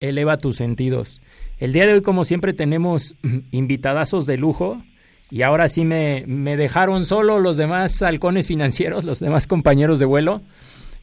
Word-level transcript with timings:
eleva 0.00 0.38
tus 0.38 0.56
sentidos. 0.56 1.20
El 1.58 1.74
día 1.74 1.86
de 1.86 1.92
hoy, 1.92 2.00
como 2.00 2.24
siempre, 2.24 2.54
tenemos 2.54 3.14
invitadazos 3.50 4.24
de 4.24 4.38
lujo 4.38 4.82
y 5.30 5.42
ahora 5.42 5.68
sí 5.68 5.84
me, 5.84 6.24
me 6.26 6.56
dejaron 6.56 7.04
solo 7.04 7.38
los 7.38 7.58
demás 7.58 8.00
halcones 8.00 8.46
financieros, 8.48 9.04
los 9.04 9.20
demás 9.20 9.46
compañeros 9.46 9.98
de 9.98 10.06
vuelo. 10.06 10.40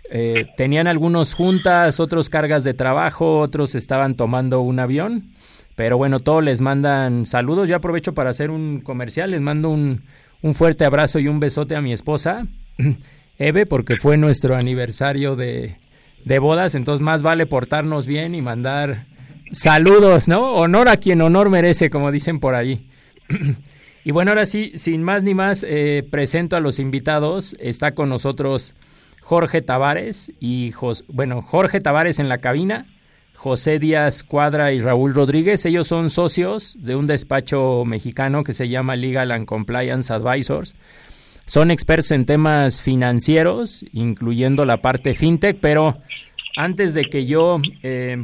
Eh, 0.10 0.48
tenían 0.58 0.88
algunos 0.88 1.36
juntas, 1.36 2.00
otros 2.00 2.30
cargas 2.30 2.64
de 2.64 2.74
trabajo, 2.74 3.40
otros 3.40 3.76
estaban 3.76 4.16
tomando 4.16 4.62
un 4.62 4.80
avión. 4.80 5.32
Pero 5.76 5.98
bueno, 5.98 6.20
todos 6.20 6.44
les 6.44 6.62
mandan 6.62 7.28
saludos. 7.28 7.70
Yo 7.70 7.76
aprovecho 7.76 8.16
para 8.16 8.32
hacer 8.32 8.50
un 8.50 8.82
comercial. 8.82 9.30
Les 9.30 9.42
mando 9.42 9.70
un, 9.70 10.02
un 10.42 10.56
fuerte 10.56 10.86
abrazo 10.86 11.20
y 11.20 11.28
un 11.28 11.40
besote 11.40 11.76
a 11.76 11.82
mi 11.82 11.94
esposa, 11.94 12.48
Eve, 13.38 13.68
porque 13.68 13.98
fue 13.98 14.18
nuestro 14.18 14.56
aniversario 14.56 15.36
de, 15.36 15.76
de 16.28 16.40
bodas. 16.40 16.76
Entonces 16.76 17.04
más 17.04 17.24
vale 17.24 17.46
portarnos 17.46 18.06
bien 18.06 18.36
y 18.36 18.42
mandar 18.42 19.06
Saludos, 19.52 20.28
¿no? 20.28 20.56
Honor 20.56 20.90
a 20.90 20.98
quien 20.98 21.22
honor 21.22 21.50
merece, 21.50 21.90
como 21.90 22.12
dicen 22.12 22.40
por 22.40 22.54
ahí. 22.54 22.86
y 24.04 24.12
bueno, 24.12 24.32
ahora 24.32 24.46
sí, 24.46 24.74
sin 24.76 25.04
más 25.04 25.24
ni 25.24 25.34
más, 25.34 25.66
eh, 25.68 26.06
presento 26.10 26.58
a 26.58 26.60
los 26.60 26.80
invitados. 26.80 27.56
Está 27.60 27.94
con 27.94 28.10
nosotros 28.10 28.74
Jorge 29.22 29.62
Tavares 29.62 30.32
y 30.40 30.74
bueno, 31.08 31.42
Jorge 31.42 31.80
Tavares 31.80 32.20
en 32.20 32.28
la 32.28 32.40
cabina, 32.40 32.88
José 33.36 33.80
Díaz 33.80 34.24
Cuadra 34.24 34.74
y 34.74 34.82
Raúl 34.82 35.14
Rodríguez. 35.14 35.66
Ellos 35.66 35.88
son 35.88 36.10
socios 36.10 36.76
de 36.80 36.96
un 36.96 37.08
despacho 37.08 37.86
mexicano 37.86 38.44
que 38.44 38.54
se 38.54 38.68
llama 38.68 38.98
Legal 38.98 39.32
and 39.32 39.46
Compliance 39.46 40.12
Advisors. 40.12 40.76
Son 41.46 41.72
expertos 41.72 42.12
en 42.12 42.26
temas 42.26 42.82
financieros, 42.82 43.86
incluyendo 43.94 44.66
la 44.66 44.82
parte 44.82 45.16
fintech, 45.16 45.58
pero 45.62 46.02
antes 46.58 46.96
de 46.96 47.06
que 47.06 47.28
yo 47.28 47.60
eh, 47.84 48.18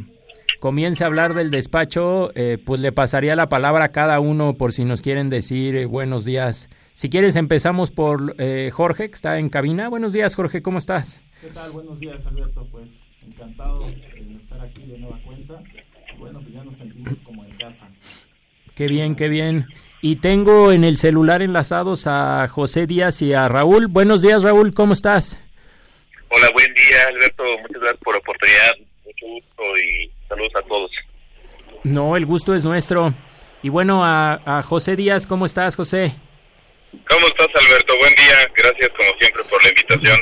comience 0.60 1.04
a 1.04 1.08
hablar 1.08 1.36
del 1.36 1.52
despacho, 1.52 2.32
eh, 2.34 2.58
pues 2.64 2.82
le 2.82 2.91
pasaría 2.91 3.36
la 3.36 3.48
palabra 3.48 3.86
a 3.86 3.91
cada 3.91 4.20
uno 4.20 4.55
por 4.55 4.74
si 4.74 4.85
nos 4.85 5.04
quieren 5.04 5.30
decir 5.30 5.76
eh, 5.76 5.85
buenos 5.85 6.26
días. 6.26 6.68
Si 6.96 7.10
quieres, 7.10 7.35
empezamos 7.35 7.91
por 7.91 8.35
eh, 8.40 8.72
Jorge, 8.74 9.10
que 9.10 9.16
está 9.16 9.38
en 9.38 9.49
cabina. 9.49 9.88
Buenos 9.88 10.13
días, 10.13 10.35
Jorge, 10.35 10.63
¿cómo 10.63 10.80
estás? 10.80 11.22
¿Qué 11.41 11.48
tal? 11.49 11.72
Buenos 11.72 11.99
días, 11.99 12.26
Alberto. 12.26 12.68
Pues 12.72 13.02
encantado 13.24 13.82
de 13.82 14.35
estar 14.35 14.60
aquí 14.62 14.82
de 14.88 14.98
nueva 14.98 15.20
cuenta. 15.24 15.62
Bueno, 16.18 16.40
pues 16.41 16.54
ya 16.54 16.63
nos 16.63 16.76
sentimos 16.76 17.20
como 17.24 17.46
en 17.46 17.52
casa. 17.52 17.88
Qué 18.74 18.88
bien, 18.88 19.16
qué 19.16 19.29
bien. 19.29 19.68
Y 20.02 20.16
tengo 20.16 20.72
en 20.72 20.84
el 20.84 20.98
celular 20.98 21.44
enlazados 21.44 22.07
a 22.07 22.48
José 22.48 22.88
Díaz 22.88 23.22
y 23.22 23.34
a 23.34 23.48
Raúl. 23.48 23.85
Buenos 23.88 24.24
días, 24.24 24.41
Raúl, 24.41 24.74
¿cómo 24.74 24.94
estás? 24.94 25.38
Hola, 26.35 26.49
buen 26.53 26.73
día, 26.73 26.98
Alberto. 27.09 27.43
Muchas 27.43 27.79
gracias 27.79 28.03
por 28.03 28.15
la 28.15 28.20
oportunidad. 28.20 28.71
Mucho 29.05 29.26
gusto 29.27 29.63
y 29.77 30.12
saludos 30.27 30.51
a 30.55 30.62
todos. 30.63 30.91
No, 31.84 32.15
el 32.15 32.26
gusto 32.26 32.55
es 32.55 32.65
nuestro. 32.65 33.13
Y 33.62 33.70
bueno, 33.70 34.01
a, 34.03 34.63
José 34.63 34.95
Díaz, 34.95 35.27
¿cómo 35.27 35.45
estás, 35.45 35.76
José? 35.76 36.15
¿Cómo 37.07 37.27
estás, 37.27 37.48
Alberto? 37.63 37.93
Buen 37.99 38.15
día. 38.15 38.51
Gracias, 38.57 38.89
como 38.98 39.09
siempre, 39.20 39.43
por 39.43 39.63
la 39.63 39.70
invitación. 39.70 40.20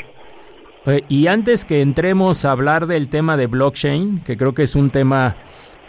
Eh, 0.84 1.04
y 1.08 1.26
antes 1.28 1.64
que 1.64 1.80
entremos 1.80 2.44
a 2.44 2.50
hablar 2.50 2.86
del 2.86 3.08
tema 3.08 3.38
de 3.38 3.46
blockchain, 3.46 4.22
que 4.22 4.36
creo 4.36 4.52
que 4.52 4.64
es 4.64 4.74
un 4.74 4.90
tema 4.90 5.36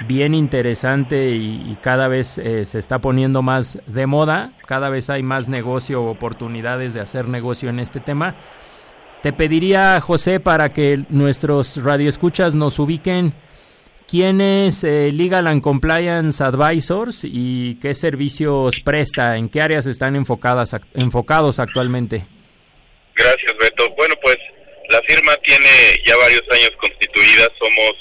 bien 0.07 0.33
interesante 0.35 1.31
y, 1.31 1.77
cada 1.81 2.07
vez 2.07 2.38
eh, 2.38 2.66
se 2.66 2.79
está 2.79 2.99
poniendo 2.99 3.41
más 3.41 3.77
de 3.88 4.07
moda, 4.07 4.53
cada 4.67 4.89
vez 4.89 5.09
hay 5.09 5.21
más 5.21 5.49
negocio, 5.49 6.03
oportunidades 6.03 6.94
de 6.94 7.01
hacer 7.01 7.27
negocio 7.27 7.69
en 7.69 7.79
este 7.79 7.99
tema. 7.99 8.35
Te 9.23 9.31
pediría, 9.31 10.02
José, 10.02 10.41
para 10.41 10.67
que 10.67 10.97
nuestros 11.07 11.81
radioescuchas 11.81 12.55
nos 12.55 12.77
ubiquen 12.77 13.31
quién 14.05 14.41
es 14.41 14.83
eh, 14.83 15.13
Legal 15.13 15.47
and 15.47 15.61
Compliance 15.61 16.43
Advisors 16.43 17.21
y 17.23 17.79
qué 17.79 17.94
servicios 17.94 18.81
presta, 18.83 19.38
en 19.38 19.47
qué 19.47 19.61
áreas 19.61 19.88
están 19.88 20.17
enfocadas, 20.17 20.75
enfocados 20.94 21.59
actualmente. 21.59 22.25
Gracias, 23.16 23.53
Beto. 23.62 23.89
Bueno, 23.95 24.13
pues 24.22 24.35
la 24.89 25.00
firma 25.07 25.33
tiene 25.38 25.72
ya 26.06 26.17
varios 26.17 26.44
años 26.51 26.72
constituida, 26.81 27.47
somos 27.57 27.94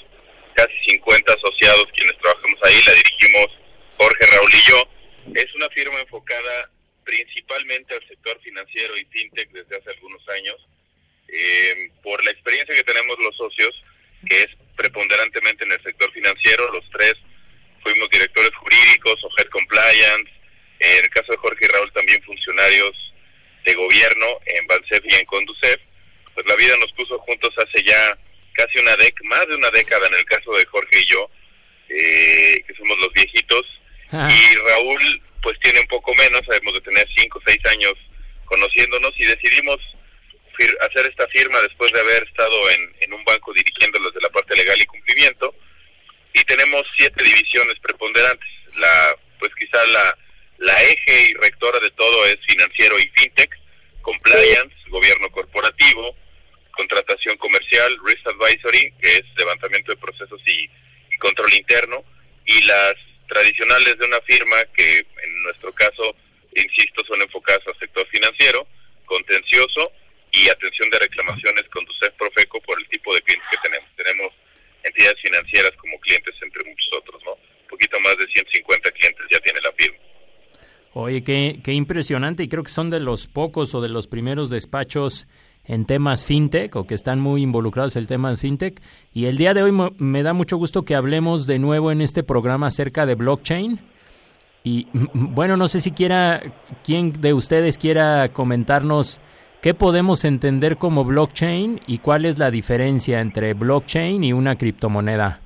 casi 0.54 0.74
50 0.90 1.34
asociados 1.34 1.86
quienes 1.94 2.18
trabajamos 2.18 2.58
ahí, 2.64 2.82
la 2.84 2.94
dirigimos 2.94 3.46
Jorge 3.96 4.26
Raúl 4.26 4.50
y 4.52 4.70
yo. 4.70 4.88
Es 5.36 5.54
una 5.54 5.68
firma 5.68 6.00
enfocada 6.00 6.68
principalmente 7.04 7.94
al 7.94 8.02
sector 8.08 8.40
financiero 8.42 8.96
y 8.96 9.04
fintech 9.04 9.52
desde 9.52 9.76
hace 9.76 9.90
algunos 9.90 10.28
años. 10.30 10.56
Eh, 11.34 11.90
por 12.02 12.22
la 12.24 12.30
experiencia 12.30 12.74
que 12.74 12.84
tenemos 12.84 13.16
los 13.18 13.34
socios, 13.36 13.74
que 14.28 14.42
es 14.42 14.48
preponderantemente 14.76 15.64
en 15.64 15.72
el 15.72 15.82
sector 15.82 16.12
financiero, 16.12 16.70
los 16.72 16.84
tres 16.90 17.14
fuimos 17.82 18.10
directores 18.10 18.54
jurídicos 18.54 19.18
o 19.24 19.30
head 19.38 19.48
compliance, 19.48 20.30
en 20.78 21.04
el 21.04 21.10
caso 21.10 21.32
de 21.32 21.38
Jorge 21.38 21.64
y 21.64 21.68
Raúl 21.68 21.92
también 21.92 22.22
funcionarios 22.22 23.14
de 23.64 23.74
gobierno 23.74 24.26
en 24.44 24.66
Bansef 24.66 25.04
y 25.04 25.14
en 25.14 25.24
Conducef, 25.24 25.80
pues 26.34 26.46
la 26.46 26.56
vida 26.56 26.76
nos 26.78 26.92
puso 26.92 27.18
juntos 27.20 27.54
hace 27.56 27.82
ya 27.82 28.18
casi 28.52 28.78
una 28.80 28.94
década, 28.96 29.28
más 29.28 29.46
de 29.48 29.56
una 29.56 29.70
década 29.70 30.06
en 30.08 30.14
el 30.14 30.24
caso 30.26 30.52
de 30.52 30.66
Jorge 30.66 31.00
y 31.00 31.06
yo, 31.06 31.30
eh, 31.88 32.62
que 32.66 32.74
somos 32.74 32.98
los 32.98 33.12
viejitos, 33.14 33.64
ah. 34.12 34.28
y 34.30 34.56
Raúl 34.56 35.22
pues 35.42 35.58
tiene 35.60 35.80
un 35.80 35.86
poco 35.86 36.14
menos, 36.14 36.42
sabemos 36.46 36.74
de 36.74 36.80
tener 36.82 37.08
cinco 37.16 37.38
o 37.38 37.42
seis 37.46 37.64
años 37.66 37.94
conociéndonos 38.44 39.12
y 39.16 39.24
decidimos 39.24 39.78
hacer 40.80 41.06
esta 41.06 41.26
firma 41.28 41.60
después 41.60 41.92
de 41.92 42.00
haber 42.00 42.22
estado 42.24 42.70
en, 42.70 42.94
en 43.00 43.12
un 43.12 43.24
banco 43.24 43.52
dirigiéndolos 43.52 44.12
de 44.14 44.20
la 44.20 44.28
parte 44.30 44.56
legal 44.56 44.80
y 44.80 44.86
cumplimiento. 44.86 45.54
Y 46.34 46.42
tenemos 46.44 46.82
siete 46.96 47.22
divisiones 47.22 47.78
preponderantes. 47.80 48.48
La, 48.76 49.16
pues 49.38 49.52
quizá 49.54 49.84
la, 49.86 50.18
la 50.58 50.82
eje 50.82 51.30
y 51.30 51.34
rectora 51.34 51.78
de 51.80 51.90
todo 51.90 52.26
es 52.26 52.38
financiero 52.46 52.98
y 52.98 53.08
fintech, 53.14 53.50
compliance, 54.00 54.74
gobierno 54.88 55.30
corporativo, 55.30 56.16
contratación 56.72 57.36
comercial, 57.36 57.96
risk 58.04 58.26
advisory, 58.26 58.92
que 59.00 59.16
es 59.16 59.24
levantamiento 59.36 59.92
de 59.92 59.98
procesos 59.98 60.40
y, 60.46 60.70
y 61.10 61.16
control 61.18 61.52
interno, 61.54 62.04
y 62.46 62.62
las 62.62 62.94
tradicionales 63.28 63.98
de 63.98 64.06
una 64.06 64.20
firma 64.22 64.56
que 64.74 64.98
en 64.98 65.42
nuestro 65.44 65.72
caso, 65.72 66.16
insisto, 66.54 67.04
son 67.04 67.20
enfocadas 67.22 67.66
al 67.66 67.78
sector 67.78 68.06
financiero, 68.08 68.66
contencioso 69.04 69.92
y 70.32 70.48
atención 70.48 70.88
de 70.90 70.98
reclamaciones 70.98 71.64
con 71.68 71.84
CEF 72.00 72.14
Profeco 72.16 72.60
por 72.62 72.80
el 72.80 72.88
tipo 72.88 73.14
de 73.14 73.20
clientes 73.22 73.48
que 73.50 73.68
tenemos. 73.68 73.88
Tenemos 73.96 74.32
entidades 74.82 75.20
financieras 75.20 75.72
como 75.76 75.98
clientes 76.00 76.34
entre 76.42 76.64
muchos 76.64 76.88
otros, 76.98 77.22
¿no? 77.24 77.32
Un 77.32 77.68
poquito 77.68 78.00
más 78.00 78.16
de 78.16 78.26
150 78.26 78.90
clientes 78.90 79.26
ya 79.30 79.38
tiene 79.40 79.60
la 79.60 79.72
firma. 79.72 79.98
Oye, 80.94 81.22
qué, 81.24 81.60
qué 81.62 81.72
impresionante 81.72 82.42
y 82.42 82.48
creo 82.48 82.62
que 82.64 82.70
son 82.70 82.90
de 82.90 83.00
los 83.00 83.26
pocos 83.26 83.74
o 83.74 83.80
de 83.80 83.88
los 83.88 84.06
primeros 84.06 84.50
despachos 84.50 85.26
en 85.64 85.84
temas 85.84 86.26
fintech 86.26 86.74
o 86.76 86.86
que 86.86 86.94
están 86.94 87.20
muy 87.20 87.42
involucrados 87.42 87.96
en 87.96 88.00
el 88.00 88.08
tema 88.08 88.34
fintech. 88.36 88.80
Y 89.14 89.26
el 89.26 89.36
día 89.36 89.54
de 89.54 89.62
hoy 89.62 89.72
me 89.72 90.22
da 90.22 90.32
mucho 90.32 90.56
gusto 90.56 90.84
que 90.84 90.94
hablemos 90.94 91.46
de 91.46 91.58
nuevo 91.58 91.92
en 91.92 92.00
este 92.00 92.22
programa 92.22 92.66
acerca 92.68 93.06
de 93.06 93.14
blockchain. 93.14 93.80
Y 94.64 94.86
bueno, 94.92 95.56
no 95.56 95.68
sé 95.68 95.80
si 95.80 95.92
quiera, 95.92 96.42
quién 96.84 97.20
de 97.20 97.32
ustedes 97.32 97.78
quiera 97.78 98.28
comentarnos 98.28 99.20
¿Qué 99.62 99.74
podemos 99.74 100.24
entender 100.24 100.76
como 100.76 101.04
blockchain 101.04 101.82
y 101.86 101.98
cuál 101.98 102.24
es 102.24 102.36
la 102.36 102.50
diferencia 102.50 103.20
entre 103.20 103.54
blockchain 103.54 104.24
y 104.24 104.32
una 104.32 104.56
criptomoneda? 104.56 105.38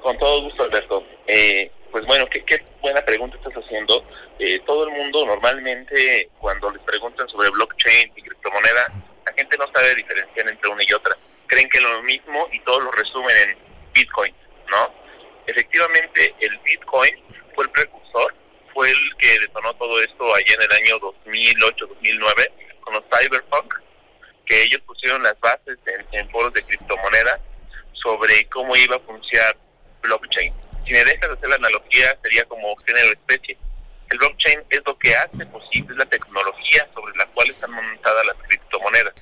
Con 0.00 0.16
todo 0.16 0.44
gusto, 0.44 0.62
Alberto. 0.62 1.04
Eh, 1.26 1.70
pues 1.92 2.06
bueno, 2.06 2.24
qué, 2.30 2.64
buena 2.80 3.02
pregunta 3.02 3.36
estás 3.36 3.62
haciendo. 3.62 4.02
Eh, 4.38 4.58
todo 4.64 4.84
el 4.84 4.92
mundo 4.92 5.26
normalmente 5.26 6.30
cuando 6.38 6.70
les 6.70 6.80
preguntan 6.80 7.28
sobre 7.28 7.50
blockchain 7.50 8.10
y 8.16 8.22
criptomoneda, 8.22 8.90
la 9.26 9.32
gente 9.34 9.58
no 9.58 9.66
sabe 9.70 9.94
diferenciar 9.94 10.48
entre 10.48 10.70
una 10.70 10.82
y 10.82 10.92
otra. 10.94 11.14
Creen 11.46 11.68
que 11.68 11.76
es 11.76 11.84
lo 11.84 12.02
mismo 12.04 12.48
y 12.52 12.60
todos 12.60 12.82
lo 12.82 12.90
resumen 12.92 13.36
en 13.50 13.58
Bitcoin, 13.92 14.32
¿no? 14.70 14.90
Efectivamente, 15.46 16.34
el 16.40 16.58
Bitcoin 16.64 17.12
fue 17.54 17.64
el 17.64 17.70
precursor, 17.70 18.34
fue 18.72 18.88
el 18.88 19.16
que 19.18 19.40
detonó 19.40 19.74
todo 19.74 20.00
esto 20.00 20.34
allá 20.34 20.54
en 20.54 20.62
el 20.62 20.72
año 20.72 20.98
2008-2009 21.26 22.67
con 22.88 22.94
los 22.94 23.04
cyberpunk, 23.20 23.74
que 24.46 24.62
ellos 24.62 24.80
pusieron 24.86 25.22
las 25.22 25.38
bases 25.40 25.78
en, 26.12 26.30
foros 26.30 26.52
de 26.54 26.62
criptomoneda 26.62 27.38
sobre 27.92 28.46
cómo 28.48 28.74
iba 28.76 28.96
a 28.96 29.00
funcionar 29.00 29.56
blockchain. 30.02 30.54
Si 30.86 30.92
me 30.92 31.04
dejas 31.04 31.30
hacer 31.30 31.48
la 31.50 31.56
analogía, 31.56 32.16
sería 32.22 32.44
como 32.46 32.74
género 32.76 33.12
especie. 33.12 33.58
El 34.10 34.18
blockchain 34.18 34.64
es 34.70 34.80
lo 34.86 34.98
que 34.98 35.14
hace 35.14 35.44
posible 35.46 35.96
la 35.96 36.06
tecnología 36.06 36.88
sobre 36.94 37.14
la 37.16 37.26
cual 37.26 37.50
están 37.50 37.72
montadas 37.72 38.26
las 38.26 38.36
criptomonedas. 38.46 39.14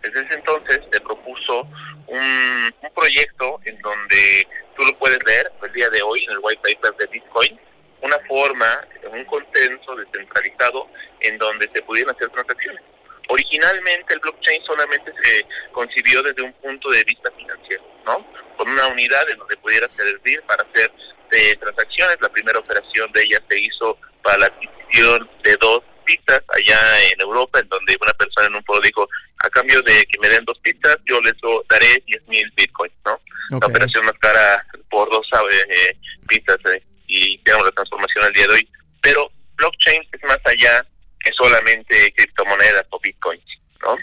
Desde 0.00 0.22
ese 0.22 0.34
entonces 0.34 0.80
se 0.90 1.00
propuso 1.02 1.68
un, 2.06 2.74
un 2.80 2.90
proyecto 2.94 3.60
en 3.66 3.78
donde 3.82 4.48
tú 4.74 4.82
lo 4.82 4.98
puedes 4.98 5.18
leer 5.26 5.52
el 5.62 5.72
día 5.74 5.90
de 5.90 6.00
hoy 6.00 6.24
en 6.24 6.32
el 6.32 6.38
white 6.40 6.62
paper 6.62 6.96
de 6.96 7.06
Bitcoin, 7.08 7.60
una 8.00 8.18
forma, 8.20 8.88
un 9.12 9.24
consenso 9.26 9.94
descentralizado 9.94 10.88
en 11.20 11.36
donde 11.36 11.68
se 11.74 11.82
pudieran 11.82 12.16
hacer 12.16 12.30
transacciones 12.30 12.82
Originalmente 13.30 14.14
el 14.14 14.18
blockchain 14.18 14.60
solamente 14.64 15.12
se 15.22 15.46
concibió 15.70 16.20
desde 16.20 16.42
un 16.42 16.52
punto 16.54 16.90
de 16.90 17.04
vista 17.04 17.30
financiero, 17.30 17.84
¿no? 18.04 18.26
Con 18.56 18.68
una 18.68 18.88
unidad 18.88 19.28
en 19.30 19.38
donde 19.38 19.56
pudiera 19.58 19.88
servir 19.96 20.42
para 20.48 20.66
hacer 20.68 20.90
eh, 21.30 21.54
transacciones. 21.60 22.16
La 22.20 22.28
primera 22.28 22.58
operación 22.58 23.10
de 23.12 23.22
ella 23.22 23.40
se 23.48 23.60
hizo 23.60 23.96
para 24.24 24.38
la 24.38 24.46
adquisición 24.46 25.30
de 25.44 25.56
dos 25.60 25.80
pizzas 26.04 26.40
allá 26.48 26.78
en 27.12 27.20
Europa, 27.20 27.60
en 27.60 27.68
donde 27.68 27.96
una 28.00 28.12
persona 28.14 28.48
en 28.48 28.56
un 28.56 28.64
pueblo 28.64 28.82
dijo, 28.84 29.08
a 29.44 29.50
cambio 29.50 29.80
de 29.82 30.02
que 30.06 30.18
me 30.20 30.28
den 30.28 30.44
dos 30.44 30.58
pizzas, 30.58 30.96
yo 31.06 31.20
les 31.20 31.34
daré 31.68 32.02
10 32.06 32.26
mil 32.26 32.52
bitcoins, 32.56 32.94
¿no? 33.04 33.20
La 33.60 33.66
operación 33.68 34.06
más 34.06 34.18
cara 34.18 34.66
por 34.90 35.08
dos 35.08 35.24
eh, 35.68 35.96
pizzas 36.26 36.58
eh, 36.74 36.82
y 37.06 37.38
tenemos 37.44 37.66
la 37.66 37.72
transformación 37.72 38.24
al 38.24 38.32
día 38.32 38.46
de 38.48 38.54
hoy. 38.54 38.68
Pero 39.00 39.30
blockchain 39.54 40.02
es 40.10 40.22
más 40.24 40.38
allá 40.46 40.84
que 41.22 41.32
solamente 41.32 42.12
criptomonedas 42.16 42.86
o 42.90 43.00
bitcoins, 43.00 43.44
¿no? 43.82 43.96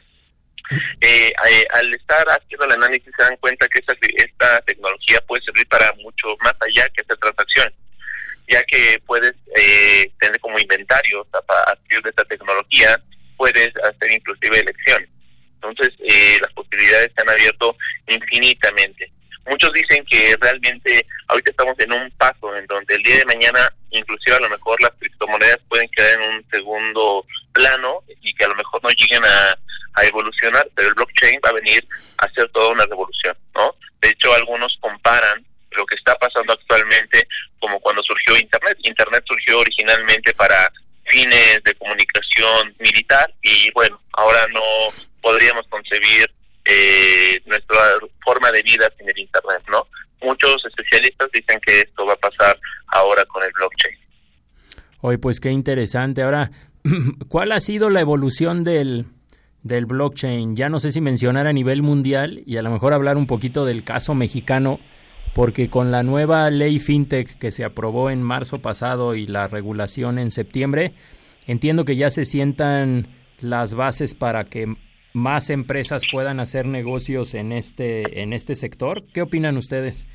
Eh, 1.00 1.31
eh, 1.50 1.66
al 1.74 1.94
estar 1.94 2.25
haciendo 2.28 2.66
el 2.66 2.74
análisis 2.74 3.12
se 3.18 3.24
dan 3.24 3.38
cuenta 3.38 3.68
que 3.69 3.80
esta, 3.80 3.94
esta 4.18 4.62
tecnología 4.62 5.19
puede 5.22 5.44
servir 5.44 5.66
para 5.68 5.92
mucho 5.94 6.36
más 6.42 6.54
allá 6.60 6.90
que 6.90 7.02
hacer 7.02 7.18
transacciones, 7.18 7.74
ya 8.50 8.62
que 8.64 9.02
puedes 9.06 9.34
eh, 9.56 10.12
tener 10.19 10.40
como 10.42 10.60
inventario 10.60 11.25
a 11.31 11.42
partir 11.42 12.02
de 12.02 12.10
esta 12.10 12.25
tecnología, 12.25 13.02
puedes 13.38 13.72
hacer 13.84 14.12
inclusive 14.12 14.60
elecciones. 14.60 15.10
Entonces, 15.56 15.90
las 16.42 16.54
posibilidades 16.54 17.12
se 17.16 17.22
han 17.22 17.30
infinitamente. 18.08 19.12
Muchos 19.48 19.72
dicen 19.72 20.04
que 20.06 20.36
realmente 20.42 21.06
ahorita 21.28 21.52
estamos 21.52 21.76
en 21.80 21.94
un 21.94 22.12
paso 22.12 22.56
en 22.56 22.66
donde 22.68 22.96
el 22.96 23.04
día 23.04 23.18
de 23.18 23.26
mañana, 23.26 23.74
inclusive 23.92 24.36
a 24.36 24.42
lo 24.42 24.50
mejor 24.50 24.82
las 24.82 24.92
criptomonedas 25.00 25.60
pueden 25.70 25.88
quedar 25.90 26.20
en 26.20 26.30
un 26.34 26.46
segundo 26.50 27.26
plano 27.54 28.04
y 28.22 28.34
que 28.34 28.44
a 28.44 28.50
lo 28.50 28.56
mejor 28.56 28.84
no 28.84 28.90
lleguen 28.90 29.24
a, 29.24 29.58
evolucionar, 30.04 30.70
pero 30.76 30.90
el 30.90 30.94
blockchain 30.94 31.40
va 31.44 31.50
a 31.50 31.54
venir 31.54 31.84
a 32.20 32.26
hacer 32.26 32.48
toda 32.50 32.70
una 32.70 32.86
revolución, 32.86 33.36
¿no? 33.56 33.74
De 34.00 34.10
hecho, 34.10 34.32
algunos 34.32 34.78
comparan 34.80 35.44
lo 35.72 35.88
que 35.88 35.96
está 35.96 36.14
pasando 36.14 36.54
actualmente 36.54 37.28
como 37.60 37.80
cuando 37.80 38.04
surgió 38.04 38.38
Internet. 38.38 38.78
Internet 38.84 39.24
surgió 39.26 39.58
originalmente 39.58 40.36
para 40.36 40.72
fines 41.06 41.64
de 41.64 41.74
comunicación 41.74 42.76
militar 42.78 43.34
y 43.42 43.72
bueno, 43.72 44.00
ahora 44.14 44.46
no 44.54 44.62
podríamos 45.20 45.66
concebir 45.68 46.32
eh, 46.68 47.42
nuestra 47.46 47.78
forma 48.24 48.52
de 48.52 48.62
vida 48.62 48.92
sin 48.98 49.10
el 49.10 49.19
Internet, 49.19 49.64
¿no? 49.72 49.88
Muchos 50.22 50.56
especialistas 50.66 51.30
dicen 51.31 51.60
que 51.66 51.80
esto 51.80 52.06
va 52.06 52.14
a 52.14 52.18
pasar 52.18 52.60
ahora 52.88 53.24
con 53.25 53.44
el 53.44 53.52
blockchain. 53.54 53.96
Hoy, 55.02 55.18
pues 55.18 55.40
qué 55.40 55.52
interesante. 55.52 56.24
Ahora, 56.24 56.52
¿cuál 57.30 57.52
ha 57.52 57.60
sido 57.60 57.90
la 57.90 58.02
evolución 58.02 58.64
del, 58.64 59.06
del 59.64 59.86
blockchain? 59.86 60.56
Ya 60.56 60.69
no 60.69 60.80
sé 60.80 60.92
si 60.92 61.02
mencionar 61.02 61.48
a 61.48 61.54
nivel 61.54 61.84
mundial 61.84 62.44
y 62.46 62.58
a 62.58 62.62
lo 62.62 62.72
mejor 62.72 62.94
hablar 62.94 63.16
un 63.16 63.28
poquito 63.28 63.64
del 63.64 63.84
caso 63.84 64.16
mexicano, 64.16 64.80
porque 65.34 65.69
con 65.69 65.92
la 65.92 66.04
nueva 66.04 66.50
ley 66.50 66.80
FinTech 66.80 67.38
que 67.38 67.52
se 67.52 67.64
aprobó 67.64 68.10
en 68.10 68.24
marzo 68.24 68.60
pasado 68.60 69.16
y 69.16 69.28
la 69.28 69.48
regulación 69.48 70.18
en 70.18 70.31
septiembre, 70.31 70.94
entiendo 71.46 71.86
que 71.86 71.96
ya 71.96 72.10
se 72.10 72.25
sientan 72.25 73.08
las 73.40 73.75
bases 73.75 74.16
para 74.16 74.46
que 74.46 74.75
más 75.13 75.50
empresas 75.50 76.04
puedan 76.12 76.39
hacer 76.39 76.65
negocios 76.65 77.33
en 77.33 77.51
este 77.51 78.21
en 78.21 78.33
este 78.33 78.56
sector. 78.56 79.04
¿Qué 79.13 79.21
opinan 79.21 79.57
ustedes? 79.57 80.06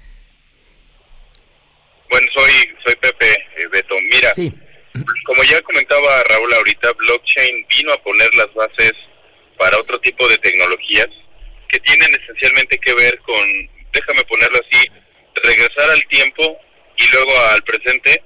Bueno, 2.11 2.27
soy 2.35 2.53
soy 2.85 2.95
Pepe 2.97 3.33
eh, 3.33 3.69
Beto. 3.73 3.95
Mira, 4.13 4.35
sí. 4.35 4.53
como 5.25 5.43
ya 5.45 5.61
comentaba 5.63 6.23
Raúl 6.25 6.53
ahorita, 6.53 6.93
blockchain 6.93 7.67
vino 7.69 7.93
a 7.93 8.03
poner 8.03 8.35
las 8.35 8.53
bases 8.55 8.93
para 9.59 9.79
otro 9.79 9.99
tipo 10.01 10.29
de 10.29 10.37
tecnologías 10.39 11.09
que 11.69 11.81
tienen 11.81 12.11
esencialmente 12.21 12.79
que 12.79 12.93
ver 12.95 13.19
con, 13.21 13.71
déjame 13.93 14.23
ponerlo 14.25 14.59
así, 14.59 14.87
regresar 15.43 15.91
al 15.91 16.05
tiempo 16.07 16.59
y 16.97 17.11
luego 17.13 17.33
al 17.53 17.63
presente 17.63 18.23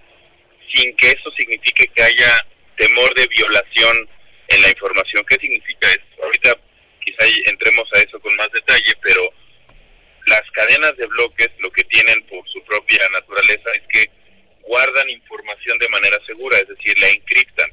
sin 0.75 0.95
que 0.97 1.09
eso 1.09 1.31
signifique 1.37 1.87
que 1.95 2.03
haya 2.03 2.47
temor 2.77 3.15
de 3.15 3.27
violación 3.29 4.09
en 4.49 4.63
la 4.63 4.69
información. 4.69 5.25
¿Qué 5.29 5.37
significa 5.37 5.89
esto? 5.91 6.23
Ahorita 6.23 6.57
quizá 7.05 7.25
entremos 7.47 7.89
a 7.95 7.99
eso 7.99 8.21
con 8.21 8.35
más 8.37 8.51
detalle, 8.53 8.93
pero 9.03 9.23
las 10.27 10.43
cadenas 10.53 10.97
de 10.97 11.07
bloques 11.07 11.49
lo 11.59 11.71
que 11.71 11.85
tienen 11.85 12.23
por 12.27 12.47
su 12.49 12.63
propia 12.65 13.09
naturaleza 13.13 13.71
es 13.75 13.83
que 13.89 14.11
guardan 14.63 15.09
información 15.11 15.79
de 15.79 15.89
manera 15.89 16.19
segura, 16.27 16.59
es 16.59 16.69
decir, 16.69 16.99
la 16.99 17.09
encriptan. 17.09 17.71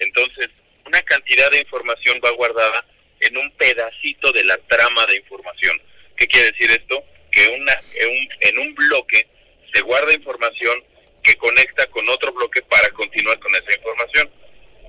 Entonces, 0.00 0.48
una 0.86 1.00
cantidad 1.02 1.50
de 1.50 1.60
información 1.60 2.20
va 2.24 2.30
guardada 2.30 2.84
en 3.20 3.36
un 3.36 3.50
pedacito 3.52 4.32
de 4.32 4.44
la 4.44 4.56
trama 4.68 5.06
de 5.06 5.16
información. 5.16 5.80
¿Qué 6.16 6.26
quiere 6.26 6.50
decir 6.50 6.70
esto? 6.70 7.02
Que 7.30 7.46
una, 7.48 7.72
en, 7.94 8.08
un, 8.08 8.28
en 8.40 8.58
un 8.58 8.74
bloque 8.74 9.26
se 9.72 9.80
guarda 9.82 10.12
información 10.12 10.82
que 11.22 11.34
conecta 11.36 11.86
con 11.86 12.08
otro 12.08 12.32
bloque 12.32 12.60
para 12.62 12.88
continuar 12.90 13.38
con 13.38 13.54
esa 13.54 13.74
información. 13.74 14.30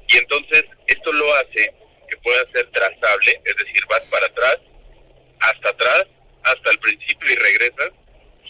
Y 0.07 0.17
entonces 0.17 0.63
esto 0.87 1.11
lo 1.13 1.33
hace 1.35 1.73
que 2.09 2.17
pueda 2.17 2.47
ser 2.49 2.69
trazable, 2.71 3.41
es 3.43 3.55
decir, 3.55 3.83
vas 3.89 4.01
para 4.11 4.25
atrás, 4.27 4.57
hasta 5.39 5.69
atrás, 5.69 6.05
hasta 6.43 6.71
el 6.71 6.79
principio 6.79 7.31
y 7.31 7.35
regresas 7.35 7.89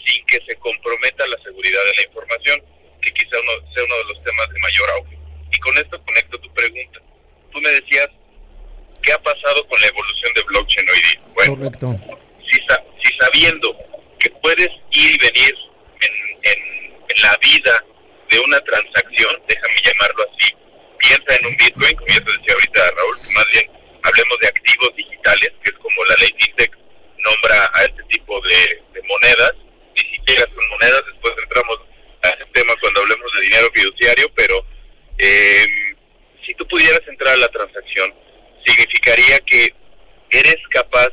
sin 0.04 0.24
que 0.26 0.38
se 0.46 0.54
comprometa 0.56 1.26
la 1.26 1.38
seguridad 1.42 1.80
de 1.84 1.94
la 1.96 2.02
información, 2.04 2.62
que 3.00 3.10
quizá 3.12 3.38
uno, 3.40 3.72
sea 3.74 3.84
uno 3.84 3.96
de 3.96 4.04
los 4.04 4.22
temas 4.24 4.48
de 4.50 4.58
mayor 4.60 4.90
auge. 4.90 5.18
Y 5.50 5.58
con 5.58 5.76
esto 5.78 6.02
conecto 6.04 6.38
tu 6.38 6.52
pregunta. 6.54 7.00
Tú 7.52 7.60
me 7.60 7.70
decías, 7.70 8.08
¿qué 9.02 9.12
ha 9.12 9.22
pasado 9.22 9.66
con 9.68 9.80
la 9.80 9.86
evolución 9.88 10.32
de 10.34 10.42
blockchain 10.42 10.88
hoy 10.90 11.00
día? 11.00 11.20
Bueno, 11.34 11.72
Si, 12.48 12.58
si 13.02 13.18
sabiendo 13.18 13.76
que 14.20 14.30
puedes 14.42 14.68
ir 14.92 15.14
y 15.14 15.18
venir 15.18 15.54
en, 16.00 16.14
en, 16.42 16.94
en 17.08 17.22
la 17.22 17.36
vida 17.38 17.84
de 18.30 18.38
una 18.40 18.60
transacción, 18.60 19.42
déjame 19.48 19.74
llamarlo 19.82 20.26
así, 20.30 20.54
piensa 20.98 21.36
en 21.40 21.46
un 21.46 21.56
Bitcoin, 21.56 21.96
como 21.96 22.08
ya 22.08 22.24
te 22.24 22.32
decía 22.32 22.54
ahorita 22.54 22.90
Raúl, 22.96 23.16
que 23.20 23.32
más 23.34 23.46
bien 23.52 23.70
hablemos 24.02 24.38
de 24.40 24.48
activos 24.48 24.90
digitales, 24.96 25.50
que 25.62 25.70
es 25.70 25.78
como 25.78 26.04
la 26.04 26.14
ley 26.20 26.30
FinTech 26.38 26.72
nombra 27.18 27.70
a 27.74 27.84
este 27.84 28.02
tipo 28.04 28.40
de, 28.40 28.82
monedas, 29.08 29.52
ni 29.94 30.02
siquiera 30.10 30.42
son 30.42 30.68
monedas, 30.68 31.02
después 31.06 31.34
entramos 31.42 31.78
a 32.22 32.28
ese 32.28 32.44
tema 32.52 32.74
cuando 32.80 33.00
hablemos 33.00 33.32
de 33.34 33.40
dinero 33.42 33.70
fiduciario, 33.72 34.30
pero 34.34 34.64
eh, 35.18 35.64
si 36.44 36.54
tú 36.54 36.66
pudieras 36.66 37.00
entrar 37.06 37.34
a 37.34 37.38
la 37.38 37.48
transacción, 37.48 38.12
significaría 38.64 39.38
que 39.40 39.72
eres 40.30 40.56
capaz 40.70 41.08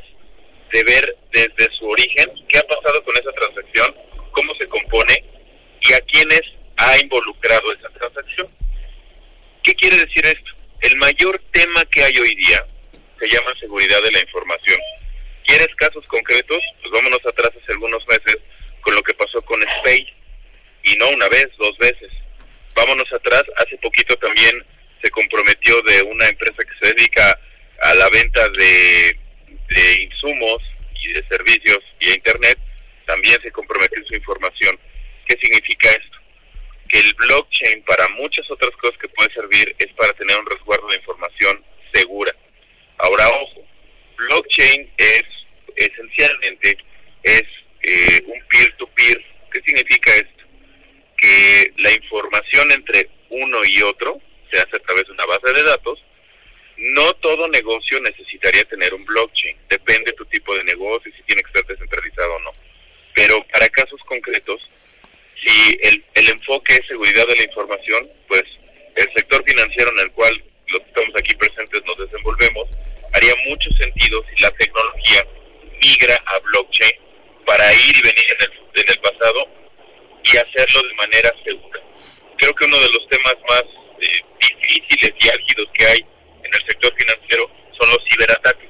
de 0.72 0.84
ver 0.84 1.18
desde 1.32 1.72
su 1.78 1.88
origen 1.88 2.26
qué 2.50 2.58
ha 2.58 2.64
pasado 2.64 3.04
con 3.04 3.16
esa 3.16 3.32
transacción, 3.32 3.96
cómo 4.32 4.54
se 4.56 4.68
compone 4.68 5.24
y 5.82 5.94
a 5.94 6.00
quiénes 6.00 6.42
ha 6.78 6.98
involucrado 6.98 7.72
esa 7.74 7.90
transacción. 7.90 8.50
¿Qué 9.64 9.74
quiere 9.76 9.98
decir 9.98 10.26
esto? 10.26 10.52
El 10.82 10.98
mayor 10.98 11.42
tema 11.52 11.84
que 11.86 12.04
hay 12.04 12.18
hoy 12.18 12.36
día 12.36 12.66
se 13.18 13.28
llama 13.30 13.54
seguridad 13.60 14.02
de 14.04 14.12
la 14.12 14.20
información. 14.20 14.78
¿Quieres 15.46 15.74
casos 15.78 16.06
concretos? 16.08 16.62
Pues 16.82 16.92
vámonos 16.92 17.26
atrás 17.26 17.50
hace 17.50 17.72
algunos 17.72 18.06
meses 18.08 18.38
con 18.82 18.94
lo 18.94 19.02
que 19.02 19.14
pasó 19.14 19.42
con 19.44 19.62
Space. 19.62 20.14
Y 20.84 20.96
no 20.98 21.10
una 21.10 21.30
vez, 21.30 21.48
dos 21.58 21.78
veces. 21.78 22.12
Vámonos 22.76 23.12
atrás, 23.14 23.44
hace 23.58 23.78
poquito 23.78 24.16
también 24.18 24.66
se 25.02 25.10
comprometió 25.12 25.82
de 25.84 26.02
una 26.04 26.28
empresa 26.28 26.64
que 26.64 26.86
se 26.88 26.94
dedica 26.94 27.40
a 27.82 27.94
la 27.94 28.10
venta 28.10 28.48
de, 28.50 29.18
de 29.70 30.02
insumos 30.02 30.62
y 30.96 31.14
de 31.14 31.28
servicios 31.28 31.80
y 32.00 32.12
Internet, 32.12 32.58
también 33.06 33.38
se 33.42 33.52
comprometió 33.52 34.04
su 34.08 34.16
información. 34.16 34.78
¿Qué 35.26 35.38
significa 35.42 35.90
esto? 35.90 36.23
El 36.94 37.14
blockchain 37.16 37.84
para 37.84 38.08
muchas 38.10 38.50
otras 38.52 38.72
cosas 38.78 38.98
que 39.00 39.10
puede 39.10 39.34
servir 39.34 39.76
es 39.80 39.92
para 39.94 40.14
tener 40.14 40.38
un 40.38 40.46
resguardo 40.46 40.88
de 40.88 40.98
información 40.98 41.64
segura. 41.92 42.34
Ahora, 43.00 43.28
ojo, 43.30 43.66
blockchain 44.18 44.92
es 44.98 45.24
esencialmente 45.76 46.78
es 47.24 47.44
eh, 47.82 48.22
un 48.28 48.40
peer-to-peer. 48.48 49.18
-peer. 49.18 49.26
¿Qué 49.52 49.62
significa 49.66 50.14
esto? 50.14 50.44
Que 51.18 51.74
la 51.78 51.92
información 51.92 52.72
entre 52.72 53.10
uno 53.30 53.60
y 53.66 53.82
otro 53.82 54.20
se 54.52 54.60
hace 54.60 54.76
a 54.76 54.80
través 54.80 55.06
de 55.08 55.14
una 55.14 55.26
base 55.26 55.52
de 55.52 55.64
datos. 55.64 56.00
No 56.78 57.14
todo 57.14 57.48
negocio 57.48 58.00
necesitaría 58.02 58.64
tener 58.66 58.94
un 58.94 59.06
blockchain. 59.06 59.58
Depende 59.70 60.12
de 60.12 60.18
tu 60.18 60.26
tipo 60.26 60.56
de 60.56 60.64
negocio, 60.64 61.12
si 61.16 61.24
tiene 61.24 61.42
que 61.42 61.50
estar 61.50 61.66
descentralizado 61.66 62.36
o 62.36 62.40
no. 62.40 62.52
Pero 63.16 63.46
para 63.52 63.68
casos 63.70 64.02
concretos, 64.06 64.70
si 65.42 65.78
el, 65.84 66.04
el 66.16 66.30
enfoque 66.30 66.74
es 66.74 66.88
seguridad 66.88 67.28
de 67.28 67.36
la 67.36 67.44
información, 67.44 68.10
pues 68.28 68.44
el 68.96 69.10
sector 69.16 69.44
financiero 69.48 69.92
en 69.92 70.00
el 70.00 70.12
cual 70.12 70.44
los 70.68 70.80
que 70.82 70.88
estamos 70.88 71.16
aquí 71.18 71.36
presentes 71.36 71.82
nos 71.86 71.98
desenvolvemos, 71.98 72.70
haría 73.14 73.34
mucho 73.48 73.70
sentido 73.80 74.24
si 74.30 74.42
la 74.42 74.50
tecnología 74.52 75.26
migra 75.82 76.16
a 76.26 76.40
blockchain 76.40 76.94
para 77.46 77.74
ir 77.74 77.98
y 77.98 78.02
venir 78.02 78.26
en 78.30 78.42
el, 78.42 78.82
en 78.82 78.90
el 78.90 79.00
pasado 79.00 79.48
y 80.24 80.38
hacerlo 80.38 80.82
de 80.88 80.94
manera 80.96 81.30
segura. 81.44 81.80
Creo 82.38 82.56
que 82.56 82.66
uno 82.66 82.80
de 82.80 82.90
los 82.90 83.08
temas 83.10 83.36
más 83.50 83.64
eh, 84.02 84.22
difíciles 84.40 85.14
y 85.20 85.30
álgidos 85.30 85.68
que 85.74 85.86
hay 85.86 86.00
en 86.44 86.54
el 86.54 86.68
sector 86.68 86.94
financiero 86.98 87.50
son 87.80 87.90
los 87.90 88.00
ciberataques. 88.10 88.70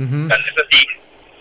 Es 0.00 0.64
así 0.64 0.86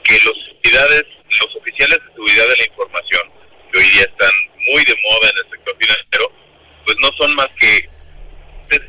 que 0.03 0.19
los 0.25 0.37
entidades, 0.51 1.03
los 1.39 1.55
oficiales 1.55 1.97
de 1.97 2.13
seguridad 2.13 2.47
de 2.49 2.57
la 2.57 2.65
información, 2.65 3.31
que 3.71 3.79
hoy 3.79 3.89
día 3.89 4.01
están 4.01 4.31
muy 4.67 4.83
de 4.83 4.95
moda 5.03 5.29
en 5.29 5.37
el 5.37 5.51
sector 5.51 5.77
financiero, 5.79 6.31
pues 6.85 6.97
no 6.99 7.09
son 7.17 7.35
más 7.35 7.47
que 7.59 7.89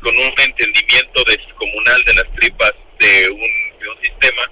con 0.01 0.15
un 0.15 0.33
entendimiento 0.37 1.23
descomunal 1.25 2.03
de 2.03 2.13
las 2.13 2.31
tripas 2.33 2.71
de 2.99 3.29
un, 3.29 3.79
de 3.79 3.89
un 3.89 4.01
sistema 4.03 4.51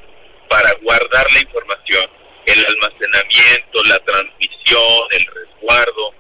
para 0.50 0.71
guardar 0.81 1.31
la 1.31 1.39
información, 1.39 2.09
el 2.45 2.65
almacenamiento, 2.65 3.83
la 3.86 4.00
transmisión, 4.00 5.07
el 5.12 5.25
resguardo, 5.25 6.13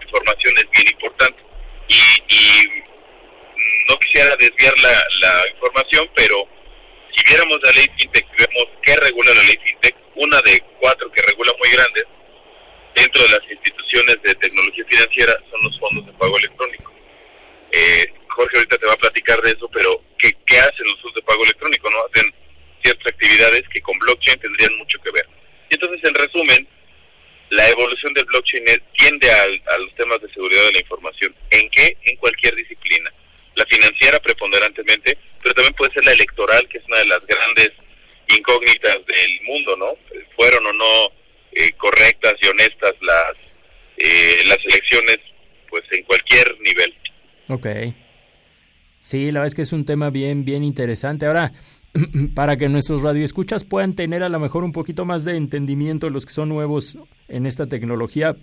información 0.00 0.54
es 0.58 0.70
bien 0.70 0.92
importante. 0.92 1.42
Y, 1.88 1.96
y 2.28 2.82
no 3.88 3.98
quisiera 3.98 4.36
desviar 4.36 4.78
la, 4.78 5.04
la 5.20 5.48
información, 5.48 6.08
pero 6.14 6.48
si 7.14 7.28
viéramos 7.28 7.58
la 7.62 7.72
ley 7.72 7.86
FinTech, 7.98 8.26
vemos 8.38 8.64
qué 8.82 8.96
regula 8.96 9.34
la 9.34 9.42
ley 9.42 9.58
FinTech, 9.64 9.96
una 10.14 10.40
de 10.42 10.62
cuatro 10.80 11.10
que 11.10 11.22
regula 11.22 11.52
muy 11.58 11.70
grandes, 11.70 12.04
dentro 12.96 13.22
de 13.22 13.28
las 13.28 13.50
instituciones 13.50 14.16
de 14.24 14.34
tecnología 14.34 14.84
financiera 14.88 15.34
son 15.50 15.60
los 15.62 15.78
fondos 15.78 16.06
de 16.06 16.12
pago 16.14 16.36
electrónico. 16.38 16.92
Eh, 17.70 18.06
Jorge 18.28 18.56
ahorita 18.56 18.78
te 18.78 18.86
va 18.86 18.94
a 18.94 19.04
platicar 19.04 19.40
de 19.42 19.50
eso, 19.50 19.68
pero 19.72 20.02
¿qué, 20.18 20.30
qué 20.46 20.58
hacen 20.58 20.86
los 20.88 21.00
fondos 21.00 21.14
de 21.16 21.22
pago 21.22 21.44
electrónico? 21.44 21.90
no 21.90 22.04
Hacen 22.06 22.34
ciertas 22.82 23.12
actividades 23.12 23.62
que 23.68 23.80
con 23.82 23.98
blockchain 23.98 24.40
tendrían 24.40 24.76
mucho 24.78 24.98
que 25.02 25.10
ver. 25.10 25.28
Y 25.68 25.74
entonces, 25.74 26.00
en 26.04 26.14
resumen, 26.14 26.68
la 27.50 27.68
evolución 27.68 28.14
del 28.14 28.24
blockchain 28.24 28.64
tiende 28.96 29.30
a, 29.30 29.42
a 29.42 29.78
los 29.78 29.94
temas 29.94 30.20
de 30.22 30.32
seguridad 30.32 30.64
de 30.64 30.72
la 30.72 30.80
información. 30.80 31.34
¿En 31.50 31.68
qué? 31.70 31.96
En 32.04 32.16
cualquier 32.16 32.54
disciplina. 32.56 33.12
La 33.56 33.66
financiera 33.66 34.18
preponderantemente, 34.20 35.18
pero 35.42 35.54
también 35.54 35.74
puede 35.74 35.92
ser 35.92 36.04
la 36.04 36.12
electoral, 36.12 36.66
que 36.68 36.78
es 36.78 36.84
una 36.86 36.98
de 36.98 37.06
las 37.06 37.26
grandes 37.26 37.70
incógnitas 38.28 38.98
del 39.06 39.40
mundo, 39.42 39.76
¿no? 39.76 39.96
Fueron 40.36 40.66
o 40.66 40.72
no 40.72 41.25
eh, 41.56 41.72
correctas 41.78 42.34
y 42.42 42.46
honestas 42.48 42.92
las 43.00 43.46
eh, 43.98 44.44
las 44.46 44.58
elecciones, 44.64 45.18
pues 45.70 45.82
en 45.92 46.04
cualquier 46.04 46.46
nivel. 46.60 46.94
Ok. 47.48 47.94
Sí, 48.98 49.26
la 49.26 49.40
verdad 49.40 49.46
es 49.46 49.54
que 49.54 49.62
es 49.62 49.72
un 49.72 49.84
tema 49.84 50.10
bien, 50.10 50.44
bien 50.44 50.64
interesante. 50.64 51.26
Ahora, 51.26 51.52
para 52.34 52.56
que 52.56 52.68
nuestros 52.68 53.02
radioescuchas 53.02 53.64
puedan 53.64 53.94
tener 53.94 54.22
a 54.22 54.28
lo 54.28 54.38
mejor 54.38 54.64
un 54.64 54.72
poquito 54.72 55.04
más 55.04 55.24
de 55.24 55.36
entendimiento 55.36 56.10
los 56.10 56.26
que 56.26 56.32
son 56.32 56.48
nuevos 56.48 56.98
en 57.28 57.46
esta 57.46 57.66
tecnología, 57.66 58.36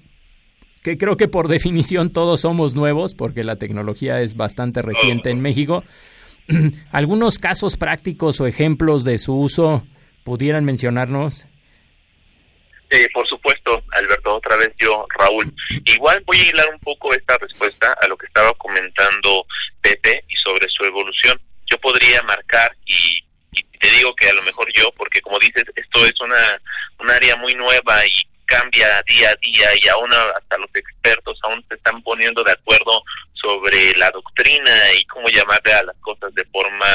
que 0.82 0.98
creo 0.98 1.18
que 1.18 1.28
por 1.28 1.48
definición 1.50 2.12
todos 2.12 2.42
somos 2.42 2.76
nuevos, 2.76 3.14
porque 3.14 3.44
la 3.44 3.58
tecnología 3.58 4.22
es 4.22 4.36
bastante 4.36 4.82
reciente 4.82 5.30
en 5.30 5.42
México. 5.42 5.84
¿Algunos 6.92 7.38
casos 7.38 7.78
prácticos 7.78 8.42
o 8.42 8.48
ejemplos 8.48 9.04
de 9.04 9.18
su 9.18 9.36
uso 9.36 9.86
pudieran 10.24 10.66
mencionarnos? 10.66 11.46
Eh, 12.94 13.10
por 13.12 13.28
supuesto, 13.28 13.84
Alberto, 13.94 14.36
otra 14.36 14.56
vez 14.56 14.72
yo, 14.78 15.08
Raúl. 15.18 15.52
Igual 15.84 16.22
voy 16.28 16.40
a 16.40 16.44
hilar 16.44 16.70
un 16.70 16.80
poco 16.80 17.12
esta 17.12 17.36
respuesta 17.40 17.92
a 18.00 18.08
lo 18.08 18.16
que 18.16 18.28
estaba 18.28 18.54
comentando 18.54 19.48
Pepe 19.82 20.24
y 20.30 20.36
sobre 20.36 20.70
su 20.70 20.86
evolución. 20.86 21.42
Yo 21.66 21.80
podría 21.80 22.22
marcar 22.22 22.78
y, 22.86 23.26
te 23.80 23.90
digo 23.90 24.16
que 24.16 24.30
a 24.30 24.34
lo 24.34 24.44
mejor 24.44 24.72
yo, 24.76 24.92
porque 24.92 25.22
como 25.22 25.40
dices, 25.40 25.64
esto 25.76 26.06
es 26.06 26.14
una 26.22 26.62
un 27.00 27.10
área 27.10 27.36
muy 27.36 27.56
nueva 27.56 28.06
y 28.06 28.12
cambia 28.46 29.02
día 29.08 29.32
a 29.32 29.36
día 29.42 29.70
y 29.82 29.88
aún 29.88 30.14
hasta 30.14 30.60
los 30.60 30.70
expertos 30.76 31.40
aún 31.42 31.66
se 31.68 31.74
están 31.74 32.00
poniendo 32.04 32.44
de 32.44 32.52
acuerdo 32.52 33.02
sobre 33.34 33.92
la 33.98 34.12
doctrina 34.12 34.72
y 35.00 35.04
cómo 35.06 35.28
llamarle 35.30 35.74
a 35.74 35.84
las 35.84 35.96
cosas 35.98 36.32
de 36.36 36.46
forma 36.46 36.86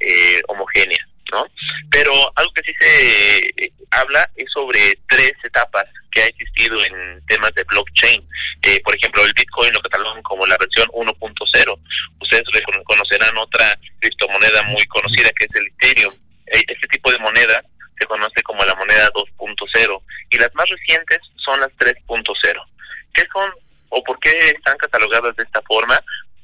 eh, 0.00 0.40
homogénea. 0.48 1.06
¿No? 1.32 1.46
Pero 1.90 2.12
algo 2.36 2.52
que 2.52 2.62
sí 2.62 2.72
se 2.78 3.38
eh, 3.38 3.72
habla 3.90 4.30
es 4.36 4.46
sobre 4.52 4.98
tres 5.08 5.32
etapas 5.42 5.86
que 6.12 6.22
ha 6.22 6.26
existido 6.26 6.78
en 6.84 7.24
temas 7.26 7.52
de 7.54 7.64
blockchain. 7.64 8.28
Eh, 8.62 8.80
por 8.84 8.94
ejemplo, 8.94 9.24
el 9.24 9.32
Bitcoin 9.32 9.72
lo 9.72 9.80
catalogan 9.80 10.22
como 10.22 10.46
la 10.46 10.56
versión 10.58 10.86
1.0. 10.88 11.78
Ustedes 12.20 12.44
conocerán 12.84 13.36
otra 13.38 13.78
criptomoneda 13.98 14.62
muy 14.64 14.84
conocida 14.84 15.30
que 15.30 15.46
es 15.46 15.54
el 15.54 15.66
Ethereum. 15.66 16.14
Eh, 16.46 16.62
este 16.68 16.86
tipo 16.88 17.10
de 17.10 17.18
moneda 17.18 17.62
se 17.98 18.06
conoce 18.06 18.42
como 18.42 18.64
la 18.64 18.74
moneda 18.74 19.08
2.0 19.12 20.02
y 20.30 20.38
las 20.38 20.54
más 20.54 20.68
recientes 20.68 21.18
son 21.36 21.60
las 21.60 21.70
3.0. 21.78 22.24
¿Qué 23.14 23.22
son 23.32 23.50
o 23.88 24.02
por 24.04 24.18
qué 24.20 24.30
están 24.50 24.76
catalogadas 24.76 25.34
de 25.36 25.44
esta 25.44 25.62
forma? 25.62 25.98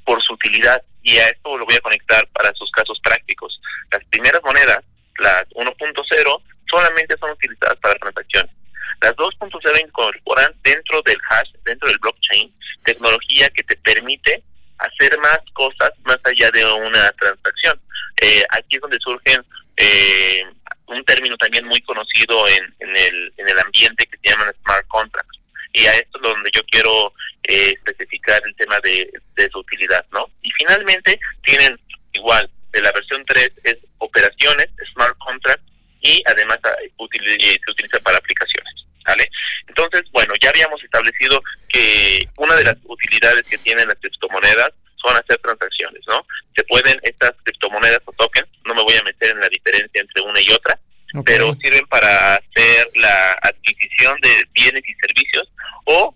Por 0.05 0.23
su 0.23 0.33
utilidad 0.33 0.83
y 1.09 1.19
a 1.19 1.29
esto 1.29 1.57
lo 1.57 1.65
voy 1.65 1.75
a 1.75 1.81
conectar 1.81 2.27
para 2.29 2.53
sus 2.55 2.71
casos 2.71 3.01
prácticos. 3.03 3.59
Las 3.91 4.05
primeras 4.07 4.43
monedas, 4.45 4.85
las 5.19 5.49
1.0, 5.51 6.43
solamente 6.71 7.17
son 7.19 7.31
utilizadas 7.31 7.79
para 7.81 7.95
transacciones. 7.95 8.53
Las 9.01 9.13
2.0 9.13 9.87
incorporan 9.87 10.53
dentro 10.63 11.01
del 11.03 11.17
hash, 11.31 11.51
dentro 11.65 11.89
del 11.89 11.99
blockchain, 11.99 12.53
tecnología 12.85 13.49
que 13.55 13.63
te 13.63 13.77
permite 13.77 14.43
hacer 14.79 15.19
más 15.19 15.39
cosas 15.55 15.91
más 16.05 16.19
allá 16.25 16.51
de 16.53 16.65
una 16.65 17.11
transacción. 17.13 17.81
Eh, 18.21 18.43
aquí 18.51 18.77
es 18.77 18.81
donde 18.83 18.99
surgen 19.01 19.43
eh, 19.77 20.45
un 20.89 21.05
término 21.05 21.37
también 21.39 21.65
muy 21.67 21.81
conocido 21.83 22.47
en, 22.49 22.97
el, 22.97 23.33
en 23.37 23.49
el 23.49 23.59
ambiente 23.61 24.07
que 24.07 24.19
se 24.19 24.31
llaman 24.31 24.53
smart 24.63 24.87
contracts. 24.89 25.38
Y 25.73 25.87
a 25.87 25.95
esto 25.95 26.19
es 26.19 26.23
donde 26.23 26.51
yo 26.53 26.63
quiero 26.71 27.13
eh, 27.45 27.75
especificar 27.77 28.41
el 28.45 28.55
tema 28.57 28.81
de, 28.81 29.11
de 29.37 29.51
su 29.51 29.59
utilidad, 29.59 30.05
¿no? 30.13 30.27
Y 30.43 30.51
finalmente 30.53 31.19
tienen 31.43 31.79
igual, 32.13 32.51
de 32.73 32.83
la 32.83 32.93
versión 32.93 33.25
3 33.27 33.51
es 33.65 33.77
operaciones, 33.99 34.69
smart 34.93 35.17
contracts, 35.19 35.65
y 36.01 36.23
además 36.27 36.59
ah, 36.65 36.75
eh, 36.83 37.57
se 37.65 37.71
utiliza 37.71 37.99
para 38.01 38.19
aplicaciones. 38.19 38.75
¿vale? 39.07 39.31
Entonces, 39.67 40.03
bueno, 40.13 40.35
ya 40.41 40.51
habíamos 40.51 40.83
establecido 40.83 41.43
que 41.69 42.29
una 42.37 42.55
de 42.57 42.65
las 42.65 42.77
utilidades 42.85 43.43
que 43.45 43.59
tienen 43.59 43.89
las 43.89 43.97
criptomonedas 43.99 44.71
son 44.97 45.17
hacer 45.17 45.39
transacciones, 45.39 46.03
¿no? 46.09 46.27
Se 46.57 46.65
pueden 46.65 46.99
estas 47.03 47.33
criptomonedas 47.43 48.01
o 48.05 48.13
tokens, 48.13 48.49
no 48.65 48.75
me 48.75 48.83
voy 48.83 48.97
a 48.97 49.05
meter 49.05 49.31
en 49.31 49.41
la 49.41 49.49
diferencia 49.49 50.01
entre 50.01 50.23
una 50.23 50.41
y 50.41 50.51
otra, 50.51 50.79
pero 51.25 51.57
sirven 51.63 51.87
para 51.89 52.35
hacer 52.35 52.91
la 52.95 53.33
adquisición 53.43 54.21
de 54.21 54.45
bienes 54.53 54.83
y 54.87 54.95
servicios 54.95 55.51
o 55.85 56.15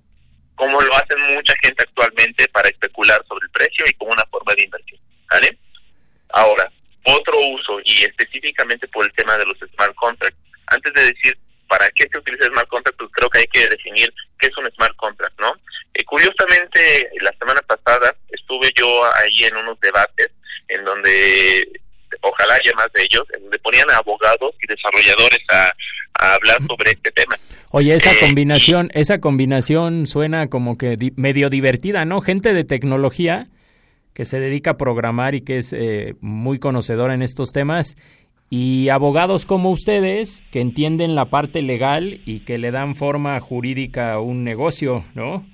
como 0.55 0.81
lo 0.81 0.95
hacen 0.95 1.19
mucha 1.35 1.55
gente 1.63 1.83
actualmente 1.83 2.47
para 2.49 2.69
especular 2.69 3.23
sobre 3.27 3.47
el 3.47 3.51
precio 3.51 3.85
y 3.89 3.95
como 3.95 4.13
una 4.13 4.25
forma 4.27 4.53
de 4.55 4.65
inversión, 4.65 5.01
¿vale? 5.31 5.59
Ahora, 6.29 6.71
otro 7.05 7.39
uso 7.39 7.81
y 7.85 8.05
específicamente 8.05 8.87
por 8.89 9.05
el 9.05 9.13
tema 9.15 9.37
de 9.37 9.47
los 9.47 9.59
smart 9.59 9.95
contracts. 9.97 10.39
Antes 10.67 10.93
de 10.95 11.05
decir 11.07 11.39
para 11.69 11.89
qué 11.91 12.07
se 12.11 12.19
utiliza 12.19 12.45
smart 12.49 12.69
contract, 12.69 12.99
pues 12.99 13.11
creo 13.13 13.31
que 13.31 13.39
hay 13.41 13.47
que 13.47 13.67
definir 13.67 14.13
qué 14.39 14.49
es 14.49 14.57
un 14.59 14.71
smart 14.73 14.95
contract, 14.97 15.41
¿no? 15.41 15.55
Eh, 15.95 16.05
curiosamente, 16.05 17.11
la 17.21 17.33
semana 17.39 17.61
pasada 17.63 18.15
estuve 18.29 18.71
yo 18.77 19.05
ahí 19.17 19.45
en 19.45 19.57
unos 19.57 19.81
debates 19.81 20.31
en 20.69 20.85
donde 20.85 21.81
ojalá 22.21 22.55
haya 22.55 22.73
más 22.77 22.89
de 22.95 23.03
ellos, 23.03 23.23
en 23.35 23.43
donde 23.43 23.59
ponían 23.59 23.91
a 23.91 23.97
abogados 23.97 24.55
y 24.63 24.67
desarrolladores 24.67 25.41
a, 25.51 25.71
hablar 26.15 26.59
sobre 26.69 26.93
este 26.93 27.11
tema. 27.11 27.37
Oye, 27.71 27.95
esa 27.95 28.13
eh, 28.13 28.17
combinación, 28.21 28.91
esa 28.95 29.19
combinación 29.19 30.07
suena 30.07 30.49
como 30.49 30.79
que 30.79 30.97
medio 31.17 31.51
divertida, 31.51 32.05
¿no? 32.05 32.21
Gente 32.21 32.53
de 32.53 32.63
tecnología 32.63 33.49
que 34.15 34.25
se 34.25 34.39
dedica 34.39 34.73
a 34.73 34.77
programar 34.77 35.35
y 35.35 35.41
que 35.41 35.59
es 35.59 35.73
eh, 35.73 36.15
muy 36.21 36.61
conocedora 36.61 37.15
en 37.15 37.23
estos 37.23 37.53
temas, 37.53 37.97
y 38.55 38.91
abogados 38.91 39.47
como 39.47 39.71
ustedes 39.71 40.45
que 40.53 40.61
entienden 40.61 41.15
la 41.15 41.31
parte 41.31 41.63
legal 41.63 42.21
y 42.27 42.41
que 42.41 42.59
le 42.59 42.71
dan 42.71 42.97
forma 42.97 43.41
jurídica 43.41 44.13
a 44.13 44.21
un 44.21 44.45
negocio, 44.45 45.07
¿no? 45.15 45.47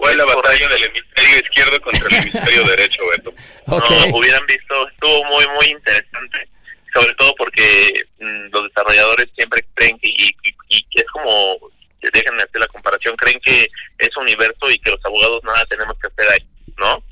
Fue 0.00 0.16
la 0.16 0.24
batalla 0.24 0.68
del 0.68 0.84
hemisferio 0.84 1.36
izquierdo 1.36 1.80
contra 1.82 2.08
el 2.08 2.14
hemisferio 2.14 2.64
derecho, 2.76 3.02
Beto. 3.10 3.34
No, 3.66 3.76
hubieran 4.16 4.46
visto, 4.46 4.88
estuvo 4.88 5.24
muy, 5.24 5.46
muy 5.48 5.66
interesante, 5.66 6.48
sobre 6.94 7.14
todo 7.14 7.34
porque 7.36 8.02
mm, 8.18 8.48
los 8.50 8.64
desarrolladores 8.68 9.26
siempre 9.36 9.62
creen 9.74 9.98
que, 9.98 10.08
y, 10.08 10.34
y, 10.68 10.86
es 10.94 11.04
como, 11.12 11.70
déjenme 12.00 12.42
hacer 12.42 12.60
la 12.60 12.66
comparación, 12.68 13.14
creen 13.16 13.38
que 13.44 13.68
es 13.98 14.16
universo 14.16 14.70
y 14.70 14.78
que 14.78 14.90
los 14.90 15.04
abogados 15.04 15.44
nada 15.44 15.64
tenemos 15.66 15.96
que 15.98 16.08
hacer 16.08 16.32
ahí, 16.32 16.46
¿no? 16.78 17.04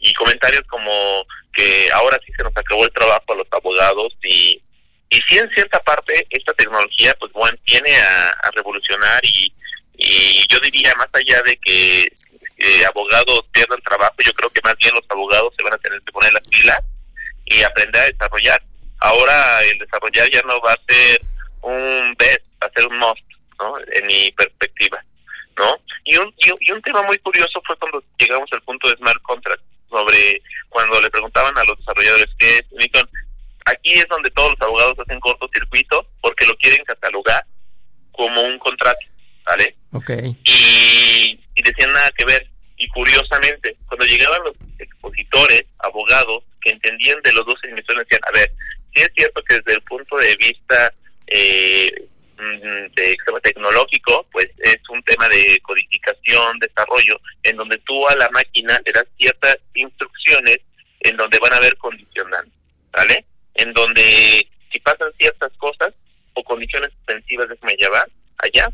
y 0.00 0.12
comentarios 0.14 0.62
como 0.68 1.26
que 1.52 1.90
ahora 1.92 2.18
sí 2.24 2.32
se 2.36 2.42
nos 2.42 2.56
acabó 2.56 2.84
el 2.84 2.92
trabajo 2.92 3.32
a 3.32 3.36
los 3.36 3.48
abogados 3.50 4.12
y 4.22 4.60
y 5.08 5.16
sí 5.28 5.38
en 5.38 5.48
cierta 5.50 5.78
parte 5.80 6.26
esta 6.30 6.52
tecnología 6.54 7.14
pues 7.18 7.32
bueno 7.32 7.56
viene 7.64 7.96
a, 7.96 8.50
revolucionar 8.54 9.20
y, 9.24 9.52
y 9.96 10.46
yo 10.48 10.58
diría 10.60 10.92
más 10.96 11.08
allá 11.12 11.40
de 11.42 11.56
que 11.56 12.08
abogados 12.86 13.40
pierdan 13.52 13.80
trabajo 13.82 14.14
yo 14.24 14.32
creo 14.32 14.50
que 14.50 14.60
más 14.64 14.74
bien 14.78 14.94
los 14.94 15.04
abogados 15.08 15.52
se 15.56 15.62
van 15.62 15.74
a 15.74 15.78
tener 15.78 16.00
que 16.02 16.12
poner 16.12 16.32
las 16.32 16.48
pilas 16.48 16.78
y 17.44 17.62
aprender 17.62 18.02
a 18.02 18.06
desarrollar 18.06 18.62
ahora 19.00 19.62
el 19.64 19.78
desarrollar 19.78 20.30
ya 20.30 20.42
no 20.42 20.60
va 20.60 20.72
a 20.72 20.80
ser 20.88 21.20
un 21.62 22.14
bet 22.18 22.42
va 22.62 22.66
a 22.66 22.72
ser 22.74 22.86
un 22.86 22.98
must 22.98 23.22
¿no? 23.58 23.74
en 23.92 24.06
mi 24.06 24.30
perspectiva 24.32 25.02
¿no? 25.56 25.76
Y 26.04 26.16
un, 26.16 26.32
y, 26.38 26.72
un 26.72 26.82
tema 26.82 27.02
muy 27.02 27.18
curioso 27.18 27.60
fue 27.66 27.76
cuando 27.76 28.02
llegamos 28.18 28.48
al 28.52 28.62
punto 28.62 28.88
de 28.88 28.96
smart 28.96 29.20
contract 29.22 29.62
sobre 29.88 30.42
cuando 30.68 31.00
le 31.00 31.10
preguntaban 31.10 31.56
a 31.56 31.64
los 31.64 31.78
desarrolladores 31.78 32.28
qué 32.38 32.58
es 32.58 32.64
Aquí 33.68 33.94
es 33.94 34.06
donde 34.08 34.30
todos 34.30 34.50
los 34.50 34.60
abogados 34.60 34.98
hacen 35.00 35.18
cortocircuito 35.18 36.06
porque 36.20 36.46
lo 36.46 36.56
quieren 36.56 36.84
catalogar 36.84 37.44
como 38.12 38.40
un 38.42 38.58
contrato, 38.60 39.00
¿vale? 39.44 39.76
Ok. 39.92 40.10
Y, 40.44 41.32
y 41.32 41.45
decían 41.68 41.92
nada 41.92 42.10
que 42.16 42.24
ver. 42.24 42.46
Y 42.78 42.88
curiosamente, 42.88 43.76
cuando 43.86 44.04
llegaban 44.04 44.42
los 44.44 44.56
expositores, 44.78 45.62
abogados, 45.78 46.44
que 46.60 46.70
entendían 46.70 47.20
de 47.22 47.32
los 47.32 47.46
dos 47.46 47.58
emisiones, 47.64 48.06
decían, 48.06 48.20
a 48.28 48.32
ver, 48.32 48.52
sí 48.94 49.02
es 49.02 49.08
cierto 49.16 49.42
que 49.44 49.54
desde 49.56 49.74
el 49.74 49.82
punto 49.82 50.16
de 50.16 50.36
vista 50.36 50.92
eh, 51.26 51.90
mm, 52.38 52.94
de 52.94 53.16
tecnológico, 53.42 54.26
pues 54.32 54.46
es 54.58 54.76
un 54.90 55.02
tema 55.04 55.28
de 55.28 55.58
codificación, 55.62 56.58
desarrollo, 56.58 57.18
en 57.42 57.56
donde 57.56 57.78
tú 57.78 58.06
a 58.08 58.16
la 58.16 58.28
máquina 58.30 58.80
le 58.84 58.92
das 58.92 59.06
ciertas 59.16 59.56
instrucciones 59.74 60.58
en 61.00 61.16
donde 61.16 61.38
van 61.38 61.52
a 61.52 61.56
haber 61.56 61.76
condicionantes, 61.76 62.52
¿vale? 62.92 63.24
En 63.54 63.72
donde 63.72 64.46
si 64.72 64.80
pasan 64.80 65.12
ciertas 65.18 65.52
cosas 65.58 65.94
o 66.34 66.42
condiciones 66.42 66.90
suspensivas, 66.92 67.48
déjame 67.48 67.76
llevar 67.76 68.08
allá, 68.38 68.68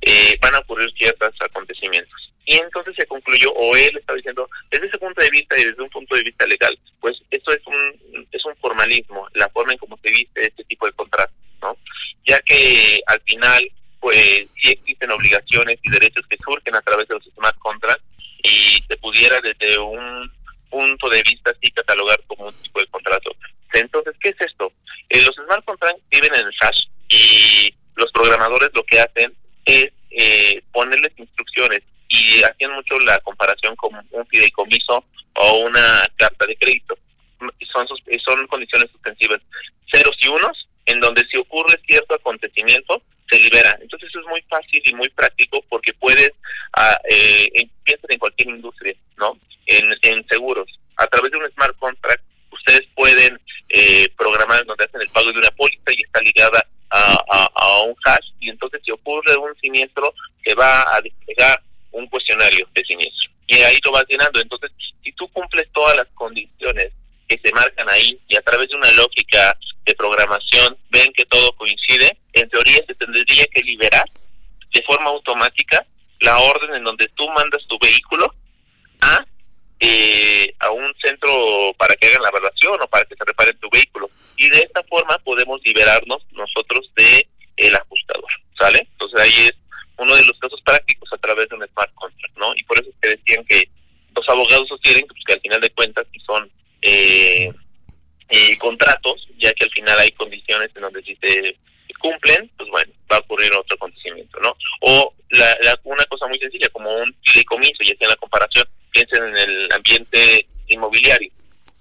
eh, 0.00 0.36
van 0.40 0.54
a 0.54 0.58
ocurrir 0.58 0.90
ciertos 0.96 1.30
acontecimientos. 1.40 2.32
Y 2.48 2.54
entonces 2.62 2.94
se 2.96 3.06
concluyó, 3.06 3.50
o 3.52 3.76
él 3.76 3.90
estaba 3.98 4.16
diciendo, 4.16 4.48
desde 4.70 4.86
ese 4.86 4.98
punto 4.98 5.20
de 5.20 5.30
vista 5.30 5.58
y 5.58 5.64
desde 5.64 5.82
un 5.82 5.90
punto 5.90 6.14
de 6.14 6.22
vista 6.22 6.46
legal, 6.46 6.78
pues 7.00 7.16
eso 7.28 7.50
es 7.50 7.60
un, 7.66 8.26
es 8.30 8.44
un 8.44 8.54
formalismo, 8.58 9.26
la 9.34 9.48
forma 9.48 9.72
en 9.72 9.78
cómo 9.78 9.98
se 10.00 10.10
viste 10.10 10.46
este 10.46 10.62
tipo 10.64 10.86
de 10.86 10.92
contrato, 10.92 11.32
¿no? 11.60 11.76
Ya 12.24 12.38
que 12.46 13.00
al 13.08 13.20
final, 13.22 13.68
pues 13.98 14.46
sí 14.62 14.70
existen 14.70 15.10
obligaciones 15.10 15.76
y 15.82 15.90
derechos 15.90 16.24
que 16.28 16.36
surgen 16.36 16.76
a 16.76 16.80
través 16.82 17.08
de 17.08 17.14
los 17.14 17.24
smart 17.34 17.58
contracts 17.58 18.04
y 18.44 18.80
se 18.86 18.96
pudiera 18.98 19.40
desde 19.40 19.76
un 19.80 20.30
punto 20.70 21.08
de 21.08 21.22
vista 21.22 21.50
así 21.50 21.68
catalogar 21.72 22.20
como 22.28 22.46
un 22.46 22.54
tipo 22.62 22.78
de 22.78 22.86
contrato. 22.86 23.30
Entonces, 23.72 24.14
¿qué 24.20 24.28
es 24.28 24.40
esto? 24.40 24.72
Eh, 25.08 25.20
los 25.20 25.34
smart 25.34 25.64
contracts 25.64 26.00
viven 26.12 26.32
en 26.32 26.46
el 26.46 26.54
hash 26.60 26.86
y 27.08 27.74
los 27.96 28.12
programadores 28.12 28.70
lo 28.72 28.84
que 28.84 29.00
hacen 29.00 29.34
es 29.64 29.90
eh, 30.10 30.62
ponerles 30.72 31.12
instrucciones 31.16 31.82
y 32.08 32.42
hacían 32.42 32.72
mucho 32.72 32.98
la 33.00 33.18
comparación 33.20 33.74
con 33.76 33.94
un 34.10 34.26
fideicomiso 34.26 35.04
o 35.34 35.58
una 35.58 36.02
carta 36.16 36.46
de 36.46 36.56
crédito. 36.56 36.96
Son, 37.72 37.86
son 38.24 38.46
condiciones 38.46 38.90
suspensivas 38.90 39.40
ceros 39.92 40.16
y 40.20 40.28
unos, 40.28 40.68
en 40.86 41.00
donde 41.00 41.26
si 41.30 41.36
ocurre 41.36 41.78
cierto 41.86 42.14
acontecimiento, 42.14 43.02
se 43.30 43.40
libera. 43.40 43.76
Entonces 43.80 44.08
es 44.14 44.26
muy 44.28 44.40
fácil 44.48 44.80
y 44.84 44.94
muy 44.94 45.08
práctico 45.10 45.62
porque 45.68 45.92
puedes, 45.94 46.30
uh, 46.76 46.96
eh, 47.10 47.68
en 48.08 48.18
cualquier 48.18 48.48
industria, 48.48 48.94
¿no? 49.16 49.38
En, 49.66 49.84
en 50.02 50.26
seguros. 50.28 50.68
A 50.96 51.06
través 51.06 51.32
de 51.32 51.38
un 51.38 51.50
smart 51.50 51.76
contract, 51.78 52.22
ustedes 52.50 52.86
pueden 52.94 53.38
eh, 53.68 54.08
programar 54.16 54.64
donde 54.64 54.84
hacen 54.84 55.00
el 55.00 55.08
pago 55.08 55.32
de 55.32 55.38
una 55.38 55.50
póliza 55.50 55.92
y 55.92 56.02
está 56.02 56.20
ligada 56.20 56.64
a, 56.90 57.18
a, 57.30 57.50
a, 57.54 57.82
un 57.82 57.96
hash 58.04 58.30
y 58.40 58.48
entonces 58.48 58.80
si 58.84 58.92
ocurre 58.92 59.36
un 59.36 59.54
siniestro 59.60 60.14
se 60.44 60.54
va 60.54 60.82
a 60.94 61.00
desplegar 61.00 61.60
un 61.96 62.06
cuestionario 62.08 62.68
de 62.74 62.84
siniestro 62.84 63.30
y 63.46 63.56
ahí 63.56 63.78
lo 63.84 63.92
vas 63.92 64.04
llenando 64.08 64.40
entonces 64.40 64.70
si 65.02 65.12
tú 65.12 65.28
cumples 65.28 65.68
todas 65.72 65.96
las 65.96 66.06
condiciones 66.14 66.92
que 67.28 67.38
se 67.42 67.52
marcan 67.52 67.88
ahí 67.90 68.18
y 68.28 68.36
a 68.36 68.42
través 68.42 68.68
de 68.68 68.76
una 68.76 68.90
lógica 68.92 69.56
de 69.84 69.94
programación 69.94 70.76
ven 70.90 71.12
que 71.12 71.24
todo 71.26 71.52
coincide 71.52 72.16
en 72.32 72.48
teoría 72.48 72.78
se 72.86 72.94
tendría 72.94 73.44
que 73.46 73.62
liberar 73.62 74.04
de 74.72 74.82
forma 74.82 75.10
automática 75.10 75.84
la 76.20 76.38
orden 76.38 76.74
en 76.74 76.84
donde 76.84 77.08
tú 77.14 77.28
mandas 77.30 77.62
tu 77.68 77.78
vehículo 77.78 78.32
a 79.00 79.24
eh, 79.78 80.54
a 80.60 80.70
un 80.70 80.94
centro 81.02 81.74
para 81.76 81.94
que 81.94 82.06
hagan 82.06 82.22
la 82.22 82.30
evaluación 82.30 82.80
o 82.80 82.86
para 82.88 83.04
que 83.04 83.14
se 83.14 83.24
repare 83.24 83.52
tu 83.54 83.68
vehículo. 83.70 84.08
Y 84.36 84.48
de 84.48 84.58
esta 84.60 84.82
forma 84.84 85.18
podemos 85.18 85.60
liberarnos 85.64 86.24
nosotros 86.32 86.90
de 86.96 87.28
el 87.56 87.74
ajustador, 87.74 88.30
¿sale? 88.58 88.78
Entonces 88.92 89.20
ahí 89.20 89.46
es 89.46 89.52
uno 89.98 90.14
de 90.14 90.24
los 90.24 90.38
casos 90.38 90.60
prácticos 90.64 91.10
a 91.12 91.18
través 91.18 91.48
de 91.48 91.56
un 91.56 91.66
smart 91.68 91.92
contract, 91.94 92.36
¿no? 92.36 92.54
Y 92.56 92.62
por 92.64 92.78
eso 92.78 92.90
es 92.90 92.96
que 93.00 93.08
decían 93.16 93.44
que 93.44 93.68
los 94.14 94.28
abogados 94.28 94.68
sostienen 94.68 95.06
pues, 95.06 95.22
que 95.26 95.34
al 95.34 95.40
final 95.40 95.60
de 95.60 95.70
cuentas 95.70 96.06
si 96.12 96.20
son 96.20 96.50
eh, 96.82 97.52
eh, 98.28 98.58
contratos, 98.58 99.28
ya 99.38 99.52
que 99.52 99.64
al 99.64 99.70
final 99.70 99.98
hay 99.98 100.10
condiciones 100.12 100.70
en 100.74 100.82
donde 100.82 101.02
si 101.02 101.16
se 101.16 101.56
cumplen, 102.00 102.50
pues 102.56 102.68
bueno, 102.70 102.92
va 103.10 103.16
a 103.16 103.20
ocurrir 103.20 103.52
otro 103.54 103.76
acontecimiento, 103.76 104.38
¿no? 104.40 104.56
O 104.80 105.14
la, 105.30 105.56
la, 105.62 105.78
una 105.84 106.04
cosa 106.04 106.26
muy 106.26 106.38
sencilla, 106.38 106.68
como 106.72 106.94
un 106.94 107.14
fideicomiso, 107.24 107.82
y 107.82 107.92
hacían 107.92 108.10
la 108.10 108.16
comparación, 108.16 108.68
piensen 108.90 109.24
en 109.24 109.36
el 109.36 109.68
ambiente 109.72 110.46
inmobiliario, 110.68 111.30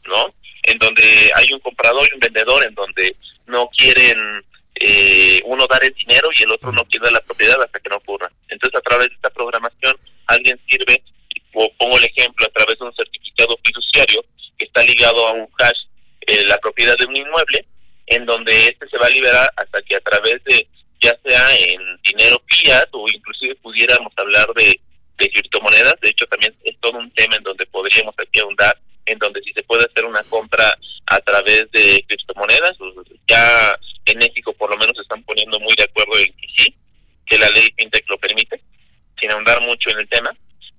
¿no? 0.05 0.33
En 0.63 0.77
donde 0.77 1.31
hay 1.35 1.51
un 1.53 1.59
comprador 1.59 2.07
y 2.09 2.13
un 2.13 2.19
vendedor, 2.19 2.65
en 2.65 2.73
donde 2.73 3.15
no 3.47 3.69
quieren 3.69 4.43
eh, 4.75 5.41
uno 5.45 5.65
dar 5.69 5.83
el 5.83 5.93
dinero 5.93 6.29
y 6.38 6.43
el 6.43 6.51
otro 6.51 6.71
no 6.71 6.83
quiere 6.85 7.09
la 7.11 7.21
propiedad 7.21 7.61
hasta 7.61 7.79
que 7.79 7.89
no 7.89 7.97
ocurra. 7.97 8.31
Entonces, 8.49 8.79
a 8.79 8.83
través 8.83 9.09
de 9.09 9.15
esta 9.15 9.29
programación, 9.29 9.97
alguien 10.27 10.59
sirve, 10.67 11.01
o 11.53 11.71
pongo 11.77 11.97
el 11.97 12.05
ejemplo, 12.05 12.45
a 12.45 12.51
través 12.51 12.77
de 12.77 12.85
un 12.85 12.95
certificado 12.95 13.57
fiduciario 13.65 14.23
que 14.57 14.65
está 14.65 14.83
ligado 14.83 15.27
a 15.27 15.31
un 15.33 15.47
hash, 15.59 15.85
eh, 16.27 16.43
la 16.45 16.57
propiedad 16.57 16.97
de 16.97 17.05
un 17.05 17.15
inmueble, 17.15 17.65
en 18.07 18.25
donde 18.25 18.67
este 18.67 18.88
se 18.89 18.97
va 18.97 19.07
a 19.07 19.09
liberar 19.09 19.51
hasta 19.55 19.81
que 19.81 19.95
a 19.95 20.01
través 20.01 20.43
de, 20.43 20.67
ya 21.01 21.17
sea 21.23 21.55
en 21.57 21.79
dinero 22.03 22.41
fiat 22.47 22.88
o 22.91 23.05
inclusive 23.07 23.55
pudiéramos 23.55 24.13
hablar 24.17 24.47
de 24.55 24.79
de 25.17 25.29
criptomonedas. 25.29 25.95
De 26.01 26.09
hecho, 26.09 26.25
también 26.27 26.53
es 26.63 26.77
todo 26.79 26.97
un 26.97 27.11
tema 27.11 27.35
en 27.35 27.43
donde 27.43 27.65
podríamos 27.67 28.15
aquí 28.17 28.39
ahondar, 28.39 28.77
en 29.05 29.19
donde 29.19 29.41
si 29.43 29.53
se 29.53 29.63
puede 29.63 29.85
hacer 29.85 30.05
una 30.05 30.23
compra 30.23 30.77
a 31.07 31.19
través 31.19 31.69
de 31.71 32.03
criptomonedas, 32.07 32.77
ya 33.27 33.77
en 34.05 34.17
México 34.17 34.53
por 34.53 34.69
lo 34.69 34.77
menos 34.77 34.95
se 34.95 35.01
están 35.03 35.23
poniendo 35.23 35.59
muy 35.59 35.73
de 35.75 35.83
acuerdo 35.83 36.17
en 36.17 36.33
que 36.33 36.47
sí, 36.57 36.75
que 37.25 37.37
la 37.37 37.49
ley 37.49 37.71
FinTech 37.75 38.07
lo 38.09 38.17
permite, 38.17 38.61
sin 39.19 39.31
ahondar 39.31 39.61
mucho 39.61 39.89
en 39.89 39.99
el 39.99 40.09
tema. 40.09 40.31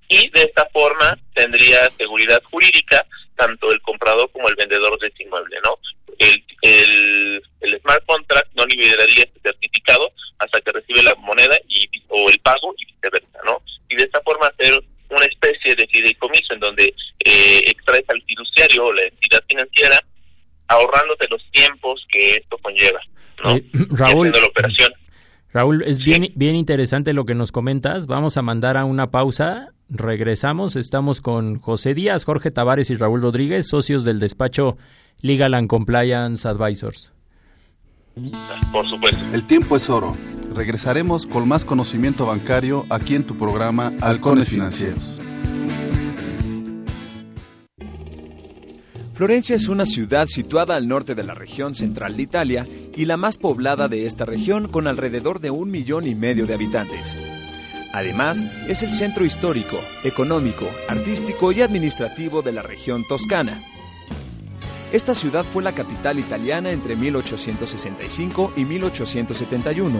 Y 0.08 0.28
de 0.30 0.42
esta 0.42 0.68
forma 0.72 1.18
tendría 1.34 1.90
seguridad 1.90 2.42
jurídica 2.44 3.04
tanto 3.34 3.72
el 3.72 3.80
comprador 3.82 4.30
como 4.32 4.48
el 4.48 4.54
vendedor 4.54 4.98
de 4.98 5.08
ese 5.08 5.24
inmueble, 5.24 5.58
¿no? 5.64 5.78
El, 6.18 6.44
el, 6.62 7.42
el 7.60 7.80
smart 7.80 8.04
contract 8.06 8.50
no 8.54 8.64
liberaría 8.64 9.24
este 9.24 9.40
certificado 9.42 10.10
hasta 10.38 10.60
que 10.60 10.72
recibe 10.72 11.02
la 11.02 11.14
moneda 11.16 11.56
y 11.68 11.88
o 12.08 12.30
el 12.30 12.38
pago 12.40 12.74
y 12.78 12.86
viceversa, 12.86 13.38
¿no? 13.44 13.62
Y 13.88 13.96
de 13.96 14.04
esta 14.04 14.20
forma 14.22 14.46
hacer 14.46 14.82
una 15.16 15.26
especie 15.26 15.74
de 15.74 15.87
fideicomiso 15.87 16.55
en 16.55 16.61
donde 16.61 16.94
eh, 17.24 17.62
extraes 17.66 18.05
al 18.09 18.22
fiduciario 18.22 18.87
o 18.87 18.92
la 18.92 19.02
entidad 19.02 19.40
financiera 19.48 20.00
ahorrándote 20.68 21.26
los 21.31 21.42
tiempos 21.52 22.05
que 22.11 22.37
esto 22.37 22.59
conlleva, 22.59 23.00
¿no? 23.44 23.57
Eh, 23.57 23.64
Raúl, 23.90 24.31
la 24.33 24.46
operación. 24.46 24.92
Raúl, 25.52 25.83
es 25.87 25.98
bien, 25.98 26.33
bien 26.35 26.55
interesante 26.55 27.12
lo 27.12 27.24
que 27.24 27.35
nos 27.35 27.52
comentas. 27.52 28.07
Vamos 28.07 28.37
a 28.37 28.42
mandar 28.42 28.76
a 28.76 28.85
una 28.85 29.11
pausa. 29.11 29.72
Regresamos. 29.88 30.76
Estamos 30.76 31.20
con 31.20 31.61
José 31.61 31.94
Díaz, 31.94 32.24
Jorge 32.24 32.50
Tavares 32.50 32.90
y 32.90 32.96
Raúl 32.96 33.22
Rodríguez, 33.22 33.68
socios 33.68 34.05
del 34.05 34.18
despacho 34.18 34.76
Legal 35.22 35.55
and 35.55 35.68
Compliance 35.68 36.46
Advisors. 36.46 37.12
Por 38.72 38.88
supuesto. 38.88 39.18
El 39.33 39.46
tiempo 39.46 39.76
es 39.76 39.88
oro. 39.88 40.16
Regresaremos 40.56 41.26
con 41.26 41.46
más 41.46 41.66
conocimiento 41.66 42.24
bancario 42.24 42.86
aquí 42.88 43.14
en 43.14 43.24
tu 43.24 43.36
programa 43.36 43.92
Halcones 44.00 44.48
Financieros. 44.48 45.20
Florencia 49.12 49.54
es 49.54 49.68
una 49.68 49.84
ciudad 49.84 50.26
situada 50.26 50.76
al 50.76 50.88
norte 50.88 51.14
de 51.14 51.24
la 51.24 51.34
región 51.34 51.74
central 51.74 52.16
de 52.16 52.22
Italia 52.22 52.66
y 52.96 53.04
la 53.04 53.18
más 53.18 53.36
poblada 53.36 53.88
de 53.88 54.06
esta 54.06 54.24
región 54.24 54.68
con 54.68 54.86
alrededor 54.86 55.40
de 55.40 55.50
un 55.50 55.70
millón 55.70 56.06
y 56.06 56.14
medio 56.14 56.46
de 56.46 56.54
habitantes. 56.54 57.18
Además, 57.92 58.46
es 58.66 58.82
el 58.82 58.94
centro 58.94 59.26
histórico, 59.26 59.76
económico, 60.04 60.70
artístico 60.88 61.52
y 61.52 61.60
administrativo 61.60 62.40
de 62.40 62.52
la 62.52 62.62
región 62.62 63.04
toscana. 63.06 63.62
Esta 64.92 65.14
ciudad 65.14 65.44
fue 65.44 65.62
la 65.62 65.72
capital 65.72 66.18
italiana 66.18 66.70
entre 66.70 66.94
1865 66.94 68.53
y 68.57 68.64
1871, 68.64 69.99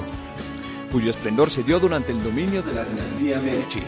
cuyo 0.93 1.11
esplendor 1.11 1.51
se 1.51 1.65
dio 1.65 1.81
durante 1.81 2.13
el 2.13 2.23
dominio 2.23 2.63
de 2.63 2.73
la 2.73 2.85
dinastía 2.85 3.41
Medici. 3.41 3.83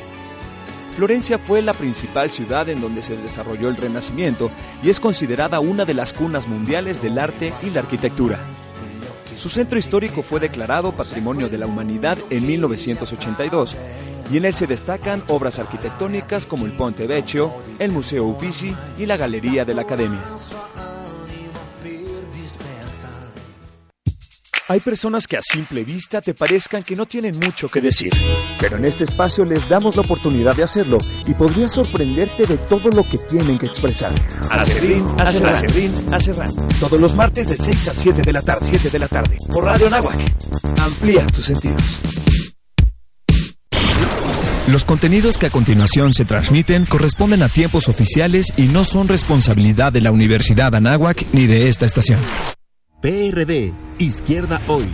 Florencia 0.97 1.39
fue 1.39 1.63
la 1.63 1.75
principal 1.75 2.29
ciudad 2.29 2.69
en 2.69 2.81
donde 2.81 3.03
se 3.03 3.17
desarrolló 3.17 3.69
el 3.69 3.77
Renacimiento 3.77 4.51
y 4.83 4.91
es 4.91 4.99
considerada 4.99 5.61
una 5.61 5.85
de 5.85 5.95
las 5.95 6.13
cunas 6.13 6.49
mundiales 6.49 7.01
del 7.01 7.21
arte 7.21 7.53
y 7.63 7.71
la 7.71 7.81
arquitectura. 7.81 8.37
Su 9.37 9.49
centro 9.49 9.79
histórico 9.79 10.25
fue 10.25 10.41
declarado 10.41 10.91
Patrimonio 10.91 11.49
de 11.49 11.59
la 11.59 11.67
Humanidad 11.67 12.19
en 12.31 12.45
1982 12.45 13.77
y 14.33 14.39
en 14.39 14.45
él 14.47 14.55
se 14.55 14.67
destacan 14.67 15.23
obras 15.29 15.61
arquitectónicas 15.61 16.45
como 16.45 16.67
el 16.67 16.73
Ponte 16.73 17.07
Vecchio, 17.07 17.53
el 17.79 17.93
Museo 17.93 18.25
Uffizi 18.25 18.75
y 18.99 19.07
la 19.07 19.17
Galería 19.17 19.65
de 19.65 19.75
la 19.75 19.83
Academia. 19.83 20.21
Hay 24.71 24.81
personas 24.81 25.27
que 25.27 25.39
a 25.39 25.41
simple 25.41 25.83
vista 25.83 26.21
te 26.21 26.35
parezcan 26.35 26.83
que 26.83 26.95
no 26.95 27.07
tienen 27.07 27.35
mucho 27.39 27.71
que 27.71 27.81
decir, 27.81 28.13
pero 28.61 28.77
en 28.77 28.85
este 28.85 29.05
espacio 29.05 29.47
les 29.47 29.67
damos 29.67 29.97
la 29.97 30.03
oportunidad 30.03 30.55
de 30.55 30.63
hacerlo 30.63 30.99
y 31.27 31.33
podrías 31.33 31.73
sorprenderte 31.73 32.45
de 32.45 32.59
todo 32.59 32.91
lo 32.91 33.03
que 33.03 33.17
tienen 33.17 33.57
que 33.57 33.65
expresar. 33.65 34.13
Acerrín, 34.51 35.07
Acerrín, 35.17 35.95
Acerrán. 36.13 36.55
Todos 36.79 37.01
los 37.01 37.15
martes 37.15 37.49
de 37.49 37.57
6 37.57 37.89
a 37.89 37.95
7 37.95 38.21
de 38.21 38.33
la 38.35 38.43
tarde, 38.43 38.67
7 38.69 38.91
de 38.91 38.99
la 38.99 39.09
tarde, 39.09 39.39
por 39.51 39.65
Radio 39.65 39.89
Nahuac. 39.89 40.19
Amplía 40.79 41.27
tus 41.29 41.47
sentidos. 41.47 41.83
Los 44.67 44.85
contenidos 44.85 45.39
que 45.39 45.47
a 45.47 45.51
continuación 45.51 46.13
se 46.13 46.27
transmiten 46.27 46.85
corresponden 46.85 47.43
a 47.43 47.49
tiempos 47.49 47.89
oficiales 47.89 48.53
y 48.59 48.65
no 48.65 48.85
son 48.85 49.09
responsabilidad 49.09 49.95
de 49.95 50.03
la 50.03 50.11
Universidad 50.11 50.75
Anáhuac 50.75 51.25
ni 51.33 51.47
de 51.47 51.71
esta 51.71 51.87
estación. 51.87 52.19
PRD, 53.01 53.73
Izquierda 54.01 54.61
Hoy. 54.67 54.87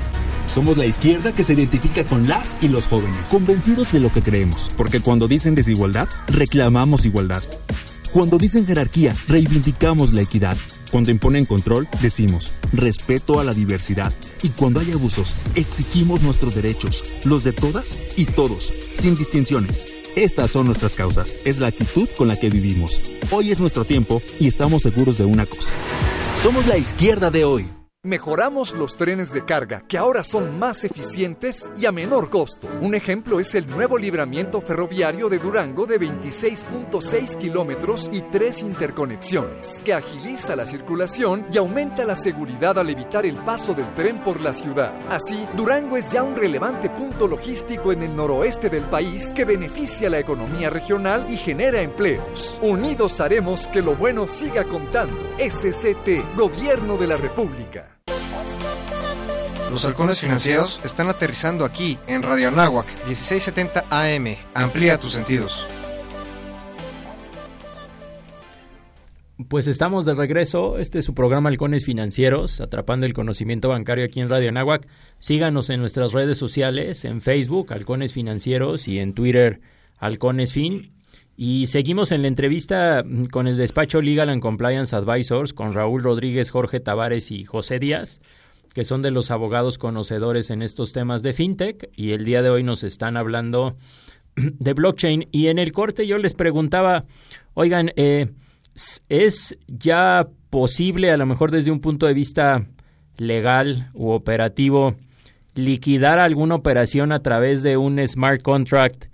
Somos 0.46 0.76
la 0.76 0.84
izquierda 0.84 1.34
que 1.34 1.42
se 1.42 1.54
identifica 1.54 2.04
con 2.04 2.28
las 2.28 2.58
y 2.60 2.68
los 2.68 2.86
jóvenes, 2.86 3.30
convencidos 3.30 3.92
de 3.92 4.00
lo 4.00 4.12
que 4.12 4.20
creemos, 4.20 4.70
porque 4.76 5.00
cuando 5.00 5.26
dicen 5.26 5.54
desigualdad, 5.54 6.06
reclamamos 6.28 7.06
igualdad. 7.06 7.42
Cuando 8.12 8.36
dicen 8.36 8.66
jerarquía, 8.66 9.16
reivindicamos 9.26 10.12
la 10.12 10.20
equidad. 10.20 10.58
Cuando 10.90 11.10
imponen 11.10 11.46
control, 11.46 11.88
decimos 12.02 12.52
respeto 12.74 13.40
a 13.40 13.44
la 13.44 13.54
diversidad. 13.54 14.12
Y 14.42 14.50
cuando 14.50 14.80
hay 14.80 14.92
abusos, 14.92 15.34
exigimos 15.54 16.20
nuestros 16.20 16.54
derechos, 16.54 17.02
los 17.24 17.42
de 17.42 17.52
todas 17.52 17.98
y 18.16 18.26
todos, 18.26 18.70
sin 18.96 19.16
distinciones. 19.16 19.86
Estas 20.14 20.50
son 20.50 20.66
nuestras 20.66 20.94
causas, 20.94 21.36
es 21.46 21.58
la 21.58 21.68
actitud 21.68 22.08
con 22.18 22.28
la 22.28 22.36
que 22.36 22.50
vivimos. 22.50 23.00
Hoy 23.30 23.50
es 23.50 23.60
nuestro 23.60 23.86
tiempo 23.86 24.20
y 24.38 24.46
estamos 24.46 24.82
seguros 24.82 25.16
de 25.16 25.24
una 25.24 25.46
cosa. 25.46 25.72
Somos 26.42 26.66
la 26.66 26.76
izquierda 26.76 27.30
de 27.30 27.46
hoy. 27.46 27.83
Mejoramos 28.06 28.74
los 28.74 28.98
trenes 28.98 29.32
de 29.32 29.46
carga, 29.46 29.82
que 29.88 29.96
ahora 29.96 30.22
son 30.24 30.58
más 30.58 30.84
eficientes 30.84 31.70
y 31.74 31.86
a 31.86 31.90
menor 31.90 32.28
costo. 32.28 32.68
Un 32.82 32.94
ejemplo 32.94 33.40
es 33.40 33.54
el 33.54 33.66
nuevo 33.66 33.96
libramiento 33.96 34.60
ferroviario 34.60 35.30
de 35.30 35.38
Durango 35.38 35.86
de 35.86 35.98
26.6 35.98 37.38
kilómetros 37.38 38.10
y 38.12 38.20
tres 38.20 38.60
interconexiones, 38.60 39.82
que 39.82 39.94
agiliza 39.94 40.54
la 40.54 40.66
circulación 40.66 41.46
y 41.50 41.56
aumenta 41.56 42.04
la 42.04 42.14
seguridad 42.14 42.78
al 42.78 42.90
evitar 42.90 43.24
el 43.24 43.36
paso 43.36 43.72
del 43.72 43.94
tren 43.94 44.22
por 44.22 44.38
la 44.42 44.52
ciudad. 44.52 44.92
Así, 45.08 45.48
Durango 45.56 45.96
es 45.96 46.12
ya 46.12 46.22
un 46.22 46.36
relevante 46.36 46.90
punto 46.90 47.26
logístico 47.26 47.90
en 47.90 48.02
el 48.02 48.14
noroeste 48.14 48.68
del 48.68 48.84
país 48.84 49.32
que 49.34 49.46
beneficia 49.46 50.10
la 50.10 50.18
economía 50.18 50.68
regional 50.68 51.24
y 51.30 51.38
genera 51.38 51.80
empleos. 51.80 52.60
Unidos 52.60 53.22
haremos 53.22 53.66
que 53.68 53.80
lo 53.80 53.96
bueno 53.96 54.28
siga 54.28 54.64
contando. 54.64 55.16
SCT, 55.38 56.36
Gobierno 56.36 56.98
de 56.98 57.06
la 57.06 57.16
República. 57.16 57.93
Los 59.74 59.86
halcones 59.86 60.20
financieros 60.20 60.78
están 60.84 61.08
aterrizando 61.08 61.64
aquí 61.64 61.98
en 62.06 62.22
Radio 62.22 62.46
Anáhuac 62.46 62.86
1670 63.08 63.86
AM. 63.90 64.36
Amplía 64.54 65.00
tus 65.00 65.14
sentidos. 65.14 65.66
Pues 69.48 69.66
estamos 69.66 70.04
de 70.04 70.14
regreso. 70.14 70.78
Este 70.78 71.00
es 71.00 71.04
su 71.04 71.12
programa 71.12 71.48
Halcones 71.48 71.84
Financieros, 71.84 72.60
atrapando 72.60 73.04
el 73.04 73.14
conocimiento 73.14 73.70
bancario 73.70 74.04
aquí 74.04 74.20
en 74.20 74.28
Radio 74.28 74.50
Anáhuac. 74.50 74.86
Síganos 75.18 75.68
en 75.70 75.80
nuestras 75.80 76.12
redes 76.12 76.38
sociales, 76.38 77.04
en 77.04 77.20
Facebook, 77.20 77.72
Halcones 77.72 78.12
Financieros, 78.12 78.86
y 78.86 79.00
en 79.00 79.12
Twitter, 79.12 79.60
Halcones 79.98 80.52
Fin. 80.52 80.92
Y 81.36 81.66
seguimos 81.66 82.12
en 82.12 82.22
la 82.22 82.28
entrevista 82.28 83.02
con 83.32 83.48
el 83.48 83.56
despacho 83.56 84.00
Legal 84.00 84.28
and 84.28 84.40
Compliance 84.40 84.94
Advisors, 84.94 85.52
con 85.52 85.74
Raúl 85.74 86.04
Rodríguez, 86.04 86.52
Jorge 86.52 86.78
Tavares 86.78 87.32
y 87.32 87.42
José 87.42 87.80
Díaz 87.80 88.20
que 88.74 88.84
son 88.84 89.02
de 89.02 89.12
los 89.12 89.30
abogados 89.30 89.78
conocedores 89.78 90.50
en 90.50 90.60
estos 90.60 90.92
temas 90.92 91.22
de 91.22 91.32
fintech 91.32 91.88
y 91.94 92.10
el 92.10 92.24
día 92.24 92.42
de 92.42 92.50
hoy 92.50 92.64
nos 92.64 92.82
están 92.82 93.16
hablando 93.16 93.76
de 94.34 94.72
blockchain. 94.72 95.28
Y 95.30 95.46
en 95.46 95.58
el 95.58 95.72
corte 95.72 96.06
yo 96.06 96.18
les 96.18 96.34
preguntaba, 96.34 97.04
oigan, 97.54 97.92
eh, 97.94 98.30
¿es 99.08 99.56
ya 99.68 100.26
posible, 100.50 101.12
a 101.12 101.16
lo 101.16 101.24
mejor 101.24 101.52
desde 101.52 101.70
un 101.70 101.80
punto 101.80 102.06
de 102.06 102.14
vista 102.14 102.66
legal 103.16 103.90
u 103.94 104.10
operativo, 104.10 104.96
liquidar 105.54 106.18
alguna 106.18 106.56
operación 106.56 107.12
a 107.12 107.20
través 107.20 107.62
de 107.62 107.76
un 107.76 108.04
smart 108.06 108.42
contract 108.42 109.04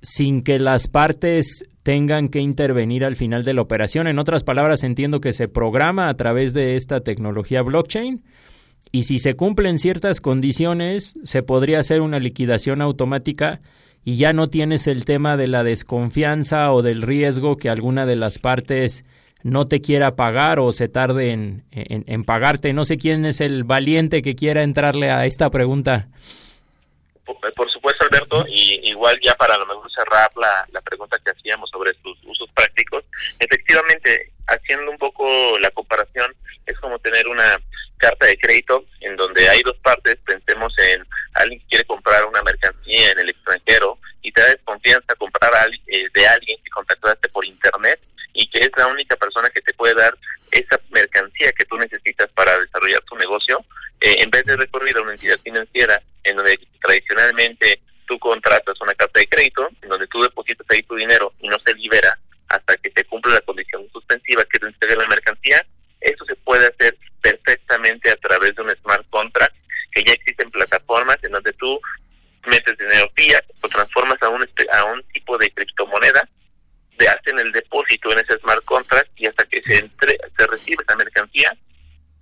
sin 0.00 0.42
que 0.42 0.60
las 0.60 0.86
partes 0.86 1.64
tengan 1.82 2.28
que 2.28 2.38
intervenir 2.38 3.04
al 3.04 3.16
final 3.16 3.42
de 3.42 3.54
la 3.54 3.62
operación? 3.62 4.06
En 4.06 4.20
otras 4.20 4.44
palabras, 4.44 4.84
entiendo 4.84 5.20
que 5.20 5.32
se 5.32 5.48
programa 5.48 6.08
a 6.08 6.14
través 6.14 6.54
de 6.54 6.76
esta 6.76 7.00
tecnología 7.00 7.62
blockchain 7.62 8.22
y 8.92 9.04
si 9.04 9.18
se 9.18 9.34
cumplen 9.34 9.78
ciertas 9.78 10.20
condiciones, 10.20 11.14
se 11.24 11.42
podría 11.42 11.80
hacer 11.80 12.02
una 12.02 12.18
liquidación 12.18 12.82
automática 12.82 13.60
y 14.04 14.18
ya 14.18 14.34
no 14.34 14.48
tienes 14.48 14.86
el 14.86 15.06
tema 15.06 15.38
de 15.38 15.48
la 15.48 15.64
desconfianza 15.64 16.70
o 16.72 16.82
del 16.82 17.00
riesgo 17.00 17.56
que 17.56 17.70
alguna 17.70 18.04
de 18.04 18.16
las 18.16 18.38
partes 18.38 19.06
no 19.42 19.66
te 19.66 19.80
quiera 19.80 20.14
pagar 20.14 20.58
o 20.60 20.72
se 20.72 20.88
tarde 20.88 21.30
en, 21.30 21.64
en, 21.72 22.24
pagarte. 22.24 22.74
No 22.74 22.84
sé 22.84 22.98
quién 22.98 23.24
es 23.24 23.40
el 23.40 23.64
valiente 23.64 24.20
que 24.20 24.36
quiera 24.36 24.62
entrarle 24.62 25.10
a 25.10 25.24
esta 25.24 25.50
pregunta. 25.50 26.08
Por, 27.24 27.70
supuesto, 27.70 28.04
Alberto, 28.04 28.44
y 28.46 28.90
igual 28.90 29.18
ya 29.22 29.34
para 29.34 29.56
lo 29.56 29.66
mejor 29.66 29.90
cerrar 29.90 30.30
la, 30.36 30.64
la 30.70 30.80
pregunta 30.82 31.18
que 31.24 31.30
hacíamos 31.30 31.70
sobre 31.70 31.92
sus 31.94 32.18
usos 32.26 32.48
prácticos, 32.54 33.04
efectivamente, 33.38 34.32
haciendo 34.48 34.90
un 34.90 34.98
poco 34.98 35.58
la 35.60 35.70
comparación, 35.70 36.34
es 36.66 36.78
como 36.78 36.98
tener 36.98 37.26
una 37.26 37.58
carta 38.02 38.26
de 38.26 38.36
crédito 38.36 38.84
en 39.00 39.16
donde 39.16 39.48
hay 39.48 39.62
dos 39.62 39.76
partes, 39.78 40.18
pensemos 40.26 40.74
en 40.78 41.06
alguien 41.34 41.60
que 41.60 41.66
quiere 41.68 41.84
comprar 41.84 42.24
una 42.26 42.42
mercancía 42.42 43.12
en 43.12 43.20
el 43.20 43.28
extranjero 43.30 43.96
y 44.22 44.32
te 44.32 44.40
da 44.40 44.48
desconfianza 44.48 45.14
comprar 45.14 45.70
eh, 45.86 46.08
de 46.12 46.26
alguien 46.26 46.58
que 46.64 46.70
contactaste 46.70 47.28
por 47.28 47.44
internet 47.44 48.00
y 48.32 48.48
que 48.48 48.58
es 48.58 48.70
la 48.76 48.88
única 48.88 49.14
persona 49.14 49.48
que 49.50 49.60
te 49.60 49.72
puede 49.74 49.94
dar 49.94 50.16
esa 50.50 50.80
mercancía 50.90 51.52
que 51.52 51.64
tú 51.64 51.76
necesitas 51.76 52.28
para 52.34 52.58
desarrollar 52.58 53.00
tu 53.02 53.16
negocio, 53.16 53.64
eh, 54.00 54.16
en 54.18 54.30
vez 54.30 54.44
de 54.46 54.56
recurrir 54.56 54.96
a 54.96 55.02
una 55.02 55.12
entidad 55.12 55.38
financiera 55.38 56.02
en 56.24 56.36
donde 56.36 56.58
tradicionalmente 56.82 57.80
tú 58.06 58.18
contratas 58.18 58.80
una 58.80 58.94
carta 58.94 59.20
de 59.20 59.28
crédito, 59.28 59.68
en 59.80 59.88
donde 59.88 60.08
tú 60.08 60.22
depositas 60.22 60.66
ahí 60.70 60.82
tu 60.82 60.96
dinero 60.96 61.32
y 61.40 61.48
no 61.48 61.56
se 61.64 61.72
libera 61.74 62.18
hasta 62.48 62.76
que 62.78 62.90
se 62.94 63.04
cumple 63.04 63.32
la 63.32 63.40
condición 63.42 63.88
suspensiva 63.92 64.44
que 64.50 64.58
te 64.58 64.66
entregue 64.66 64.96
la 64.96 65.06
mercancía, 65.06 65.64
eso 66.00 66.24
se 66.24 66.34
puede 66.34 66.66
hacer 66.66 66.96
perfectamente 67.22 68.10
a 68.10 68.16
través 68.16 68.54
de 68.54 68.62
un 68.62 68.70
smart 68.82 69.08
contract, 69.10 69.54
que 69.92 70.02
ya 70.04 70.12
existen 70.12 70.50
plataformas 70.50 71.16
en 71.22 71.32
donde 71.32 71.52
tú 71.54 71.80
metes 72.46 72.76
dinero 72.76 73.10
fiat, 73.14 73.44
lo 73.62 73.68
transformas 73.68 74.20
a 74.22 74.28
un, 74.28 74.42
a 74.72 74.84
un 74.84 75.02
tipo 75.12 75.38
de 75.38 75.48
criptomoneda, 75.50 76.28
te 76.98 77.08
hacen 77.08 77.38
el 77.38 77.52
depósito 77.52 78.12
en 78.12 78.18
ese 78.18 78.38
smart 78.38 78.64
contract 78.64 79.10
y 79.16 79.26
hasta 79.26 79.44
que 79.44 79.62
se, 79.62 79.78
entre, 79.78 80.18
se 80.36 80.46
recibe 80.46 80.84
esa 80.86 80.96
mercancía, 80.96 81.56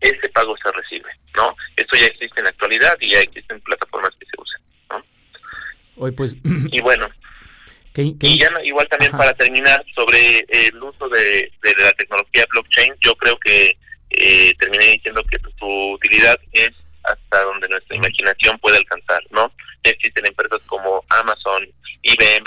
ese 0.00 0.28
pago 0.30 0.54
se 0.62 0.70
recibe, 0.72 1.10
¿no? 1.36 1.54
Esto 1.76 1.96
ya 1.98 2.06
existe 2.06 2.40
en 2.40 2.44
la 2.44 2.50
actualidad 2.50 2.96
y 3.00 3.12
ya 3.12 3.20
existen 3.20 3.60
plataformas 3.62 4.10
que 4.18 4.26
se 4.26 4.40
usan, 4.40 4.62
¿no? 4.90 5.04
Hoy 5.96 6.12
pues... 6.12 6.36
y 6.44 6.80
bueno, 6.80 7.08
y 7.96 8.38
ya 8.38 8.50
igual 8.64 8.86
también 8.88 9.12
para 9.12 9.32
terminar 9.34 9.84
sobre 9.94 10.44
el 10.48 10.82
uso 10.82 11.08
de, 11.08 11.52
de, 11.62 11.74
la 11.82 11.90
tecnología 11.92 12.44
blockchain, 12.50 12.94
yo 13.00 13.14
creo 13.16 13.38
que 13.38 13.76
eh, 14.11 14.55
terminé 14.59 14.85
diciendo 14.87 15.23
que 15.31 15.38
su 15.59 15.66
utilidad 15.92 16.38
es 16.53 16.70
hasta 17.05 17.42
donde 17.44 17.68
nuestra 17.68 17.96
imaginación 17.96 18.59
puede 18.59 18.79
alcanzar, 18.79 19.23
¿no? 19.31 19.53
Existen 19.83 20.27
empresas 20.27 20.61
como 20.66 21.05
Amazon, 21.09 21.66
IBM, 22.03 22.44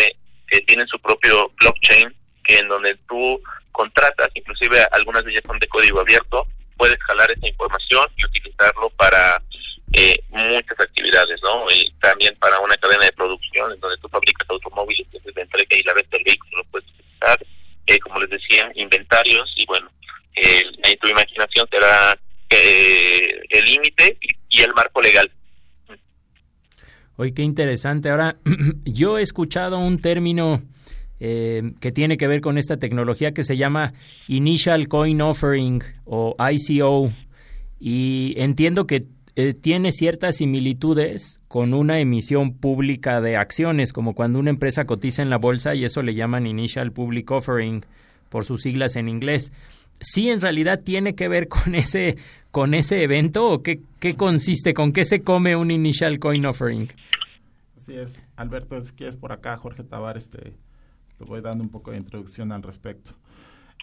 que 0.48 0.60
tienen 0.62 0.88
su 0.88 1.00
propio 1.00 1.52
blockchain, 1.60 2.14
que 2.44 2.60
en 2.60 2.68
donde 2.68 2.96
tú 3.08 3.42
contratas, 3.72 4.30
inclusive 4.36 4.78
algunas 4.92 5.24
de 5.26 5.32
ellas 5.32 5.44
son 5.46 5.58
de 5.60 5.68
código 5.68 6.00
abierto, 6.00 6.46
puedes 6.78 7.02
jalar 7.04 7.32
esa 7.32 7.48
información 7.48 8.06
y 8.18 8.26
utilizarlo 8.26 8.90
para 8.92 9.42
eh, 9.94 10.20
muchas 10.30 10.80
actividades, 10.80 11.40
¿no? 11.44 11.66
Y 11.72 11.92
también 12.02 12.36
para 12.40 12.60
una 12.60 12.76
cadena 12.78 13.06
de 13.06 13.12
producción 13.14 13.72
en 13.72 13.80
donde 13.80 13.98
tú 13.98 14.10
fabricas 14.10 14.50
automóviles, 14.50 15.08
desde 15.12 15.32
la 15.34 15.42
entrega 15.42 15.78
y 15.78 15.84
la 15.84 15.94
venta 15.94 16.18
del 16.18 16.24
vehículo 16.26 16.58
lo 16.58 16.64
puedes 16.66 16.90
utilizar, 16.90 17.46
eh, 17.88 18.00
como 18.00 18.20
les 18.20 18.30
decía, 18.30 18.72
inventarios 18.76 19.52
y 19.56 19.66
bueno, 19.66 19.90
eh, 20.46 20.98
tu 21.00 21.08
imaginación 21.08 21.68
será 21.72 22.18
eh, 22.50 23.42
el 23.50 23.66
límite 23.66 24.18
y, 24.50 24.62
el 24.62 24.74
marco 24.74 25.02
legal. 25.02 25.30
Oye, 27.16 27.34
qué 27.34 27.42
interesante. 27.42 28.10
Ahora, 28.10 28.38
yo 28.86 29.18
he 29.18 29.22
escuchado 29.22 29.80
un 29.80 30.00
término 30.00 30.62
eh, 31.20 31.74
que 31.80 31.92
tiene 31.92 32.18
que 32.18 32.28
ver 32.28 32.42
con 32.42 32.58
esta 32.58 32.78
tecnología 32.78 33.34
que 33.34 33.44
se 33.44 33.58
llama 33.58 33.94
Initial 34.28 34.88
Coin 34.88 35.22
Offering 35.22 35.82
o 36.06 36.36
ICO 36.40 37.12
y 37.80 38.34
entiendo 38.38 38.88
que 38.88 39.06
eh, 39.36 39.56
tiene 39.56 39.92
ciertas 39.92 40.38
similitudes 40.38 41.40
con 41.48 41.74
una 41.74 42.00
emisión 42.00 42.54
pública 42.54 43.20
de 43.20 43.36
acciones, 43.36 43.92
como 43.92 44.14
cuando 44.14 44.38
una 44.38 44.52
empresa 44.52 44.86
cotiza 44.86 45.24
en 45.24 45.32
la 45.32 45.38
bolsa 45.38 45.74
y 45.74 45.86
eso 45.86 46.04
le 46.04 46.14
llaman 46.14 46.46
Initial 46.46 46.92
Public 46.92 47.32
Offering 47.32 47.84
por 48.30 48.46
sus 48.46 48.62
siglas 48.62 48.96
en 48.96 49.10
inglés. 49.10 49.52
Sí 50.04 50.30
en 50.30 50.42
realidad 50.42 50.82
tiene 50.84 51.16
que 51.16 51.28
ver 51.28 51.48
con 51.48 51.76
ese, 51.76 52.18
con 52.52 52.74
ese 52.74 53.04
evento 53.04 53.50
o 53.50 53.64
qué, 53.64 53.82
qué 54.00 54.16
consiste, 54.16 54.74
con 54.74 54.94
qué 54.94 55.06
se 55.06 55.22
come 55.22 55.56
un 55.56 55.72
initial 55.72 56.20
coin 56.20 56.46
offering? 56.46 56.90
Así 57.76 57.96
es, 57.96 58.24
Alberto, 58.36 58.82
si 58.82 58.94
quieres 58.94 59.18
por 59.18 59.32
acá, 59.32 59.58
Jorge 59.58 59.84
Tavares, 59.84 60.30
te, 60.30 60.54
te 61.18 61.26
voy 61.26 61.42
dando 61.42 61.64
un 61.64 61.70
poco 61.70 61.92
de 61.92 61.98
introducción 61.98 62.52
al 62.52 62.64
respecto. 62.64 63.14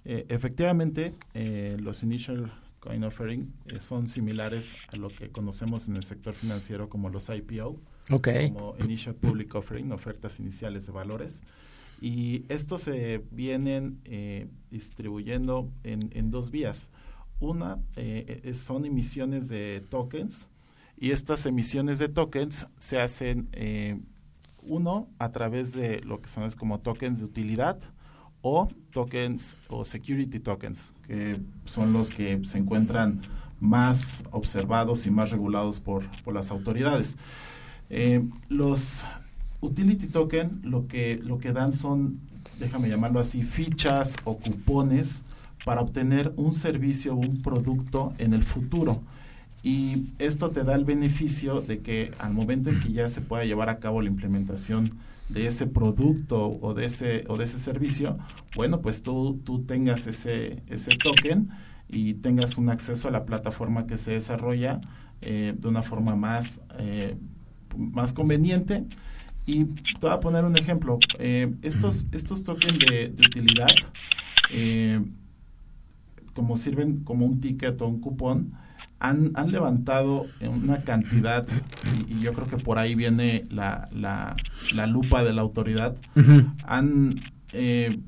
Eh, 0.05 0.25
efectivamente, 0.29 1.13
eh, 1.35 1.77
los 1.79 2.03
initial 2.03 2.51
coin 2.81 3.05
offering 3.05 3.53
eh, 3.67 3.81
son 3.81 4.09
similares 4.09 4.75
a 4.89 4.97
lo 4.97 5.09
que 5.09 5.29
conocemos 5.29 5.89
en 5.89 5.97
el 5.97 6.05
sector 6.05 6.35
financiero 6.35 6.89
como 6.89 7.11
los 7.11 7.29
IPO, 7.29 7.79
como 8.09 8.77
initial 8.79 9.15
public 9.15 9.55
offering, 9.55 9.93
ofertas 9.93 10.41
iniciales 10.41 10.87
de 10.87 10.93
valores. 10.93 11.43
Y 12.01 12.45
estos 12.49 12.83
se 12.83 13.23
vienen 13.31 14.01
distribuyendo 14.71 15.71
en, 15.85 16.11
en, 16.13 16.31
dos 16.31 16.51
vías. 16.51 16.91
Una 17.41 17.79
son 18.55 18.85
emisiones 18.85 19.49
de 19.49 19.85
tokens 19.89 20.49
y 20.99 21.11
estas 21.11 21.47
emisiones 21.47 21.99
de 21.99 22.09
tokens 22.09 22.67
se 22.79 23.01
hacen 23.01 23.49
uno 24.63 25.09
a 25.19 25.31
través 25.31 25.73
de 25.73 26.01
lo 26.01 26.21
que 26.21 26.29
son 26.29 26.51
como 26.53 26.81
tokens 26.81 27.21
de 27.21 27.27
utilidad 27.27 27.79
o 28.43 28.69
tokens 28.91 29.57
o 29.69 29.85
security 29.85 30.41
tokens, 30.41 30.93
que 31.07 31.41
son 31.67 31.93
los 31.93 32.11
que 32.11 32.41
se 32.45 32.59
encuentran 32.59 33.23
más 33.61 34.25
observados 34.31 35.07
y 35.07 35.11
más 35.11 35.31
regulados 35.31 35.81
por, 35.81 36.05
las 36.33 36.51
autoridades. 36.51 37.17
Eh, 37.91 38.23
los 38.49 39.05
utility 39.61 40.07
token 40.07 40.61
lo 40.65 40.87
que, 40.87 41.21
lo 41.23 41.39
que 41.39 41.53
dan 41.53 41.73
son, 41.73 42.21
déjame 42.59 42.89
llamarlo 42.89 43.21
así, 43.21 43.43
fichas 43.43 44.17
o 44.25 44.39
cupones 44.39 45.25
para 45.65 45.81
obtener 45.81 46.33
un 46.37 46.55
servicio 46.55 47.15
o 47.15 47.19
un 47.19 47.39
producto 47.39 48.13
en 48.19 48.35
el 48.35 48.43
futuro. 48.43 49.03
Y 49.63 50.07
esto 50.19 50.51
te 50.51 50.65
da 50.65 50.75
el 50.75 50.85
beneficio 50.85 51.61
de 51.61 51.81
que 51.81 52.13
al 52.19 52.33
momento 52.33 52.71
en 52.71 52.81
que 52.81 52.93
ya 52.93 53.09
se 53.09 53.21
pueda 53.21 53.45
llevar 53.45 53.69
a 53.69 53.79
cabo 53.79 54.01
la 54.01 54.09
implementación 54.09 54.93
de 55.29 55.47
ese 55.47 55.67
producto 55.67 56.59
o 56.61 56.75
de 56.75 56.87
ese, 56.87 57.25
o 57.29 57.37
de 57.37 57.45
ese 57.45 57.59
servicio, 57.59 58.19
bueno, 58.57 58.81
pues 58.81 59.03
tú, 59.03 59.41
tú 59.45 59.63
tengas 59.63 60.07
ese, 60.07 60.63
ese 60.67 60.93
token 60.97 61.51
y 61.89 62.15
tengas 62.15 62.57
un 62.57 62.71
acceso 62.71 63.09
a 63.09 63.11
la 63.11 63.27
plataforma 63.27 63.87
que 63.87 63.97
se 63.97 64.13
desarrolla 64.13 64.81
eh, 65.21 65.55
de 65.57 65.69
una 65.69 65.83
forma 65.83 66.17
más, 66.17 66.63
eh, 66.79 67.17
más 67.77 68.13
conveniente. 68.13 68.85
Y 69.51 69.65
te 69.65 70.01
voy 70.03 70.11
a 70.11 70.21
poner 70.21 70.45
un 70.45 70.57
ejemplo. 70.57 70.99
Eh, 71.19 71.53
estos, 71.63 72.07
estos 72.13 72.45
tokens 72.45 72.79
de, 72.79 73.09
de 73.09 73.27
utilidad, 73.27 73.69
como 76.35 76.57
sirven 76.57 77.05
como 77.05 77.27
un 77.27 77.41
ticket 77.41 77.81
o 77.83 77.89
un 77.89 78.01
cupón, 78.01 78.53
han, 79.01 79.33
han 79.35 79.51
levantado 79.51 80.27
una 80.41 80.83
cantidad, 80.83 81.47
y, 82.07 82.21
yo 82.21 82.33
creo 82.33 82.47
que 82.47 82.59
por 82.59 82.79
ahí 82.79 82.95
viene 82.95 83.47
la, 83.51 83.89
la, 83.93 84.87
lupa 84.87 85.25
de 85.25 85.33
la 85.33 85.41
autoridad, 85.41 85.97
han 86.65 87.21
eh, 87.53 87.99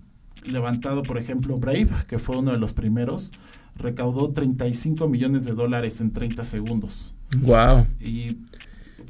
levantado, 0.45 1.03
por 1.03 1.19
ejemplo, 1.19 1.59
Brave, 1.59 1.89
que 2.07 2.19
fue 2.19 2.37
uno 2.37 2.53
de 2.53 2.59
los 2.59 2.75
primeros, 2.75 3.33
recaudó 3.75 4.31
35 4.33 5.09
millones 5.09 5.45
de 5.45 5.53
dólares 5.53 6.01
en 6.03 6.13
30 6.13 6.45
segundos. 6.45 7.15
Wow. 7.41 7.87
Y 7.99 8.37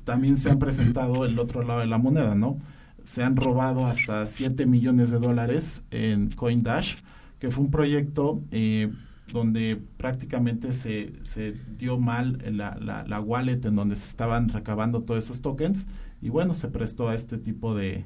también 0.04 0.36
se 0.36 0.50
han 0.50 0.58
presentado 0.58 1.24
el 1.24 1.38
otro 1.38 1.62
lado 1.62 1.80
de 1.80 1.86
la 1.86 1.98
moneda, 1.98 2.34
¿no? 2.34 2.58
Se 3.04 3.22
han 3.22 3.36
robado 3.36 3.86
hasta 3.86 4.26
7 4.26 4.66
millones 4.66 5.10
de 5.10 5.18
dólares 5.18 5.84
en 5.90 6.30
CoinDash, 6.30 6.96
que 7.38 7.50
fue 7.50 7.64
un 7.64 7.70
proyecto 7.70 8.40
eh, 8.50 8.92
donde 9.32 9.80
prácticamente 9.96 10.72
se, 10.72 11.12
se 11.22 11.54
dio 11.78 11.98
mal 11.98 12.38
la, 12.52 12.76
la, 13.06 13.20
wallet 13.20 13.64
en 13.64 13.74
donde 13.74 13.96
se 13.96 14.06
estaban 14.06 14.48
recabando 14.48 15.02
todos 15.02 15.24
esos 15.24 15.42
tokens 15.42 15.86
y 16.20 16.28
bueno, 16.28 16.54
se 16.54 16.68
prestó 16.68 17.08
a 17.08 17.14
este 17.14 17.38
tipo 17.38 17.74
de, 17.74 18.04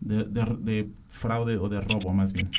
de, 0.00 0.88
fraude 1.08 1.56
o 1.56 1.68
de 1.68 1.80
robo 1.80 2.12
más 2.12 2.32
bien. 2.32 2.50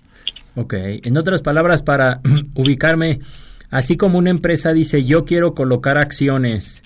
Ok, 0.55 0.73
en 0.75 1.17
otras 1.17 1.41
palabras, 1.41 1.81
para 1.83 2.19
ubicarme, 2.55 3.19
así 3.69 3.95
como 3.95 4.17
una 4.17 4.31
empresa 4.31 4.73
dice 4.73 5.05
yo 5.05 5.23
quiero 5.23 5.53
colocar 5.53 5.97
acciones 5.97 6.81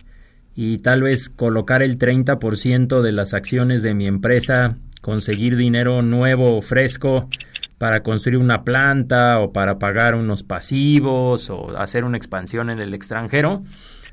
y 0.56 0.78
tal 0.80 1.02
vez 1.02 1.30
colocar 1.30 1.82
el 1.82 1.98
30% 1.98 3.02
de 3.02 3.12
las 3.12 3.34
acciones 3.34 3.82
de 3.82 3.94
mi 3.94 4.08
empresa, 4.08 4.78
conseguir 5.02 5.58
dinero 5.58 6.02
nuevo, 6.02 6.62
fresco, 6.62 7.30
para 7.78 8.02
construir 8.02 8.38
una 8.38 8.64
planta 8.64 9.40
o 9.40 9.52
para 9.52 9.78
pagar 9.80 10.16
unos 10.16 10.44
pasivos 10.44 11.50
o 11.50 11.78
hacer 11.78 12.06
una 12.06 12.18
expansión 12.18 12.70
en 12.70 12.80
el 12.80 12.94
extranjero, 12.94 13.64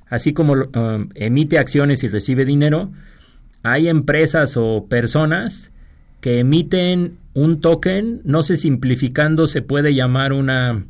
así 0.08 0.32
como 0.32 0.54
um, 0.54 1.08
emite 1.14 1.58
acciones 1.58 2.02
y 2.02 2.08
recibe 2.08 2.44
dinero, 2.44 2.90
hay 3.62 3.88
empresas 3.88 4.56
o 4.56 4.86
personas 4.88 5.70
que 6.20 6.40
emiten 6.40 7.18
un 7.34 7.60
token, 7.60 8.22
no 8.24 8.42
sé, 8.42 8.56
simplificando 8.56 9.46
se 9.46 9.62
puede 9.62 9.94
llamar 9.94 10.32
una 10.32 10.84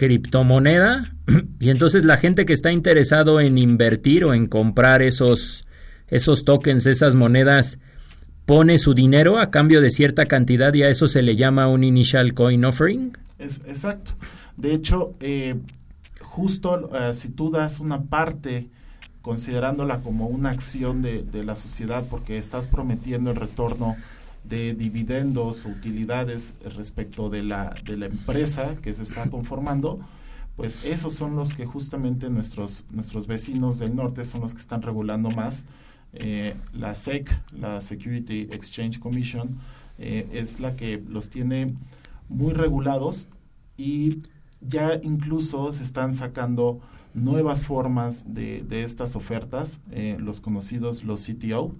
criptomoneda, 0.00 1.12
y 1.60 1.68
entonces 1.68 2.06
la 2.06 2.16
gente 2.16 2.46
que 2.46 2.54
está 2.54 2.72
interesado 2.72 3.38
en 3.38 3.58
invertir 3.58 4.24
o 4.24 4.32
en 4.32 4.46
comprar 4.46 5.02
esos, 5.02 5.66
esos 6.08 6.46
tokens, 6.46 6.86
esas 6.86 7.16
monedas, 7.16 7.78
pone 8.46 8.78
su 8.78 8.94
dinero 8.94 9.38
a 9.38 9.50
cambio 9.50 9.82
de 9.82 9.90
cierta 9.90 10.24
cantidad 10.24 10.72
y 10.72 10.84
a 10.84 10.88
eso 10.88 11.06
se 11.06 11.20
le 11.20 11.36
llama 11.36 11.68
un 11.68 11.84
initial 11.84 12.32
coin 12.32 12.64
offering. 12.64 13.12
Es, 13.38 13.60
exacto. 13.66 14.12
De 14.56 14.72
hecho, 14.72 15.12
eh, 15.20 15.56
justo 16.22 16.88
eh, 16.96 17.12
si 17.12 17.28
tú 17.28 17.50
das 17.50 17.78
una 17.78 18.00
parte 18.04 18.70
considerándola 19.20 20.00
como 20.00 20.28
una 20.28 20.48
acción 20.48 21.02
de, 21.02 21.26
la 21.44 21.56
sociedad 21.56 22.04
porque 22.08 22.38
estás 22.38 22.68
prometiendo 22.68 23.32
el 23.32 23.36
retorno 23.36 23.96
de 24.44 24.74
dividendos 24.74 25.64
utilidades 25.66 26.54
respecto 26.76 27.28
de 27.30 27.42
la, 27.42 27.74
de 27.84 27.96
la 27.96 28.06
empresa 28.06 28.76
que 28.82 28.92
se 28.94 29.02
está 29.02 29.28
conformando, 29.30 30.00
pues 30.56 30.84
esos 30.84 31.14
son 31.14 31.36
los 31.36 31.54
que 31.54 31.64
justamente 31.66 32.28
nuestros, 32.28 32.84
nuestros 32.90 33.26
vecinos 33.26 33.78
del 33.78 33.94
norte 33.94 34.24
son 34.24 34.40
los 34.42 34.54
que 34.54 34.60
están 34.60 34.82
regulando 34.82 35.30
más. 35.30 35.64
Eh, 36.12 36.56
la 36.72 36.94
SEC, 36.94 37.30
la 37.52 37.80
Security 37.80 38.48
Exchange 38.50 38.98
Commission, 38.98 39.58
eh, 39.98 40.28
es 40.32 40.60
la 40.60 40.76
que 40.76 41.02
los 41.08 41.30
tiene 41.30 41.74
muy 42.28 42.52
regulados 42.52 43.28
y 43.76 44.18
ya 44.60 45.00
incluso 45.02 45.72
se 45.72 45.84
están 45.84 46.12
sacando 46.12 46.80
nuevas 47.14 47.64
formas 47.64 48.34
de, 48.34 48.64
estas 48.82 49.16
ofertas, 49.16 49.80
eh, 49.90 50.16
los 50.18 50.40
conocidos 50.40 51.04
los 51.04 51.26
CTO, 51.26 51.74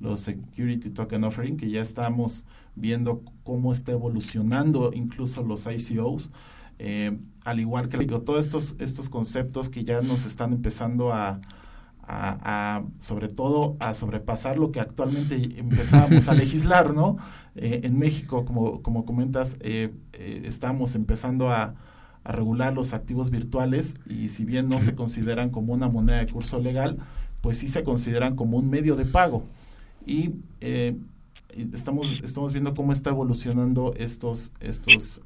los 0.00 0.20
Security 0.20 0.90
Token 0.90 1.24
Offering, 1.24 1.56
que 1.56 1.70
ya 1.70 1.82
estamos 1.82 2.44
viendo 2.74 3.22
cómo 3.44 3.72
está 3.72 3.92
evolucionando 3.92 4.92
incluso 4.92 5.42
los 5.42 5.66
ICOs, 5.66 6.30
al 7.44 7.60
igual 7.60 7.88
que 7.88 8.04
todos 8.06 8.44
estos, 8.44 8.76
estos 8.78 9.08
conceptos 9.08 9.68
que 9.70 9.84
ya 9.84 10.02
nos 10.02 10.26
están 10.26 10.52
empezando 10.52 11.12
a, 11.12 11.40
a, 12.08 12.84
sobre 13.00 13.28
todo 13.28 13.76
a 13.80 13.94
sobrepasar 13.94 14.58
lo 14.58 14.70
que 14.70 14.80
actualmente 14.80 15.58
empezábamos 15.58 16.28
a 16.28 16.34
legislar, 16.34 16.94
¿no? 16.94 17.16
Eh, 17.54 17.80
en 17.84 17.98
México, 17.98 18.44
como, 18.44 18.82
como 18.82 19.04
comentas, 19.04 19.56
eh, 19.60 19.92
eh, 20.12 20.42
estamos 20.44 20.94
empezando 20.94 21.50
a, 21.50 21.74
regular 22.28 22.74
los 22.74 22.92
activos 22.92 23.30
virtuales 23.30 24.00
y 24.04 24.30
si 24.30 24.44
bien 24.44 24.68
no 24.68 24.80
se 24.80 24.96
consideran 24.96 25.50
como 25.50 25.72
una 25.72 25.86
moneda 25.86 26.18
de 26.18 26.26
curso 26.26 26.58
legal, 26.58 26.98
pues 27.40 27.58
sí 27.58 27.68
se 27.68 27.84
consideran 27.84 28.34
como 28.34 28.56
un 28.56 28.68
medio 28.68 28.96
de 28.96 29.04
pago. 29.04 29.44
Y 30.06 30.34
estamos, 31.56 32.08
estamos 32.22 32.52
viendo 32.52 32.74
cómo 32.74 32.92
está 32.92 33.10
evolucionando 33.10 33.92
estos, 33.96 34.52
estos 34.60 35.20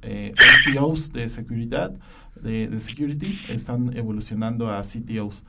ICOs 0.66 1.12
de 1.12 1.28
seguridad, 1.28 1.92
de, 2.40 2.80
security, 2.80 3.38
están 3.48 3.96
evolucionando 3.96 4.68
a 4.70 4.82
CTOs 4.82 5.44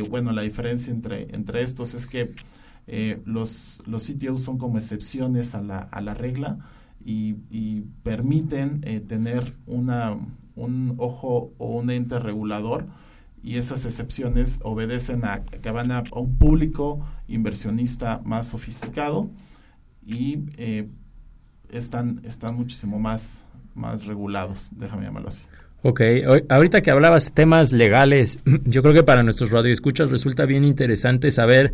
bueno, 0.00 0.32
la 0.32 0.42
diferencia 0.42 0.92
entre, 0.92 1.34
entre 1.34 1.62
estos 1.62 1.94
es 1.94 2.06
que 2.06 2.32
eh, 2.86 3.20
los, 3.26 3.82
los 3.86 4.06
CTOs 4.06 4.42
son 4.42 4.58
como 4.58 4.78
excepciones 4.78 5.54
a 5.54 5.60
la, 5.60 5.78
a 5.78 6.00
la 6.00 6.14
regla 6.14 6.58
y, 7.04 7.34
permiten 8.02 8.80
eh, 8.84 9.00
tener 9.00 9.54
una, 9.66 10.16
un 10.54 10.94
ojo 10.98 11.52
o 11.58 11.76
un 11.78 11.90
ente 11.90 12.18
regulador 12.18 12.86
y 13.42 13.58
esas 13.58 13.84
excepciones 13.84 14.60
obedecen 14.62 15.24
a 15.24 15.44
que 15.44 15.70
van 15.70 15.90
a, 15.90 16.04
un 16.12 16.36
público 16.36 17.04
inversionista 17.26 18.20
más 18.24 18.48
sofisticado 18.48 19.30
y 20.06 20.44
eh, 20.56 20.88
están, 21.70 22.20
están 22.24 22.54
muchísimo 22.54 22.98
más, 22.98 23.42
más 23.74 24.06
regulados, 24.06 24.70
déjame 24.76 25.04
llamarlo 25.04 25.28
así. 25.28 25.44
Ok, 25.84 26.00
ahorita 26.48 26.80
que 26.80 26.92
hablabas 26.92 27.32
temas 27.32 27.72
legales, 27.72 28.38
yo 28.64 28.82
creo 28.82 28.94
que 28.94 29.02
para 29.02 29.24
nuestros 29.24 29.50
radioescuchas 29.50 30.10
resulta 30.10 30.46
bien 30.46 30.62
interesante 30.64 31.32
saber 31.32 31.72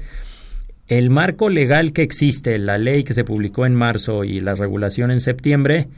el 0.87 1.11
marco 1.11 1.51
legal 1.51 1.93
que 1.93 2.01
existe, 2.01 2.59
la 2.59 2.79
ley 2.79 3.05
que 3.05 3.13
se 3.13 3.25
publicó 3.25 3.67
en 3.67 3.75
marzo 3.75 4.25
y 4.25 4.41
la 4.41 4.55
regulación 4.55 5.11
en 5.11 5.21
septiembre, 5.21 5.89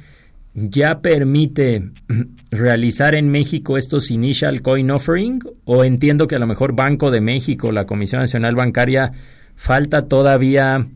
ya 0.55 1.01
permite 1.01 1.91
realizar 2.51 3.15
en 3.15 3.29
México 3.31 3.77
estos 3.77 4.11
initial 4.11 4.63
coin 4.63 4.91
offering 4.91 5.41
o 5.65 5.85
entiendo 5.85 6.27
que 6.27 6.37
a 6.37 6.41
lo 6.41 6.47
mejor 6.47 6.75
Banco 6.75 7.11
de 7.11 7.21
México, 7.21 7.73
la 7.73 7.87
Comisión 7.87 8.21
Nacional 8.21 8.55
Bancaria, 8.55 9.13
falta 9.55 10.09
todavía 10.09 10.89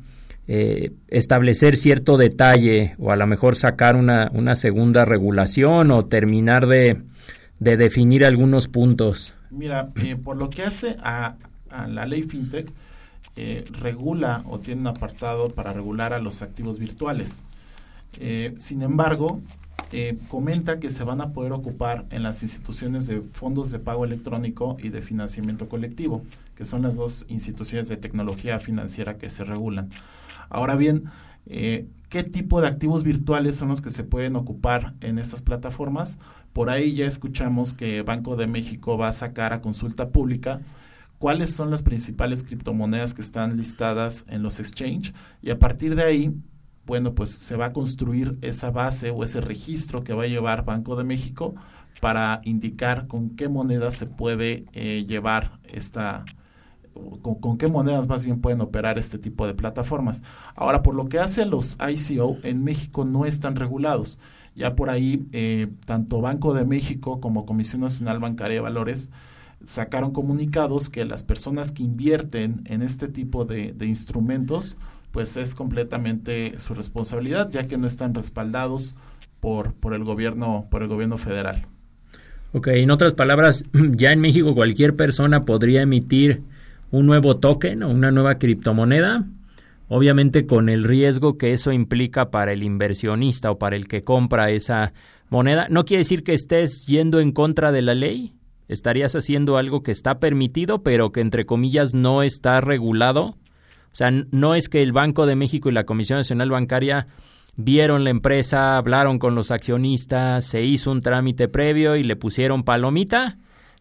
eh, 0.47 0.93
establecer 1.09 1.77
cierto 1.77 2.17
detalle 2.17 2.95
o 2.99 3.13
a 3.13 3.17
lo 3.17 3.27
mejor 3.27 3.57
sacar 3.57 3.97
una, 3.97 4.31
una 4.35 4.55
segunda 4.55 5.05
regulación 5.05 5.91
o 5.91 6.05
terminar 6.07 6.67
de, 6.67 7.03
de 7.59 7.77
definir 7.77 8.25
algunos 8.25 8.69
puntos? 8.69 9.35
Mira, 9.51 9.89
eh, 10.03 10.17
por 10.17 10.37
lo 10.37 10.51
que 10.51 10.63
hace 10.63 10.97
a, 11.01 11.37
la 11.89 12.07
ley 12.07 12.23
FinTech, 12.23 12.71
eh, 13.37 13.65
regula 13.81 14.45
o 14.47 14.61
tiene 14.61 14.83
un 14.83 14.87
apartado 14.89 15.49
para 15.49 15.73
regular 15.73 16.13
a 16.13 16.21
los 16.21 16.43
activos 16.43 16.79
virtuales. 16.79 17.45
Sin 18.57 18.83
embargo, 18.83 19.41
comenta 20.29 20.81
que 20.81 20.91
se 20.91 21.05
van 21.05 21.21
a 21.21 21.33
poder 21.33 21.53
ocupar 21.53 22.07
en 22.11 22.23
las 22.23 22.43
instituciones 22.43 23.07
de 23.07 23.21
fondos 23.33 23.71
de 23.71 23.79
pago 23.79 24.05
electrónico 24.05 24.77
y 24.83 24.89
de 24.89 25.03
financiamiento 25.03 25.69
colectivo, 25.69 26.25
que 26.57 26.65
son 26.65 26.83
las 26.83 26.97
dos 26.97 27.27
instituciones 27.29 27.89
de 27.89 27.97
tecnología 27.97 28.59
financiera 28.59 29.19
que 29.19 29.31
se 29.31 29.45
regulan. 29.45 29.91
Ahora 30.49 30.77
bien, 30.77 31.05
eh, 31.47 31.87
¿qué 32.09 32.23
tipo 32.23 32.61
de 32.61 32.69
activos 32.69 33.05
virtuales 33.05 33.57
son 33.57 33.69
los 33.69 33.83
que 33.83 33.91
se 33.91 34.05
pueden 34.05 34.37
ocupar 34.37 34.95
en 35.01 35.19
estas 35.19 35.43
plataformas? 35.43 36.19
Por 36.53 36.71
ahí 36.71 36.95
ya 36.95 37.07
escuchamos 37.07 37.75
que 37.75 38.03
Banco 38.03 38.37
de 38.37 38.47
México 38.47 38.97
va 38.97 39.09
a 39.09 39.13
sacar 39.13 39.53
a 39.53 39.61
consulta 39.61 40.11
pública 40.11 40.61
cuáles 41.19 41.51
son 41.51 41.71
las 41.71 41.83
principales 41.83 42.45
criptomonedas 42.45 43.15
que 43.15 43.23
están 43.23 43.57
listadas 43.57 44.25
en 44.29 44.43
los 44.43 44.61
exchange 44.61 45.13
y 45.43 45.51
a 45.51 45.59
partir 45.59 45.95
de 45.97 46.05
ahí, 46.05 46.35
bueno, 46.87 47.15
pues 47.15 47.31
se 47.31 47.57
va 47.57 47.67
a 47.67 47.73
construir 47.73 48.39
esa 48.43 48.71
base 48.71 49.11
o 49.11 49.23
ese 49.25 49.41
registro 49.41 50.05
que 50.05 50.13
va 50.13 50.25
a 50.25 50.29
llevar 50.29 50.65
Banco 50.65 50.97
de 50.97 51.05
México 51.05 51.55
para 52.01 52.41
indicar 52.45 53.07
con 53.07 53.31
qué 53.31 53.49
moneda 53.49 53.91
se 53.91 54.07
puede 54.07 54.67
eh, 54.73 55.07
llevar 55.09 55.59
esta, 55.73 56.25
con, 57.23 57.57
qué 57.57 57.69
monedas 57.69 58.07
más 58.07 58.25
bien 58.25 58.41
pueden 58.41 58.61
operar 58.61 58.99
este 58.99 59.19
tipo 59.19 59.47
de 59.47 59.55
plataformas. 59.55 60.23
Ahora, 60.55 60.83
por 60.83 60.95
lo 60.95 61.09
que 61.09 61.19
hace 61.19 61.43
a 61.43 61.47
los 61.47 61.79
ICO, 61.81 62.37
en 62.43 62.63
México 62.63 63.05
no 63.05 63.25
están 63.25 63.57
regulados. 63.57 64.19
Ya 64.55 64.77
por 64.77 64.91
ahí, 64.91 65.27
eh, 65.33 65.69
tanto 65.87 66.21
Banco 66.21 66.53
de 66.53 66.65
México 66.65 67.21
como 67.21 67.47
Comisión 67.47 67.81
Nacional 67.81 68.21
Bancaria 68.21 68.57
de 68.57 68.61
Valores 68.61 69.11
sacaron 69.65 70.13
comunicados 70.13 70.91
que 70.91 71.07
las 71.07 71.23
personas 71.23 71.73
que 71.73 71.83
invierten 71.83 72.63
en 72.67 72.83
este 72.83 73.09
tipo 73.09 73.47
de 73.47 73.75
instrumentos, 73.87 74.77
pues 75.15 75.37
es 75.37 75.55
completamente 75.55 76.59
su 76.59 76.75
responsabilidad, 76.75 77.49
ya 77.49 77.69
que 77.69 77.79
no 77.79 77.87
están 77.87 78.15
respaldados 78.15 78.97
por, 79.39 79.73
por, 79.73 79.95
el 79.95 80.03
gobierno, 80.03 80.67
por 80.73 80.83
el 80.83 80.89
gobierno 80.89 81.19
federal. 81.19 81.67
Ok, 82.53 82.67
en 82.69 82.91
otras 82.91 83.15
palabras, 83.15 83.65
ya 83.93 84.11
en 84.11 84.21
México 84.21 84.57
cualquier 84.57 84.97
persona 84.97 85.43
podría 85.43 85.83
emitir 85.83 86.43
un 86.91 87.07
nuevo 87.07 87.37
token 87.37 87.85
o 87.85 87.91
una 87.91 88.11
nueva 88.11 88.39
criptomoneda, 88.39 89.25
obviamente 89.87 90.47
con 90.47 90.69
el 90.69 90.83
riesgo 90.83 91.39
que 91.39 91.53
eso 91.53 91.71
implica 91.71 92.33
para 92.33 92.53
el 92.53 92.65
inversionista 92.65 93.53
o 93.53 93.59
para 93.59 93.77
el 93.77 93.87
que 93.87 94.03
compra 94.03 94.51
esa 94.51 94.95
moneda. 95.31 95.69
No 95.71 95.85
quiere 95.85 96.01
decir 96.01 96.25
que 96.25 96.35
estés 96.35 96.87
yendo 96.89 97.21
en 97.21 97.31
contra 97.31 97.71
de 97.71 97.83
la 97.83 97.95
ley, 97.95 98.35
estarías 98.67 99.15
haciendo 99.15 99.59
algo 99.59 99.85
que 99.85 99.93
está 99.93 100.19
permitido, 100.19 100.83
pero 100.83 101.13
que 101.13 101.21
entre 101.21 101.47
comillas 101.47 101.95
no 101.95 102.25
está 102.25 102.61
regulado. 102.61 103.37
O 103.95 103.97
sea, 103.97 104.11
no 104.11 104.57
es 104.57 104.69
que 104.69 104.83
el 104.83 104.91
Banco 104.91 105.25
de 105.25 105.37
México 105.37 105.69
y 105.69 105.73
la 105.73 105.85
Comisión 105.85 106.19
Nacional 106.19 106.51
Bancaria 106.51 107.07
vieron 107.55 108.03
la 108.03 108.11
empresa, 108.11 108.77
hablaron 108.77 109.21
con 109.21 109.37
los 109.37 109.53
accionistas, 109.53 110.45
se 110.45 110.65
hizo 110.65 110.91
un 110.91 111.01
trámite 111.01 111.47
previo 111.47 111.95
y 111.95 112.03
le 112.03 112.17
pusieron 112.17 112.65
palomita 112.65 113.39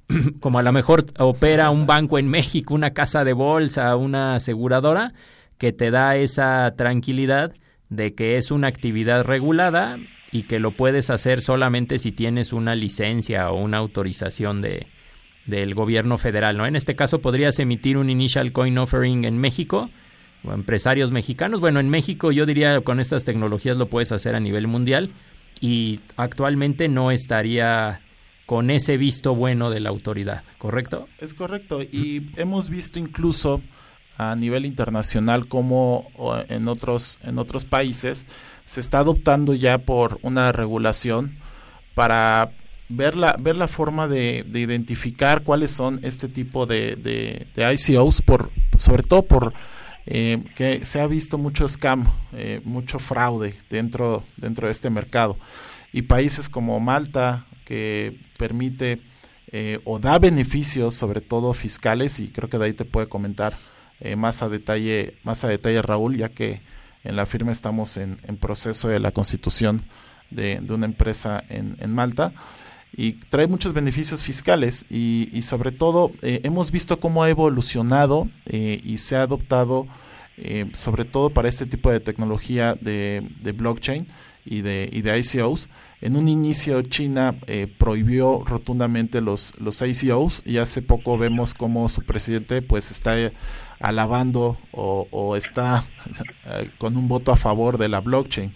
como 0.39 0.59
a 0.59 0.61
lo 0.61 0.71
mejor 0.71 1.05
opera 1.17 1.71
un 1.71 1.87
banco 1.87 2.19
en 2.19 2.27
México, 2.27 2.75
una 2.75 2.91
casa 2.91 3.23
de 3.23 3.33
bolsa, 3.33 3.95
una 3.95 4.35
aseguradora, 4.35 5.13
que 5.57 5.73
te 5.73 5.89
da 5.89 6.15
esa 6.15 6.75
tranquilidad 6.77 7.55
de 7.89 8.13
que 8.13 8.37
es 8.37 8.51
una 8.51 8.67
actividad 8.67 9.23
regulada 9.23 9.97
y 10.31 10.43
que 10.43 10.59
lo 10.59 10.77
puedes 10.77 11.09
hacer 11.09 11.41
solamente 11.41 11.97
si 11.97 12.11
tienes 12.11 12.53
una 12.53 12.75
licencia 12.75 13.49
o 13.49 13.59
una 13.59 13.79
autorización 13.79 14.61
de, 14.61 14.85
del 15.45 15.75
gobierno 15.75 16.17
federal, 16.17 16.57
¿no? 16.57 16.65
En 16.65 16.75
este 16.75 16.95
caso 16.95 17.19
podrías 17.19 17.59
emitir 17.59 17.97
un 17.97 18.09
initial 18.09 18.51
coin 18.51 18.77
offering 18.77 19.25
en 19.25 19.37
México 19.37 19.89
o 20.43 20.53
empresarios 20.53 21.11
mexicanos. 21.11 21.59
Bueno, 21.59 21.79
en 21.79 21.89
México 21.89 22.31
yo 22.31 22.45
diría 22.45 22.81
con 22.81 22.99
estas 22.99 23.25
tecnologías 23.25 23.77
lo 23.77 23.87
puedes 23.87 24.11
hacer 24.11 24.35
a 24.35 24.39
nivel 24.39 24.67
mundial 24.67 25.11
y 25.59 25.99
actualmente 26.17 26.87
no 26.87 27.11
estaría 27.11 28.01
con 28.45 28.69
ese 28.69 28.97
visto 28.97 29.35
bueno 29.35 29.69
de 29.69 29.79
la 29.79 29.89
autoridad, 29.89 30.43
¿correcto? 30.57 31.07
Es 31.19 31.33
correcto 31.33 31.81
y 31.81 32.29
hemos 32.35 32.69
visto 32.69 32.99
incluso 32.99 33.61
a 34.17 34.35
nivel 34.35 34.65
internacional 34.65 35.47
como 35.47 36.07
en 36.49 36.67
otros 36.67 37.17
en 37.23 37.39
otros 37.39 37.65
países 37.65 38.27
se 38.65 38.79
está 38.79 38.99
adoptando 38.99 39.55
ya 39.55 39.79
por 39.79 40.19
una 40.21 40.51
regulación 40.51 41.37
para 41.95 42.51
ver 42.89 43.15
la, 43.15 43.35
ver 43.39 43.55
la 43.55 43.67
forma 43.67 44.07
de, 44.07 44.45
identificar 44.53 45.43
cuáles 45.43 45.71
son 45.71 45.99
este 46.03 46.27
tipo 46.27 46.65
de, 46.65 46.95
de, 46.95 47.73
ICOs, 47.73 48.21
por, 48.21 48.51
sobre 48.77 49.03
todo 49.03 49.23
por 49.23 49.53
eh, 50.05 50.43
que 50.55 50.85
se 50.85 50.99
ha 50.99 51.07
visto 51.07 51.37
mucho 51.37 51.67
scam, 51.67 52.05
eh, 52.33 52.61
mucho 52.63 52.99
fraude 52.99 53.55
dentro, 53.69 54.23
dentro 54.37 54.67
de 54.67 54.71
este 54.71 54.89
mercado. 54.89 55.37
Y 55.91 56.03
países 56.03 56.49
como 56.49 56.79
Malta, 56.79 57.45
que 57.65 58.19
permite 58.37 58.99
eh, 59.51 59.79
o 59.85 59.99
da 59.99 60.19
beneficios, 60.19 60.95
sobre 60.95 61.21
todo 61.21 61.53
fiscales, 61.53 62.19
y 62.19 62.27
creo 62.27 62.49
que 62.49 62.57
de 62.57 62.65
ahí 62.65 62.73
te 62.73 62.85
puede 62.85 63.07
comentar 63.07 63.55
más 64.17 64.43
a 64.43 64.49
detalle, 64.49 65.15
más 65.23 65.45
a 65.45 65.47
detalle 65.47 65.81
Raúl, 65.81 66.17
ya 66.17 66.27
que 66.27 66.61
en 67.03 67.15
la 67.15 67.25
firma 67.25 67.51
estamos 67.51 67.97
en, 67.97 68.17
proceso 68.39 68.89
de 68.89 68.99
la 68.99 69.11
constitución 69.11 69.81
de, 70.29 70.61
una 70.69 70.85
empresa 70.85 71.43
en, 71.49 71.93
Malta 71.93 72.33
y 72.95 73.13
trae 73.13 73.47
muchos 73.47 73.73
beneficios 73.73 74.23
fiscales 74.23 74.85
y, 74.89 75.41
sobre 75.41 75.71
todo 75.71 76.11
eh, 76.21 76.41
hemos 76.43 76.71
visto 76.71 76.99
cómo 76.99 77.23
ha 77.23 77.29
evolucionado 77.29 78.29
y 78.45 78.97
se 78.99 79.15
ha 79.15 79.23
adoptado 79.23 79.87
sobre 80.73 81.05
todo 81.05 81.29
para 81.29 81.49
este 81.49 81.65
tipo 81.65 81.91
de 81.91 81.99
tecnología 81.99 82.75
de, 82.79 83.27
de 83.41 83.51
blockchain 83.51 84.07
y 84.45 84.61
de, 84.61 84.89
y 84.91 85.01
de 85.01 85.19
ICOs 85.19 85.69
en 86.03 86.17
un 86.17 86.27
inicio 86.27 86.81
China 86.81 87.35
eh, 87.47 87.73
prohibió 87.77 88.43
rotundamente 88.43 89.21
los, 89.21 89.57
los 89.57 89.81
ICOs 89.81 90.43
y 90.45 90.57
hace 90.57 90.81
poco 90.81 91.17
vemos 91.17 91.53
como 91.53 91.87
su 91.87 92.01
presidente 92.01 92.61
pues 92.61 92.91
está 92.91 93.17
eh, 93.17 93.31
alabando 93.79 94.57
o, 94.73 95.37
está 95.37 95.85
eh, 96.45 96.69
con 96.77 96.97
un 96.97 97.07
voto 97.07 97.31
a 97.31 97.37
favor 97.37 97.77
de 97.77 97.87
la 97.87 98.01
blockchain. 98.01 98.53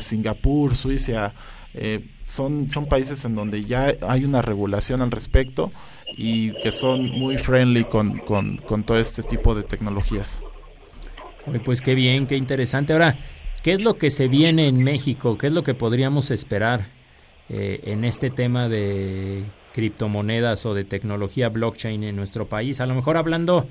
Singapur, 0.00 0.74
Suiza, 0.74 1.32
son, 2.30 2.70
son 2.70 2.86
países 2.86 3.24
en 3.24 3.34
donde 3.34 3.64
ya 3.64 3.94
hay 4.00 4.24
una 4.24 4.40
regulación 4.40 5.02
al 5.02 5.10
respecto 5.10 5.72
y 6.16 6.52
que 6.62 6.72
son 6.72 7.10
muy 7.10 7.36
friendly 7.36 7.84
con, 7.84 8.18
con, 8.18 8.56
con 8.56 8.84
todo 8.84 8.98
este 8.98 9.22
tipo 9.22 9.54
de 9.54 9.62
tecnologías. 9.62 10.42
Pues 11.64 11.80
qué 11.80 11.94
bien, 11.94 12.26
qué 12.26 12.36
interesante. 12.36 12.92
Ahora, 12.92 13.18
¿Qué 13.62 13.72
es 13.72 13.82
lo 13.82 13.98
que 13.98 14.10
se 14.10 14.26
viene 14.26 14.68
en 14.68 14.82
México? 14.82 15.36
¿Qué 15.36 15.48
es 15.48 15.52
lo 15.52 15.62
que 15.62 15.74
podríamos 15.74 16.30
esperar 16.30 16.86
eh, 17.50 17.80
en 17.84 18.04
este 18.04 18.30
tema 18.30 18.70
de 18.70 19.44
criptomonedas 19.74 20.64
o 20.64 20.72
de 20.72 20.84
tecnología 20.84 21.50
blockchain 21.50 22.02
en 22.04 22.16
nuestro 22.16 22.48
país? 22.48 22.80
A 22.80 22.86
lo 22.86 22.94
mejor 22.94 23.18
hablando 23.18 23.68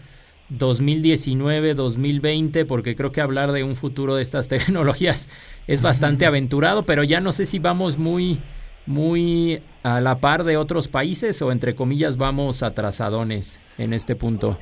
2019, 0.49 1.73
2020, 1.73 2.65
porque 2.65 2.95
creo 2.95 3.11
que 3.11 3.21
hablar 3.21 3.51
de 3.51 3.63
un 3.63 3.75
futuro 3.75 4.15
de 4.15 4.21
estas 4.21 4.47
tecnologías 4.49 5.29
es 5.67 5.81
bastante 5.81 6.25
aventurado, 6.27 6.83
pero 6.83 7.03
ya 7.03 7.21
no 7.21 7.31
sé 7.31 7.45
si 7.45 7.59
vamos 7.59 7.97
muy 7.97 8.39
muy 8.85 9.61
a 9.83 10.01
la 10.01 10.19
par 10.19 10.43
de 10.43 10.57
otros 10.57 10.87
países 10.87 11.39
o 11.43 11.51
entre 11.51 11.75
comillas 11.75 12.17
vamos 12.17 12.63
atrasadones 12.63 13.59
en 13.77 13.93
este 13.93 14.15
punto. 14.15 14.57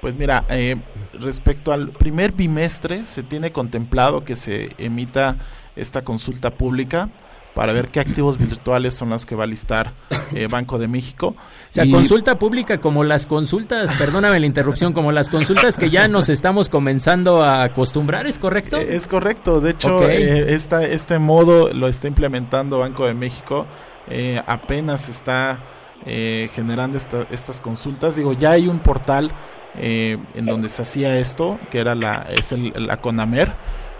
Pues 0.00 0.16
mira, 0.16 0.44
eh, 0.50 0.76
respecto 1.12 1.72
al 1.72 1.90
primer 1.90 2.32
bimestre, 2.32 3.04
se 3.04 3.22
tiene 3.22 3.52
contemplado 3.52 4.24
que 4.24 4.34
se 4.34 4.70
emita 4.78 5.36
esta 5.76 6.02
consulta 6.02 6.50
pública 6.50 7.08
para 7.54 7.72
ver 7.72 7.90
qué 7.90 8.00
activos 8.00 8.38
virtuales 8.38 8.94
son 8.94 9.10
las 9.10 9.26
que 9.26 9.34
va 9.34 9.44
a 9.44 9.46
listar 9.46 9.92
eh, 10.32 10.46
Banco 10.48 10.78
de 10.78 10.88
México. 10.88 11.34
O 11.36 11.72
sea, 11.72 11.84
consulta 11.90 12.38
pública 12.38 12.78
como 12.78 13.04
las 13.04 13.26
consultas, 13.26 13.92
perdóname 13.98 14.40
la 14.40 14.46
interrupción, 14.46 14.92
como 14.92 15.12
las 15.12 15.30
consultas 15.30 15.76
que 15.76 15.90
ya 15.90 16.08
nos 16.08 16.28
estamos 16.28 16.68
comenzando 16.68 17.42
a 17.42 17.62
acostumbrar, 17.62 18.26
¿es 18.26 18.38
correcto? 18.38 18.78
Eh, 18.78 18.96
es 18.96 19.06
correcto, 19.06 19.60
de 19.60 19.70
hecho, 19.70 20.08
este 20.08 21.18
modo 21.18 21.72
lo 21.72 21.88
está 21.88 22.08
implementando 22.08 22.78
Banco 22.78 23.06
de 23.06 23.14
México, 23.14 23.66
apenas 24.46 25.08
está 25.08 25.60
generando 26.04 26.98
estas 27.30 27.60
consultas. 27.60 28.16
Digo, 28.16 28.32
ya 28.32 28.52
hay 28.52 28.68
un 28.68 28.78
portal 28.80 29.30
eh, 29.74 30.18
en 30.34 30.44
donde 30.44 30.68
se 30.68 30.82
hacía 30.82 31.18
esto, 31.18 31.58
que 31.70 31.78
era 31.78 31.94
la, 31.94 32.26
es 32.30 32.52
el, 32.52 32.72
la 32.76 32.98
CONAMER, 32.98 33.54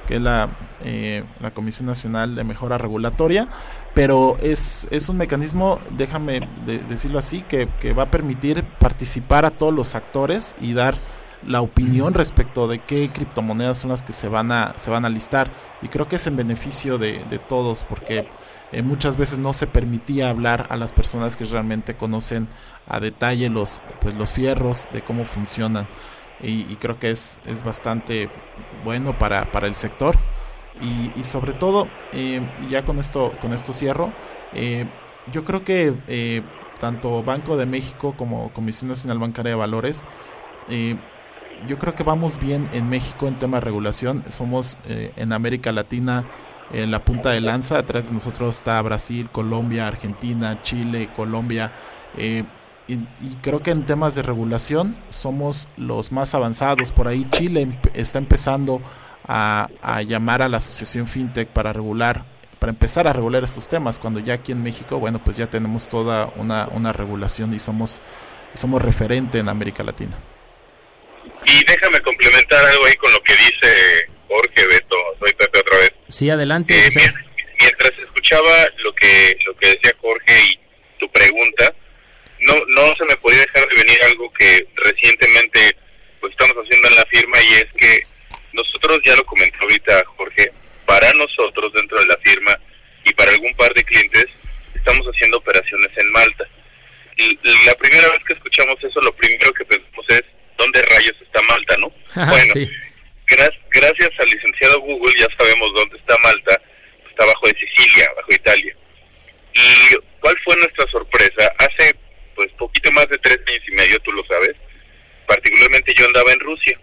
que 0.06 0.16
es 0.16 0.22
la, 0.22 0.50
eh, 0.84 1.24
la 1.40 1.52
Comisión 1.52 1.86
Nacional 1.86 2.34
de 2.34 2.44
Mejora 2.44 2.78
Regulatoria, 2.78 3.48
pero 3.94 4.36
es, 4.42 4.88
es 4.90 5.08
un 5.08 5.16
mecanismo, 5.16 5.78
déjame 5.90 6.48
decirlo 6.88 7.18
así, 7.18 7.42
que, 7.42 7.68
que 7.80 7.92
va 7.92 8.04
a 8.04 8.10
permitir 8.10 8.64
participar 8.78 9.44
a 9.44 9.50
todos 9.50 9.72
los 9.74 9.94
actores 9.94 10.54
y 10.60 10.72
dar 10.72 10.96
la 11.46 11.60
opinión 11.60 12.14
respecto 12.14 12.68
de 12.68 12.78
qué 12.78 13.10
criptomonedas 13.12 13.78
son 13.78 13.90
las 13.90 14.02
que 14.02 14.12
se 14.12 14.28
van 14.28 14.52
a, 14.52 14.74
se 14.76 14.90
van 14.90 15.04
a 15.04 15.08
listar. 15.08 15.50
Y 15.82 15.88
creo 15.88 16.08
que 16.08 16.16
es 16.16 16.26
en 16.26 16.36
beneficio 16.36 16.98
de, 16.98 17.24
de 17.28 17.38
todos, 17.38 17.84
porque 17.88 18.28
eh, 18.72 18.82
muchas 18.82 19.16
veces 19.16 19.38
no 19.38 19.52
se 19.52 19.66
permitía 19.66 20.30
hablar 20.30 20.66
a 20.70 20.76
las 20.76 20.92
personas 20.92 21.36
que 21.36 21.44
realmente 21.44 21.94
conocen 21.94 22.48
a 22.88 23.00
detalle 23.00 23.48
los, 23.50 23.82
pues, 24.00 24.14
los 24.14 24.32
fierros 24.32 24.88
de 24.92 25.02
cómo 25.02 25.24
funcionan. 25.24 25.86
Y, 26.42 26.64
creo 26.76 26.98
que 26.98 27.10
es, 27.12 27.38
es 27.46 27.62
bastante 27.62 28.28
bueno 28.84 29.16
para, 29.18 29.52
para 29.52 29.68
el 29.68 29.74
sector. 29.74 30.16
Y, 30.80 31.12
y 31.18 31.24
sobre 31.24 31.52
todo, 31.52 31.86
eh, 32.12 32.40
ya 32.68 32.84
con 32.84 32.98
esto, 32.98 33.32
con 33.40 33.52
esto 33.52 33.72
cierro, 33.72 34.12
eh, 34.52 34.86
yo 35.32 35.44
creo 35.44 35.62
que 35.62 36.42
tanto 36.80 37.22
Banco 37.22 37.56
de 37.56 37.66
México 37.66 38.14
como 38.16 38.52
Comisión 38.52 38.88
Nacional 38.88 39.18
Bancaria 39.18 39.52
de 39.52 39.56
Valores 39.56 40.06
yo 41.68 41.78
creo 41.78 41.94
que 41.94 42.02
vamos 42.02 42.38
bien 42.38 42.68
en 42.72 42.88
México 42.88 43.28
en 43.28 43.38
tema 43.38 43.58
de 43.58 43.62
regulación. 43.62 44.24
Somos 44.28 44.78
eh, 44.86 45.12
en 45.16 45.32
América 45.32 45.72
Latina 45.72 46.24
en 46.72 46.90
la 46.90 47.04
punta 47.04 47.30
de 47.30 47.40
lanza. 47.40 47.78
Atrás 47.78 48.08
de 48.08 48.14
nosotros 48.14 48.56
está 48.56 48.80
Brasil, 48.82 49.30
Colombia, 49.30 49.86
Argentina, 49.86 50.62
Chile, 50.62 51.10
Colombia. 51.14 51.72
Eh, 52.16 52.44
y, 52.88 52.98
creo 53.42 53.62
que 53.62 53.70
en 53.70 53.86
temas 53.86 54.14
de 54.14 54.22
regulación 54.22 54.96
somos 55.08 55.68
los 55.76 56.12
más 56.12 56.34
avanzados. 56.34 56.92
Por 56.92 57.08
ahí 57.08 57.26
Chile 57.30 57.68
está 57.94 58.18
empezando 58.18 58.82
a, 59.26 59.68
llamar 60.06 60.42
a 60.42 60.48
la 60.48 60.58
asociación 60.58 61.06
FinTech 61.06 61.48
para 61.48 61.72
regular 61.72 62.24
para 62.58 62.70
empezar 62.70 63.08
a 63.08 63.12
regular 63.12 63.42
estos 63.42 63.68
temas, 63.68 63.98
cuando 63.98 64.20
ya 64.20 64.34
aquí 64.34 64.52
en 64.52 64.62
México, 64.62 65.00
bueno, 65.00 65.20
pues 65.24 65.36
ya 65.36 65.50
tenemos 65.50 65.88
toda 65.88 66.32
una, 66.36 66.68
una 66.68 66.92
regulación 66.92 67.52
y 67.52 67.58
somos, 67.58 68.00
somos 68.54 68.80
referente 68.80 69.40
en 69.40 69.48
América 69.48 69.82
Latina. 69.82 70.16
Y 71.44 71.64
déjame 71.64 72.00
complementar 72.00 72.64
algo 72.64 72.84
ahí 72.86 72.94
con 72.94 73.12
lo 73.12 73.20
que 73.22 73.32
dice 73.32 74.06
Jorge 74.28 74.66
Beto. 74.68 74.96
Soy 75.18 75.32
Pepe 75.32 75.58
otra 75.58 75.78
vez. 75.78 75.90
Sí, 76.08 76.30
adelante. 76.30 76.74
Eh, 76.86 76.90
mientras 77.58 77.90
escuchaba 77.98 78.68
lo 78.84 78.92
que 78.94 79.36
lo 79.44 79.56
que 79.56 79.68
decía 79.68 79.92
Jorge 80.00 80.52
y 80.52 80.58
tu 80.98 81.10
pregunta, 81.10 81.74
no 82.42 82.54
no 82.68 82.94
se 82.96 83.04
me 83.04 83.16
podía 83.16 83.40
dejar 83.40 83.68
de 83.68 83.82
venir 83.82 83.98
algo 84.04 84.32
que 84.32 84.66
recientemente 84.76 85.76
pues 86.20 86.32
estamos 86.32 86.56
haciendo 86.56 86.88
en 86.88 86.94
la 86.96 87.06
firma 87.06 87.42
y 87.42 87.52
es 87.54 87.72
que 87.76 88.02
nosotros 88.52 89.00
ya 89.04 89.16
lo 89.16 89.24
comentó 89.24 89.58
ahorita 89.60 90.04
Jorge, 90.16 90.52
para 90.86 91.12
nosotros 91.14 91.72
dentro 91.72 91.98
de 91.98 92.06
la 92.06 92.16
firma 92.22 92.54
y 93.04 93.12
para 93.14 93.32
algún 93.32 93.54
par 93.54 93.72
de 93.74 93.82
clientes 93.82 94.26
estamos 94.74 95.06
haciendo 95.06 95.38
operaciones 95.38 95.88
en 95.96 96.12
Malta. 96.12 96.44
Y 97.16 97.38
la 97.66 97.74
primera 97.74 98.08
vez 98.10 98.20
que 98.26 98.32
escuchamos 98.34 98.82
eso, 98.82 99.00
lo 99.00 99.14
primero 99.14 99.52
que 99.52 99.64
pensamos 99.64 100.06
es 100.08 100.22
dónde 100.56 100.82
rayos 100.82 101.16
está 101.20 101.42
Malta, 101.42 101.76
¿no? 101.78 101.92
bueno, 102.28 102.54
gracias 103.70 104.10
al 104.18 104.30
licenciado 104.30 104.80
Google 104.80 105.14
ya 105.18 105.26
sabemos 105.36 105.72
dónde 105.74 105.98
está 105.98 106.16
Malta, 106.18 106.60
está 107.10 107.26
bajo 107.26 107.48
de 107.48 107.58
Sicilia, 107.58 108.10
bajo 108.16 108.28
Italia. 108.30 108.76
¿Y 109.54 109.96
cuál 110.20 110.36
fue 110.44 110.56
nuestra 110.56 110.90
sorpresa? 110.90 111.52
Hace 111.58 111.94
pues 112.34 112.50
poquito 112.58 112.90
más 112.92 113.06
de 113.08 113.18
tres 113.18 113.38
años 113.46 113.62
y 113.68 113.72
medio, 113.72 113.98
tú 114.00 114.12
lo 114.12 114.24
sabes, 114.24 114.56
particularmente 115.26 115.94
yo 115.94 116.06
andaba 116.06 116.32
en 116.32 116.40
Rusia. 116.40 116.78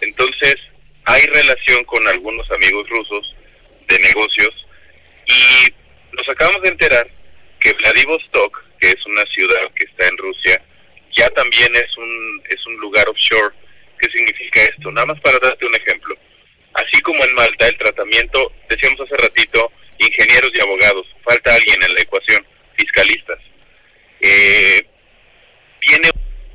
Entonces, 0.00 0.56
hay 1.04 1.22
relación 1.26 1.84
con 1.84 2.06
algunos 2.08 2.50
amigos 2.50 2.88
rusos 2.88 3.34
de 3.88 3.98
negocios 3.98 4.66
y 5.26 5.72
nos 6.12 6.28
acabamos 6.28 6.62
de 6.62 6.70
enterar 6.70 7.08
que 7.60 7.72
Vladivostok, 7.72 8.64
que 8.80 8.88
es 8.88 9.06
una 9.06 9.22
ciudad 9.32 9.70
que 9.74 9.84
está 9.84 10.08
en 10.08 10.18
Rusia, 10.18 10.62
ya 11.16 11.28
también 11.30 11.74
es 11.74 11.96
un, 11.96 12.42
es 12.48 12.66
un 12.66 12.76
lugar 12.76 13.08
offshore. 13.08 13.54
¿Qué 13.98 14.10
significa 14.10 14.62
esto? 14.62 14.90
Nada 14.90 15.06
más 15.06 15.20
para 15.20 15.38
darte 15.38 15.64
un 15.64 15.74
ejemplo. 15.74 16.16
Así 16.74 17.00
como 17.02 17.24
en 17.24 17.34
Malta 17.34 17.68
el 17.68 17.78
tratamiento, 17.78 18.52
decíamos 18.68 19.00
hace 19.00 19.16
ratito, 19.16 19.72
ingenieros 19.98 20.50
y 20.54 20.60
abogados, 20.60 21.06
falta 21.22 21.54
alguien 21.54 21.82
en 21.82 21.94
la 21.94 22.00
ecuación, 22.00 22.44
fiscalistas. 22.76 23.38
Eh, 24.20 24.82
viene 25.88 26.10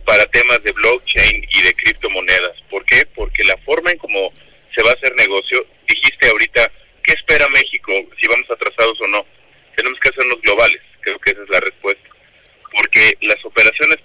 para 0.06 0.26
temas 0.26 0.62
de 0.64 0.72
blockchain 0.72 1.48
y 1.50 1.62
de 1.62 1.74
criptomonedas. 1.74 2.58
¿Por 2.70 2.84
qué? 2.86 3.06
Porque 3.16 3.44
la 3.44 3.58
forma 3.66 3.92
en 3.92 3.98
cómo 3.98 4.34
se 4.76 4.84
va 4.84 4.92
a 4.92 4.94
hacer 4.94 5.14
negocio, 5.16 5.66
dijiste 5.88 6.30
ahorita, 6.30 6.72
¿qué 7.04 7.14
espera 7.14 7.48
México 7.50 7.94
si 8.20 8.28
vamos 8.28 8.50
atrasados 8.50 9.00
o 9.02 9.08
no? 9.08 9.26
Tenemos 9.76 10.00
que 10.00 10.10
hacernos 10.10 10.42
globales, 10.42 10.82
creo 11.02 11.20
que 11.20 11.32
esa 11.32 11.44
es 11.44 11.50
la 11.50 11.60
respuesta 11.60 12.10
porque 12.72 13.18
las 13.22 13.44
operaciones 13.46 13.98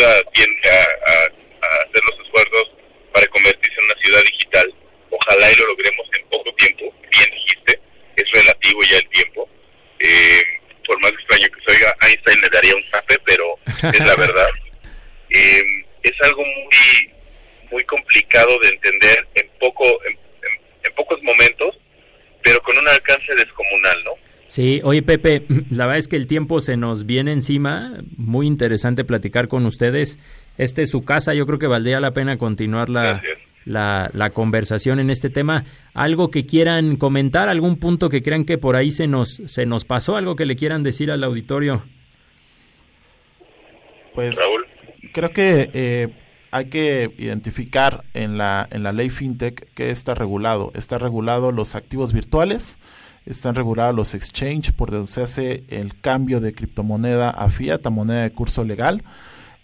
duda, 0.00 0.22
tiende 0.32 0.70
a, 0.70 0.82
a 1.10 1.76
hacer 1.82 2.02
los 2.08 2.26
esfuerzos 2.26 2.72
para 3.12 3.26
convertirse 3.26 3.78
en 3.78 3.84
una 3.84 4.00
ciudad 4.02 4.22
digital. 4.24 4.74
Ojalá 5.10 5.52
y 5.52 5.56
lo 5.56 5.66
logremos 5.66 6.06
en 6.18 6.28
poco 6.28 6.54
tiempo. 6.54 6.94
Bien 7.10 7.30
dijiste, 7.32 7.80
es 8.16 8.30
relativo 8.32 8.80
ya 8.88 8.98
el 8.98 9.08
tiempo 9.08 9.48
eh, 10.00 10.42
por 10.86 11.00
más 11.00 11.12
extraño 11.12 11.46
que 11.46 11.64
se 11.64 11.76
oiga, 11.76 11.96
Einstein 12.02 12.40
le 12.40 12.48
daría 12.48 12.74
un 12.74 12.84
zape, 12.90 13.16
pero 13.24 13.58
es 13.92 14.00
la 14.00 14.16
verdad. 14.16 14.48
Eh, 15.30 15.62
es 16.02 16.12
algo 16.22 16.44
muy 16.44 17.12
muy 17.70 17.84
complicado 17.84 18.58
de 18.60 18.68
entender 18.68 19.28
en 19.34 19.48
poco 19.60 19.84
en, 20.04 20.18
pocos 20.96 21.22
momentos, 21.22 21.78
pero 22.42 22.60
con 22.62 22.76
un 22.76 22.86
alcance 22.86 23.34
descomunal, 23.34 24.04
¿no? 24.04 24.12
Sí, 24.50 24.80
oye 24.82 25.00
Pepe, 25.02 25.46
la 25.70 25.86
verdad 25.86 25.98
es 25.98 26.08
que 26.08 26.16
el 26.16 26.26
tiempo 26.26 26.60
se 26.60 26.76
nos 26.76 27.06
viene 27.06 27.32
encima, 27.32 28.02
muy 28.16 28.48
interesante 28.48 29.04
platicar 29.04 29.46
con 29.46 29.64
ustedes. 29.64 30.18
Este 30.58 30.82
es 30.82 30.90
su 30.90 31.02
casa, 31.02 31.34
yo 31.34 31.46
creo 31.46 31.60
que 31.60 31.68
valdría 31.68 32.00
la 32.00 32.10
pena 32.10 32.36
continuar 32.36 32.88
la, 32.88 33.22
la, 33.64 34.10
la, 34.12 34.30
conversación 34.30 34.98
en 34.98 35.08
este 35.08 35.30
tema. 35.30 35.66
¿Algo 35.94 36.32
que 36.32 36.46
quieran 36.46 36.96
comentar? 36.96 37.48
¿Algún 37.48 37.76
punto 37.76 38.08
que 38.08 38.24
crean 38.24 38.44
que 38.44 38.58
por 38.58 38.74
ahí 38.74 38.90
se 38.90 39.06
nos, 39.06 39.40
se 39.46 39.66
nos 39.66 39.84
pasó? 39.84 40.16
¿Algo 40.16 40.34
que 40.34 40.46
le 40.46 40.56
quieran 40.56 40.82
decir 40.82 41.12
al 41.12 41.22
auditorio? 41.22 41.84
Pues 44.16 44.36
creo 45.12 45.30
que 45.30 45.70
eh, 45.72 46.08
hay 46.50 46.64
que 46.64 47.12
identificar 47.18 48.02
en 48.14 48.36
la, 48.36 48.68
en 48.72 48.82
la 48.82 48.90
ley 48.90 49.10
FinTech 49.10 49.72
que 49.74 49.90
está 49.90 50.16
regulado. 50.16 50.72
Está 50.74 50.98
regulado 50.98 51.52
los 51.52 51.76
activos 51.76 52.12
virtuales, 52.12 52.78
están 53.26 53.54
regulados 53.54 53.94
los 53.94 54.14
exchange, 54.14 54.72
por 54.72 54.90
donde 54.90 55.08
se 55.08 55.22
hace 55.22 55.64
el 55.68 55.98
cambio 56.00 56.40
de 56.40 56.52
criptomoneda 56.52 57.30
a 57.30 57.50
fiat, 57.50 57.86
a 57.86 57.90
moneda 57.90 58.22
de 58.22 58.32
curso 58.32 58.64
legal. 58.64 59.02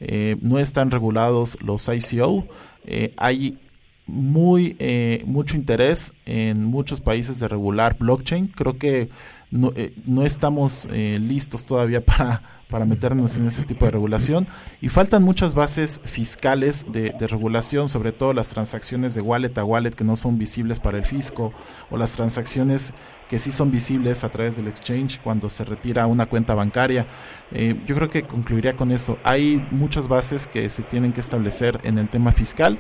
Eh, 0.01 0.37
no 0.41 0.59
están 0.59 0.91
regulados 0.91 1.59
los 1.63 1.89
ICO. 1.89 2.47
Eh, 2.85 3.13
hay 3.17 3.59
muy 4.07 4.77
eh, 4.79 5.23
mucho 5.27 5.57
interés 5.57 6.13
en 6.27 6.65
muchos 6.65 7.01
países 7.01 7.41
de 7.41 7.49
regular 7.49 7.97
blockchain. 7.99 8.49
Creo 8.49 8.79
que 8.79 9.09
no, 9.51 9.73
no 10.05 10.25
estamos 10.25 10.89
listos 10.91 11.67
todavía 11.67 12.05
para 12.05 12.57
para 12.69 12.85
meternos 12.85 13.37
en 13.37 13.47
ese 13.47 13.63
tipo 13.63 13.85
de 13.85 13.93
regulación 13.93 14.47
y 14.81 14.89
faltan 14.89 15.23
muchas 15.23 15.55
bases 15.55 16.01
fiscales 16.05 16.87
de, 16.91 17.13
regulación, 17.27 17.89
sobre 17.89 18.13
todo 18.13 18.33
las 18.33 18.49
transacciones 18.49 19.15
de 19.15 19.21
wallet 19.21 19.57
a 19.57 19.65
wallet 19.65 19.93
que 19.93 20.05
no 20.05 20.17
son 20.17 20.39
visibles 20.39 20.81
para 20.81 20.99
el 20.99 21.05
fisco 21.05 21.53
o 21.91 21.97
las 21.97 22.13
transacciones 22.13 22.93
que 23.29 23.39
sí 23.39 23.51
son 23.51 23.71
visibles 23.71 24.25
a 24.25 24.29
través 24.31 24.57
del 24.57 24.69
exchange 24.69 25.21
cuando 25.23 25.49
se 25.49 25.65
retira 25.65 26.07
una 26.07 26.27
cuenta 26.27 26.55
bancaria. 26.55 27.07
Eh, 27.53 27.81
yo 27.87 27.95
creo 27.97 28.11
que 28.11 28.23
concluiría 28.23 28.77
con 28.77 28.93
eso. 28.93 29.19
Hay 29.25 29.65
muchas 29.71 30.07
bases 30.07 30.47
que 30.47 30.69
se 30.69 30.83
tienen 30.83 31.13
que 31.13 31.21
establecer 31.21 31.81
en 31.83 31.99
el 31.99 32.09
tema 32.09 32.33
fiscal 32.33 32.79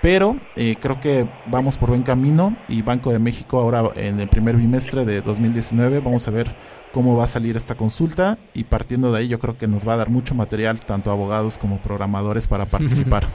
pero 0.00 0.36
eh, 0.56 0.76
creo 0.80 1.00
que 1.00 1.26
vamos 1.46 1.76
por 1.76 1.90
buen 1.90 2.02
camino 2.02 2.56
y 2.68 2.82
Banco 2.82 3.10
de 3.10 3.18
México 3.18 3.60
ahora 3.60 3.90
en 3.96 4.20
el 4.20 4.28
primer 4.28 4.56
bimestre 4.56 5.04
de 5.04 5.20
2019 5.20 6.00
vamos 6.00 6.28
a 6.28 6.30
ver 6.30 6.54
cómo 6.92 7.16
va 7.16 7.24
a 7.24 7.28
salir 7.28 7.56
esta 7.56 7.74
consulta 7.74 8.38
y 8.54 8.64
partiendo 8.64 9.12
de 9.12 9.18
ahí 9.18 9.28
yo 9.28 9.38
creo 9.38 9.58
que 9.58 9.66
nos 9.66 9.86
va 9.86 9.94
a 9.94 9.96
dar 9.96 10.08
mucho 10.08 10.34
material 10.34 10.80
tanto 10.80 11.10
abogados 11.10 11.58
como 11.58 11.78
programadores 11.78 12.46
para 12.46 12.66
participar. 12.66 13.26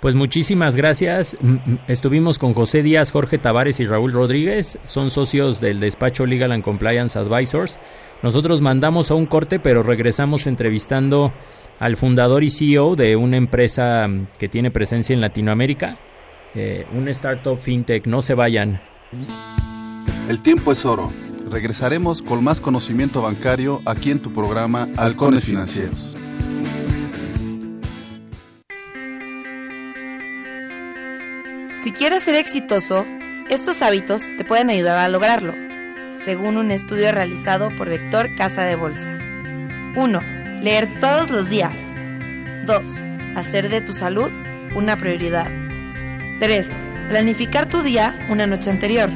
Pues 0.00 0.14
muchísimas 0.14 0.76
gracias. 0.76 1.36
Mm, 1.40 1.52
mm, 1.52 1.78
estuvimos 1.86 2.38
con 2.38 2.54
José 2.54 2.82
Díaz, 2.82 3.12
Jorge 3.12 3.36
Tavares 3.36 3.80
y 3.80 3.84
Raúl 3.84 4.12
Rodríguez. 4.12 4.78
Son 4.82 5.10
socios 5.10 5.60
del 5.60 5.78
despacho 5.78 6.24
Legal 6.24 6.52
and 6.52 6.64
Compliance 6.64 7.18
Advisors. 7.18 7.78
Nosotros 8.22 8.62
mandamos 8.62 9.10
a 9.10 9.14
un 9.14 9.26
corte, 9.26 9.58
pero 9.60 9.82
regresamos 9.82 10.46
entrevistando 10.46 11.32
al 11.80 11.96
fundador 11.96 12.44
y 12.44 12.50
CEO 12.50 12.94
de 12.94 13.16
una 13.16 13.36
empresa 13.36 14.06
mm, 14.06 14.28
que 14.38 14.48
tiene 14.48 14.70
presencia 14.70 15.14
en 15.14 15.20
Latinoamérica, 15.20 15.96
eh, 16.54 16.86
un 16.94 17.08
startup 17.08 17.58
fintech. 17.58 18.06
No 18.06 18.22
se 18.22 18.34
vayan. 18.34 18.80
El 20.28 20.40
tiempo 20.40 20.70
es 20.70 20.84
oro. 20.84 21.12
Regresaremos 21.50 22.22
con 22.22 22.44
más 22.44 22.60
conocimiento 22.60 23.22
bancario 23.22 23.80
aquí 23.84 24.12
en 24.12 24.20
tu 24.20 24.32
programa 24.32 24.88
Halcones 24.96 25.42
Financieros. 25.42 26.16
Si 31.82 31.92
quieres 31.92 32.22
ser 32.24 32.34
exitoso, 32.34 33.06
estos 33.48 33.80
hábitos 33.80 34.22
te 34.36 34.44
pueden 34.44 34.68
ayudar 34.68 34.98
a 34.98 35.08
lograrlo, 35.08 35.54
según 36.24 36.58
un 36.58 36.70
estudio 36.70 37.10
realizado 37.10 37.70
por 37.76 37.88
Vector 37.88 38.28
Casa 38.36 38.64
de 38.64 38.76
Bolsa. 38.76 39.18
1. 39.96 40.39
Leer 40.60 41.00
todos 41.00 41.30
los 41.30 41.48
días. 41.48 41.92
2. 42.66 43.04
Hacer 43.36 43.68
de 43.68 43.80
tu 43.80 43.92
salud 43.92 44.30
una 44.74 44.96
prioridad. 44.96 45.50
3. 46.40 46.70
Planificar 47.08 47.68
tu 47.68 47.82
día 47.82 48.26
una 48.30 48.46
noche 48.46 48.70
anterior. 48.70 49.10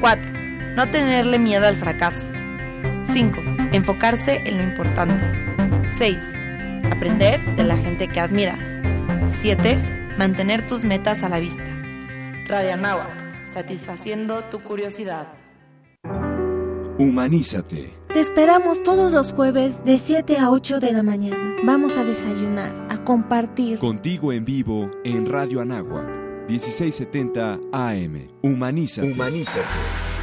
4 0.00 0.34
no 0.74 0.90
tenerle 0.90 1.38
miedo 1.38 1.66
al 1.66 1.76
fracaso. 1.76 2.26
5. 3.12 3.40
Enfocarse 3.72 4.42
en 4.44 4.58
lo 4.58 4.64
importante. 4.64 5.24
6. 5.92 6.18
Aprender 6.90 7.40
de 7.56 7.62
la 7.62 7.76
gente 7.76 8.08
que 8.08 8.20
admiras. 8.20 8.78
7. 9.38 10.14
Mantener 10.18 10.66
tus 10.66 10.84
metas 10.84 11.22
a 11.22 11.28
la 11.28 11.38
vista. 11.38 11.64
Radio 12.46 12.74
Anáhuac, 12.74 13.46
satisfaciendo 13.52 14.44
tu 14.44 14.60
curiosidad. 14.60 15.28
Humanízate. 16.98 18.03
Te 18.14 18.20
esperamos 18.20 18.80
todos 18.84 19.10
los 19.10 19.32
jueves 19.32 19.84
de 19.84 19.98
7 19.98 20.38
a 20.38 20.48
8 20.48 20.78
de 20.78 20.92
la 20.92 21.02
mañana. 21.02 21.56
Vamos 21.64 21.96
a 21.96 22.04
desayunar, 22.04 22.72
a 22.88 23.02
compartir. 23.02 23.80
Contigo 23.80 24.32
en 24.32 24.44
vivo 24.44 24.88
en 25.02 25.26
Radio 25.26 25.60
Anáhuac, 25.60 26.06
1670 26.48 27.58
AM. 27.72 28.28
Humanízate. 28.40 29.10
Humanízate. 29.10 30.13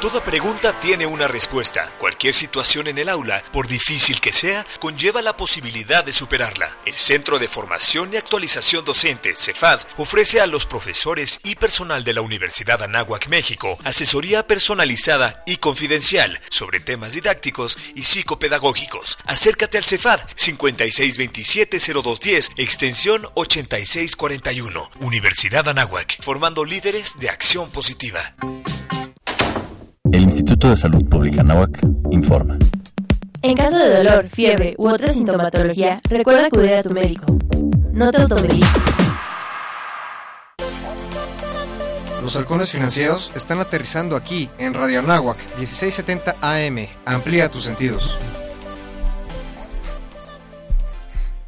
Toda 0.00 0.24
pregunta 0.24 0.78
tiene 0.78 1.06
una 1.06 1.26
respuesta. 1.26 1.92
Cualquier 1.98 2.32
situación 2.32 2.86
en 2.86 2.98
el 2.98 3.08
aula, 3.08 3.42
por 3.52 3.66
difícil 3.66 4.20
que 4.20 4.32
sea, 4.32 4.64
conlleva 4.78 5.22
la 5.22 5.36
posibilidad 5.36 6.04
de 6.04 6.12
superarla. 6.12 6.76
El 6.86 6.94
Centro 6.94 7.40
de 7.40 7.48
Formación 7.48 8.14
y 8.14 8.16
Actualización 8.16 8.84
Docente, 8.84 9.34
CEFAD, 9.34 9.80
ofrece 9.96 10.40
a 10.40 10.46
los 10.46 10.66
profesores 10.66 11.40
y 11.42 11.56
personal 11.56 12.04
de 12.04 12.12
la 12.12 12.20
Universidad 12.20 12.80
Anáhuac, 12.80 13.26
México, 13.26 13.76
asesoría 13.82 14.46
personalizada 14.46 15.42
y 15.46 15.56
confidencial 15.56 16.40
sobre 16.48 16.78
temas 16.78 17.14
didácticos 17.14 17.76
y 17.96 18.04
psicopedagógicos. 18.04 19.18
Acércate 19.24 19.78
al 19.78 19.84
CEFAD 19.84 20.20
5627-0210, 20.36 22.52
extensión 22.56 23.28
8641. 23.34 24.92
Universidad 25.00 25.68
Anáhuac, 25.68 26.22
formando 26.22 26.64
líderes 26.64 27.18
de 27.18 27.30
acción 27.30 27.72
positiva. 27.72 28.36
El 30.10 30.22
Instituto 30.22 30.70
de 30.70 30.76
Salud 30.76 31.04
Pública 31.04 31.42
Nahuac 31.42 31.80
informa. 32.10 32.58
En 33.42 33.54
caso 33.54 33.78
de 33.78 33.96
dolor, 33.98 34.26
fiebre 34.28 34.74
u 34.78 34.88
otra 34.88 35.12
sintomatología, 35.12 36.00
recuerda 36.08 36.46
acudir 36.46 36.74
a 36.74 36.82
tu 36.82 36.94
médico. 36.94 37.38
No 37.92 38.10
te 38.10 38.22
automediques. 38.22 38.68
Los 42.22 42.36
halcones 42.36 42.72
financieros 42.72 43.30
están 43.36 43.58
aterrizando 43.60 44.16
aquí 44.16 44.48
en 44.58 44.72
Radio 44.72 45.00
Anáhuac 45.00 45.38
1670 45.58 46.36
AM. 46.40 46.86
Amplía 47.04 47.50
tus 47.50 47.64
sentidos. 47.64 48.18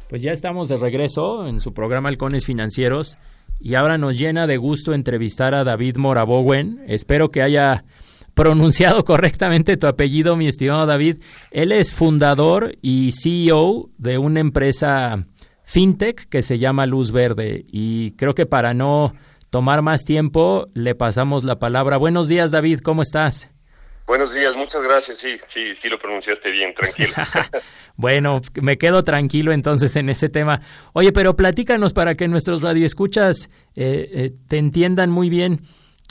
Pues 0.07 0.21
ya 0.21 0.31
estamos 0.31 0.69
de 0.69 0.77
regreso 0.77 1.47
en 1.47 1.61
su 1.61 1.73
programa 1.73 2.09
Halcones 2.09 2.45
Financieros 2.45 3.17
y 3.59 3.75
ahora 3.75 3.97
nos 3.97 4.19
llena 4.19 4.45
de 4.45 4.57
gusto 4.57 4.93
entrevistar 4.93 5.55
a 5.55 5.63
David 5.63 5.97
Morabowen. 5.97 6.83
Espero 6.87 7.31
que 7.31 7.41
haya 7.41 7.85
pronunciado 8.33 9.03
correctamente 9.05 9.77
tu 9.77 9.87
apellido, 9.87 10.35
mi 10.35 10.47
estimado 10.47 10.85
David. 10.85 11.17
Él 11.51 11.71
es 11.71 11.93
fundador 11.93 12.75
y 12.81 13.11
CEO 13.11 13.89
de 13.97 14.17
una 14.17 14.39
empresa 14.39 15.25
fintech 15.63 16.27
que 16.27 16.41
se 16.41 16.59
llama 16.59 16.85
Luz 16.85 17.11
Verde. 17.11 17.65
Y 17.67 18.11
creo 18.11 18.35
que 18.35 18.45
para 18.45 18.73
no 18.73 19.13
tomar 19.49 19.81
más 19.81 20.03
tiempo, 20.03 20.67
le 20.73 20.95
pasamos 20.95 21.43
la 21.43 21.59
palabra. 21.59 21.97
Buenos 21.97 22.27
días, 22.27 22.51
David, 22.51 22.79
¿cómo 22.79 23.01
estás? 23.01 23.49
Buenos 24.07 24.33
días, 24.33 24.55
muchas 24.57 24.83
gracias. 24.83 25.19
Sí, 25.19 25.37
sí, 25.37 25.75
sí 25.75 25.87
lo 25.87 25.97
pronunciaste 25.97 26.51
bien, 26.51 26.73
tranquilo. 26.73 27.13
bueno, 27.95 28.41
me 28.61 28.77
quedo 28.77 29.03
tranquilo 29.03 29.53
entonces 29.53 29.95
en 29.95 30.09
ese 30.09 30.27
tema. 30.27 30.61
Oye, 30.93 31.11
pero 31.13 31.35
platícanos 31.35 31.93
para 31.93 32.15
que 32.15 32.27
nuestros 32.27 32.61
radioescuchas 32.61 33.49
eh, 33.75 34.09
eh, 34.11 34.33
te 34.47 34.57
entiendan 34.57 35.09
muy 35.11 35.29
bien. 35.29 35.61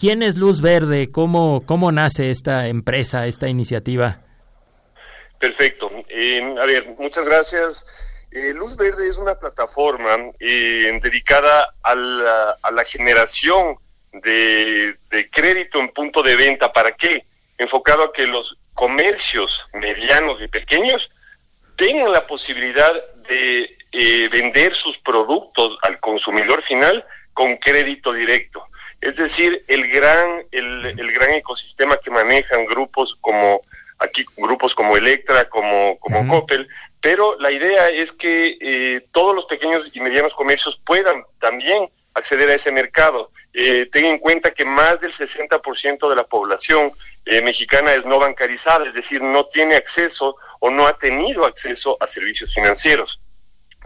¿Quién 0.01 0.23
es 0.23 0.39
Luz 0.39 0.63
Verde? 0.63 1.11
¿Cómo, 1.13 1.63
cómo 1.67 1.93
nace 1.93 2.31
esta 2.31 2.69
empresa, 2.69 3.27
esta 3.27 3.49
iniciativa? 3.51 4.23
Perfecto. 5.39 5.91
Eh, 6.09 6.55
a 6.59 6.65
ver, 6.65 6.87
muchas 6.99 7.27
gracias. 7.27 7.85
Eh, 8.31 8.55
Luz 8.55 8.79
Verde 8.79 9.07
es 9.07 9.19
una 9.19 9.35
plataforma 9.39 10.17
eh, 10.39 10.99
dedicada 11.03 11.75
a 11.83 11.95
la, 11.95 12.85
generación 12.87 13.77
de, 14.15 14.97
crédito 15.31 15.79
en 15.79 15.91
punto 15.91 16.23
de 16.23 16.35
venta. 16.35 16.73
¿Para 16.73 16.93
qué? 16.93 17.27
Enfocado 17.59 18.05
a 18.05 18.13
que 18.15 18.27
los 18.27 18.57
comercios 18.73 19.69
medianos 19.75 20.41
y 20.41 20.49
pequeños 20.49 21.11
tengan 21.77 22.11
la 22.11 22.27
posibilidad 22.27 22.91
de 23.29 23.77
vender 24.33 24.75
sus 24.75 24.97
productos 24.97 25.77
al 25.83 26.01
consumidor 26.01 26.63
final 26.63 27.05
con 27.35 27.59
crédito 27.59 28.15
directo. 28.15 28.70
Es 29.01 29.17
decir, 29.17 29.65
el 29.67 29.91
gran, 29.91 30.47
el, 30.51 31.13
gran 31.13 31.33
ecosistema 31.33 31.97
que 31.99 32.11
manejan 32.11 32.67
grupos 32.67 33.17
como 33.21 33.63
aquí 33.99 34.25
grupos 34.37 34.75
como 34.75 34.97
Electra, 34.97 35.49
como, 35.49 35.99
como 35.99 36.27
Coppel, 36.27 36.67
pero 37.01 37.39
la 37.39 37.51
idea 37.51 37.91
es 37.91 38.13
que 38.13 38.57
eh, 38.61 39.07
todos 39.13 39.35
los 39.35 39.45
pequeños 39.47 39.89
y 39.93 40.01
medianos 40.01 40.35
comercios 40.35 40.81
puedan 40.85 41.23
también 41.39 41.91
acceder 42.15 42.49
a 42.51 42.55
ese 42.55 42.73
mercado. 42.73 43.31
Eh, 43.53 43.89
ten 43.91 44.05
en 44.07 44.19
cuenta 44.19 44.53
que 44.53 44.65
más 44.65 45.01
del 45.01 45.13
60% 45.13 46.09
de 46.09 46.17
la 46.17 46.25
población 46.25 46.93
eh, 47.25 47.43
mexicana 47.43 47.93
es 47.95 48.05
no 48.05 48.19
bancarizada, 48.19 48.87
es 48.87 48.95
decir, 48.95 49.23
no 49.23 49.47
tiene 49.47 49.77
acceso 49.77 50.37
o 50.61 50.71
no 50.71 50.87
ha 50.87 50.97
tenido 50.97 51.45
acceso 51.45 51.97
a 52.01 52.07
servicios 52.07 52.55
financieros. 52.55 53.21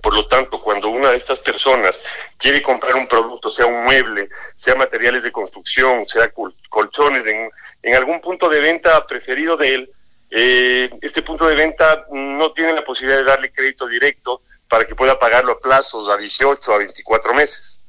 Por 0.04 0.14
lo 0.14 0.26
tanto, 0.26 0.60
cuando 0.60 0.90
una 0.90 1.12
de 1.12 1.16
estas 1.16 1.40
personas 1.40 1.98
quiere 2.36 2.60
comprar 2.60 2.94
un 2.94 3.08
producto, 3.08 3.50
sea 3.50 3.64
un 3.64 3.84
mueble, 3.84 4.28
sea 4.54 4.74
materiales 4.74 5.22
de 5.22 5.32
construcción, 5.32 6.04
sea 6.04 6.30
colchones, 6.68 7.26
en, 7.26 7.50
en 7.82 7.94
algún 7.94 8.20
punto 8.20 8.50
de 8.50 8.60
venta 8.60 9.06
preferido 9.06 9.56
de 9.56 9.74
él, 9.74 9.90
eh, 10.30 10.90
este 11.00 11.22
punto 11.22 11.46
de 11.46 11.54
venta 11.54 12.04
no 12.10 12.52
tiene 12.52 12.74
la 12.74 12.84
posibilidad 12.84 13.20
de 13.20 13.24
darle 13.24 13.50
crédito 13.50 13.86
directo 13.86 14.42
para 14.68 14.84
que 14.84 14.94
pueda 14.94 15.18
pagarlo 15.18 15.52
a 15.52 15.58
plazos 15.58 16.06
a 16.10 16.18
18 16.18 16.74
a 16.74 16.78
24 16.78 17.32
meses. 17.32 17.80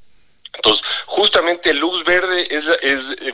Entonces, 0.54 0.86
justamente 1.08 1.74
Luz 1.74 2.06
Verde 2.06 2.48
es, 2.50 2.64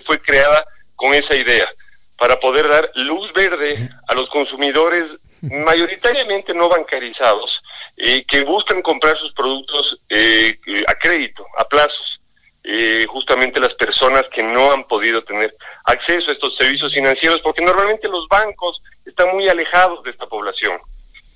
fue 0.04 0.20
creada 0.20 0.66
con 0.96 1.14
esa 1.14 1.36
idea, 1.36 1.70
para 2.18 2.40
poder 2.40 2.68
dar 2.68 2.90
luz 2.96 3.32
verde 3.34 3.92
a 4.08 4.16
los 4.16 4.28
consumidores 4.30 5.20
mayoritariamente 5.42 6.56
no 6.56 6.68
bancarizados, 6.68 7.61
eh, 8.04 8.26
que 8.26 8.44
buscan 8.44 8.82
comprar 8.82 9.16
sus 9.16 9.32
productos 9.32 10.00
eh, 10.10 10.58
a 10.88 10.96
crédito, 10.96 11.46
a 11.56 11.68
plazos. 11.68 12.20
Eh, 12.64 13.06
justamente 13.08 13.60
las 13.60 13.76
personas 13.76 14.28
que 14.28 14.42
no 14.42 14.72
han 14.72 14.86
podido 14.86 15.24
tener 15.24 15.56
acceso 15.84 16.30
a 16.30 16.34
estos 16.34 16.56
servicios 16.56 16.94
financieros, 16.94 17.42
porque 17.42 17.62
normalmente 17.62 18.08
los 18.08 18.28
bancos 18.28 18.82
están 19.06 19.30
muy 19.30 19.48
alejados 19.50 20.02
de 20.04 20.10
esta 20.10 20.26
población. 20.26 20.80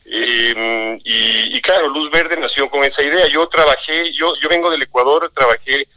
y, 0.05 1.55
y, 1.55 1.61
claro, 1.61 1.87
Luz 1.89 2.09
Verde 2.09 2.35
nació 2.37 2.67
con 2.69 2.83
esa 2.83 3.03
idea. 3.03 3.27
Yo 3.27 3.47
trabajé, 3.47 4.11
yo, 4.13 4.33
yo 4.41 4.49
vengo 4.49 4.71
del 4.71 4.81
Ecuador, 4.81 5.31
trabajé 5.35 5.87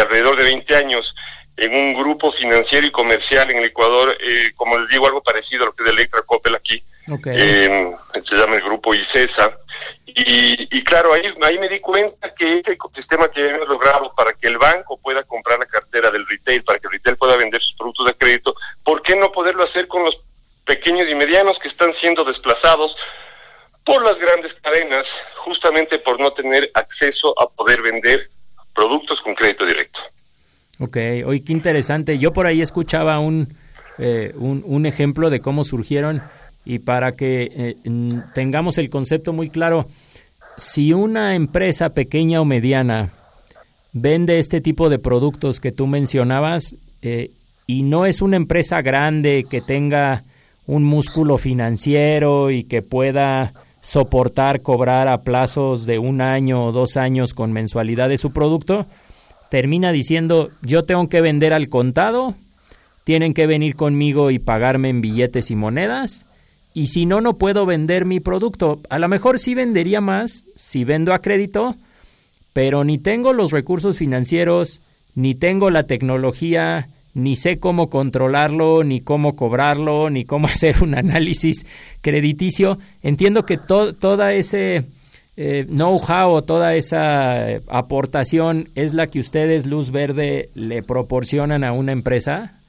alrededor 0.00 0.36
de 0.36 0.44
20 0.44 0.76
años 0.76 1.14
en 1.56 1.74
un 1.74 1.94
grupo 1.94 2.32
financiero 2.32 2.86
y 2.86 2.90
comercial 2.90 3.50
en 3.50 3.58
el 3.58 3.66
Ecuador, 3.66 4.16
eh, 4.20 4.52
como 4.56 4.78
les 4.78 4.88
digo, 4.88 5.06
algo 5.06 5.22
parecido 5.22 5.64
a 5.64 5.66
lo 5.66 5.74
que 5.74 5.84
es 5.84 5.90
Electra 5.90 6.22
Coppel 6.22 6.54
aquí. 6.54 6.82
Eh, 7.06 7.92
se 8.20 8.36
llama 8.36 8.56
el 8.56 8.62
grupo 8.62 8.94
ICESA. 8.94 9.56
Y, 10.06 10.78
y, 10.78 10.84
claro, 10.84 11.12
ahí, 11.12 11.22
ahí 11.42 11.58
me 11.58 11.68
di 11.68 11.80
cuenta 11.80 12.32
que 12.34 12.58
este 12.58 12.72
ecosistema 12.72 13.28
que 13.28 13.48
hemos 13.48 13.68
logrado 13.68 14.14
para 14.14 14.32
que 14.32 14.46
el 14.46 14.58
banco 14.58 14.96
pueda 14.98 15.24
comprar 15.24 15.58
la 15.58 15.66
cartera 15.66 16.10
del 16.10 16.26
retail, 16.26 16.62
para 16.62 16.78
que 16.78 16.86
el 16.86 16.92
retail 16.92 17.16
pueda 17.16 17.36
vender 17.36 17.60
sus 17.60 17.74
productos 17.74 18.06
de 18.06 18.14
crédito, 18.14 18.54
¿por 18.82 19.02
qué 19.02 19.16
no 19.16 19.32
poderlo 19.32 19.64
hacer 19.64 19.88
con 19.88 20.04
los 20.04 20.22
pequeños 20.64 21.08
y 21.08 21.14
medianos 21.14 21.58
que 21.58 21.68
están 21.68 21.92
siendo 21.92 22.24
desplazados 22.24 22.96
por 23.84 24.02
las 24.02 24.18
grandes 24.18 24.54
cadenas, 24.54 25.18
justamente 25.36 25.98
por 25.98 26.18
no 26.18 26.32
tener 26.32 26.70
acceso 26.74 27.34
a 27.38 27.50
poder 27.50 27.82
vender 27.82 28.28
productos 28.72 29.20
con 29.20 29.34
crédito 29.34 29.66
directo? 29.66 30.00
Ok, 30.80 30.96
hoy 31.26 31.42
qué 31.44 31.52
interesante. 31.52 32.18
Yo 32.18 32.32
por 32.32 32.46
ahí 32.46 32.60
escuchaba 32.60 33.20
un, 33.20 33.56
eh, 33.98 34.32
un, 34.36 34.86
ejemplo 34.86 35.30
de 35.30 35.40
cómo 35.40 35.62
surgieron 35.62 36.20
y 36.64 36.78
para 36.78 37.12
que 37.12 37.50
eh, 37.54 37.76
tengamos 38.34 38.78
el 38.78 38.90
concepto 38.90 39.32
muy 39.32 39.50
claro, 39.50 39.86
si 40.56 40.92
una 40.92 41.34
empresa 41.34 41.90
pequeña 41.90 42.40
o 42.40 42.44
mediana 42.44 43.12
vende 43.92 44.38
este 44.38 44.60
tipo 44.60 44.88
de 44.88 44.98
productos 44.98 45.60
que 45.60 45.72
tú 45.72 45.86
mencionabas 45.86 46.76
eh, 47.02 47.30
y 47.66 47.82
no 47.82 48.06
es 48.06 48.22
una 48.22 48.36
empresa 48.36 48.82
grande 48.82 49.44
que 49.48 49.60
tenga 49.60 50.24
un 50.66 50.84
músculo 50.84 51.38
financiero 51.38 52.50
y 52.50 52.64
que 52.64 52.82
pueda 52.82 53.52
soportar 53.80 54.62
cobrar 54.62 55.08
a 55.08 55.22
plazos 55.22 55.84
de 55.84 55.98
un 55.98 56.20
año 56.20 56.64
o 56.64 56.72
dos 56.72 56.96
años 56.96 57.34
con 57.34 57.52
mensualidad 57.52 58.08
de 58.08 58.16
su 58.16 58.32
producto, 58.32 58.86
termina 59.50 59.92
diciendo 59.92 60.48
yo 60.62 60.84
tengo 60.84 61.08
que 61.08 61.20
vender 61.20 61.52
al 61.52 61.68
contado, 61.68 62.34
tienen 63.04 63.34
que 63.34 63.46
venir 63.46 63.76
conmigo 63.76 64.30
y 64.30 64.38
pagarme 64.38 64.88
en 64.88 65.02
billetes 65.02 65.50
y 65.50 65.56
monedas, 65.56 66.24
y 66.74 66.88
si 66.88 67.06
no, 67.06 67.20
no 67.20 67.38
puedo 67.38 67.64
vender 67.64 68.04
mi 68.04 68.18
producto. 68.18 68.80
A 68.90 68.98
lo 68.98 69.08
mejor 69.08 69.38
sí 69.38 69.54
vendería 69.54 70.00
más 70.00 70.44
si 70.56 70.82
vendo 70.84 71.14
a 71.14 71.22
crédito, 71.22 71.76
pero 72.52 72.82
ni 72.84 72.98
tengo 72.98 73.32
los 73.32 73.52
recursos 73.52 73.96
financieros, 73.96 74.80
ni 75.14 75.36
tengo 75.36 75.70
la 75.70 75.84
tecnología, 75.84 76.88
ni 77.14 77.36
sé 77.36 77.60
cómo 77.60 77.88
controlarlo, 77.88 78.82
ni 78.82 79.00
cómo 79.00 79.36
cobrarlo, 79.36 80.10
ni 80.10 80.24
cómo 80.24 80.46
hacer 80.48 80.82
un 80.82 80.96
análisis 80.96 81.64
crediticio. 82.00 82.78
Entiendo 83.02 83.44
que 83.44 83.56
toda 83.56 84.34
ese 84.34 84.84
eh, 85.36 85.66
know-how 85.68 86.42
toda 86.42 86.74
esa 86.74 87.46
aportación 87.68 88.68
es 88.74 88.94
la 88.94 89.06
que 89.06 89.20
ustedes, 89.20 89.66
Luz 89.66 89.90
Verde, 89.90 90.50
le 90.54 90.82
proporcionan 90.82 91.62
a 91.62 91.72
una 91.72 91.92
empresa? 91.92 92.60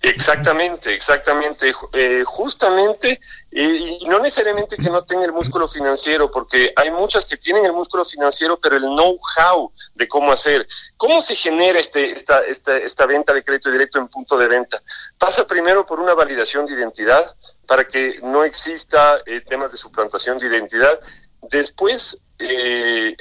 Exactamente, 0.00 0.94
exactamente. 0.94 1.74
Eh, 1.92 2.22
justamente, 2.24 3.18
y 3.50 4.06
no 4.06 4.20
necesariamente 4.20 4.76
que 4.76 4.90
no 4.90 5.04
tenga 5.04 5.24
el 5.24 5.32
músculo 5.32 5.66
financiero, 5.66 6.30
porque 6.30 6.72
hay 6.76 6.90
muchas 6.90 7.26
que 7.26 7.36
tienen 7.36 7.64
el 7.66 7.72
músculo 7.72 8.04
financiero, 8.04 8.60
pero 8.60 8.76
el 8.76 8.82
know-how 8.82 9.72
de 9.94 10.06
cómo 10.06 10.30
hacer. 10.30 10.66
¿Cómo 10.96 11.20
se 11.20 11.34
genera 11.34 11.80
este, 11.80 12.12
esta, 12.12 12.40
esta, 12.40 12.76
esta 12.76 13.06
venta 13.06 13.34
de 13.34 13.42
crédito 13.42 13.70
directo 13.70 13.98
en 13.98 14.08
punto 14.08 14.38
de 14.38 14.46
venta? 14.46 14.80
Pasa 15.18 15.46
primero 15.46 15.84
por 15.84 15.98
una 15.98 16.14
validación 16.14 16.66
de 16.66 16.74
identidad 16.74 17.34
para 17.66 17.86
que 17.86 18.20
no 18.22 18.44
exista 18.44 19.22
temas 19.46 19.72
de 19.72 19.76
suplantación 19.76 20.38
de 20.38 20.46
identidad 20.46 21.00
Después, 21.42 22.18
eh, 22.38 23.16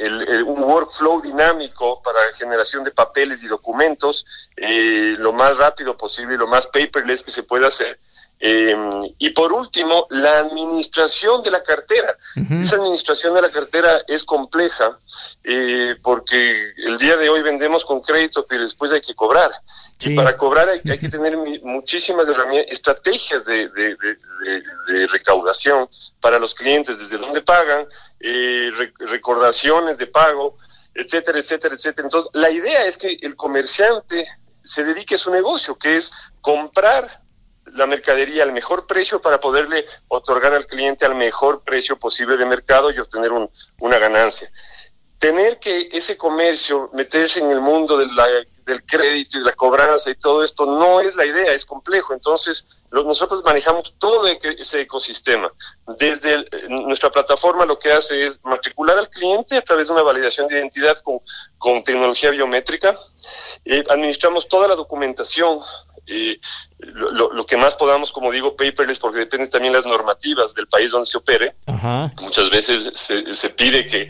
un 0.45 0.63
workflow 0.63 1.21
dinámico 1.21 2.01
para 2.03 2.19
generación 2.35 2.83
de 2.83 2.91
papeles 2.91 3.43
y 3.43 3.47
documentos, 3.47 4.25
eh, 4.55 5.15
lo 5.17 5.33
más 5.33 5.57
rápido 5.57 5.97
posible, 5.97 6.37
lo 6.37 6.47
más 6.47 6.67
paperless 6.67 7.23
que 7.23 7.31
se 7.31 7.43
pueda 7.43 7.67
hacer. 7.67 7.99
Em, 8.39 8.89
y 9.17 9.31
por 9.31 9.51
último, 9.51 10.05
la 10.11 10.39
administración 10.39 11.41
de 11.41 11.49
la 11.49 11.63
cartera. 11.63 12.15
Esa 12.61 12.75
administración 12.75 13.33
de 13.33 13.41
la 13.41 13.49
cartera 13.49 14.03
es 14.07 14.23
compleja 14.23 14.95
eh, 15.43 15.95
porque 16.03 16.73
el 16.77 16.99
día 16.99 17.17
de 17.17 17.29
hoy 17.29 17.41
vendemos 17.41 17.83
con 17.83 18.01
crédito, 18.01 18.45
pero 18.47 18.61
después 18.61 18.91
hay 18.91 19.01
que 19.01 19.15
cobrar. 19.15 19.49
Y 19.99 20.15
para 20.15 20.37
cobrar 20.37 20.69
hay, 20.69 20.81
que 20.81 21.09
tener 21.09 21.35
muchísimas 21.63 22.27
estrategias 22.67 23.43
de, 23.45 23.97
recaudación 25.09 25.89
para 26.21 26.37
los 26.37 26.53
clientes, 26.53 26.99
desde 26.99 27.17
dónde 27.17 27.41
pagan, 27.41 27.87
eh, 28.19 28.71
recordaciones 28.99 29.97
de 29.97 30.07
pago, 30.07 30.55
etcétera, 30.93 31.39
etcétera, 31.39 31.75
etcétera. 31.75 32.07
Entonces, 32.07 32.31
la 32.33 32.49
idea 32.49 32.85
es 32.85 32.97
que 32.97 33.17
el 33.21 33.35
comerciante 33.35 34.27
se 34.61 34.83
dedique 34.83 35.15
a 35.15 35.19
su 35.19 35.31
negocio, 35.31 35.77
que 35.77 35.95
es 35.95 36.11
comprar 36.41 37.21
la 37.73 37.85
mercadería 37.85 38.43
al 38.43 38.51
mejor 38.51 38.87
precio 38.87 39.21
para 39.21 39.39
poderle 39.39 39.85
otorgar 40.07 40.53
al 40.53 40.65
cliente 40.65 41.05
al 41.05 41.15
mejor 41.15 41.63
precio 41.63 41.97
posible 41.97 42.37
de 42.37 42.45
mercado 42.45 42.91
y 42.91 42.99
obtener 42.99 43.31
una 43.79 43.99
ganancia. 43.99 44.51
Tener 45.19 45.59
que 45.59 45.89
ese 45.91 46.17
comercio 46.17 46.89
meterse 46.93 47.39
en 47.39 47.49
el 47.49 47.59
mundo 47.59 47.97
del 47.97 48.85
crédito 48.85 49.39
y 49.39 49.43
la 49.43 49.53
cobranza 49.53 50.09
y 50.09 50.15
todo 50.15 50.43
esto 50.43 50.65
no 50.65 51.01
es 51.01 51.15
la 51.15 51.25
idea, 51.25 51.53
es 51.53 51.65
complejo. 51.65 52.13
Entonces, 52.13 52.65
nosotros 52.91 53.41
manejamos 53.43 53.93
todo 53.97 54.27
ese 54.27 54.81
ecosistema. 54.81 55.51
Desde 55.99 56.45
nuestra 56.69 57.09
plataforma 57.09 57.65
lo 57.65 57.77
que 57.77 57.91
hace 57.91 58.25
es 58.25 58.39
matricular 58.43 58.97
al 58.97 59.09
cliente 59.09 59.57
a 59.57 59.61
través 59.61 59.87
de 59.87 59.93
una 59.93 60.03
validación 60.03 60.47
de 60.47 60.57
identidad 60.57 60.97
con, 61.57 61.83
tecnología 61.83 62.31
biométrica. 62.31 62.97
Eh, 63.65 63.83
administramos 63.89 64.47
toda 64.47 64.69
la 64.69 64.75
documentación 64.75 65.59
eh, 66.07 66.39
lo, 66.79 67.45
que 67.45 67.57
más 67.57 67.75
podamos, 67.75 68.11
como 68.11 68.31
digo, 68.31 68.55
paperless, 68.55 68.99
porque 68.99 69.19
dependen 69.19 69.49
también 69.49 69.73
las 69.73 69.85
normativas 69.85 70.53
del 70.53 70.67
país 70.67 70.91
donde 70.91 71.07
se 71.07 71.17
opere. 71.17 71.55
Muchas 72.21 72.49
veces 72.49 72.91
se, 72.95 73.49
pide 73.49 73.87
que 73.87 74.09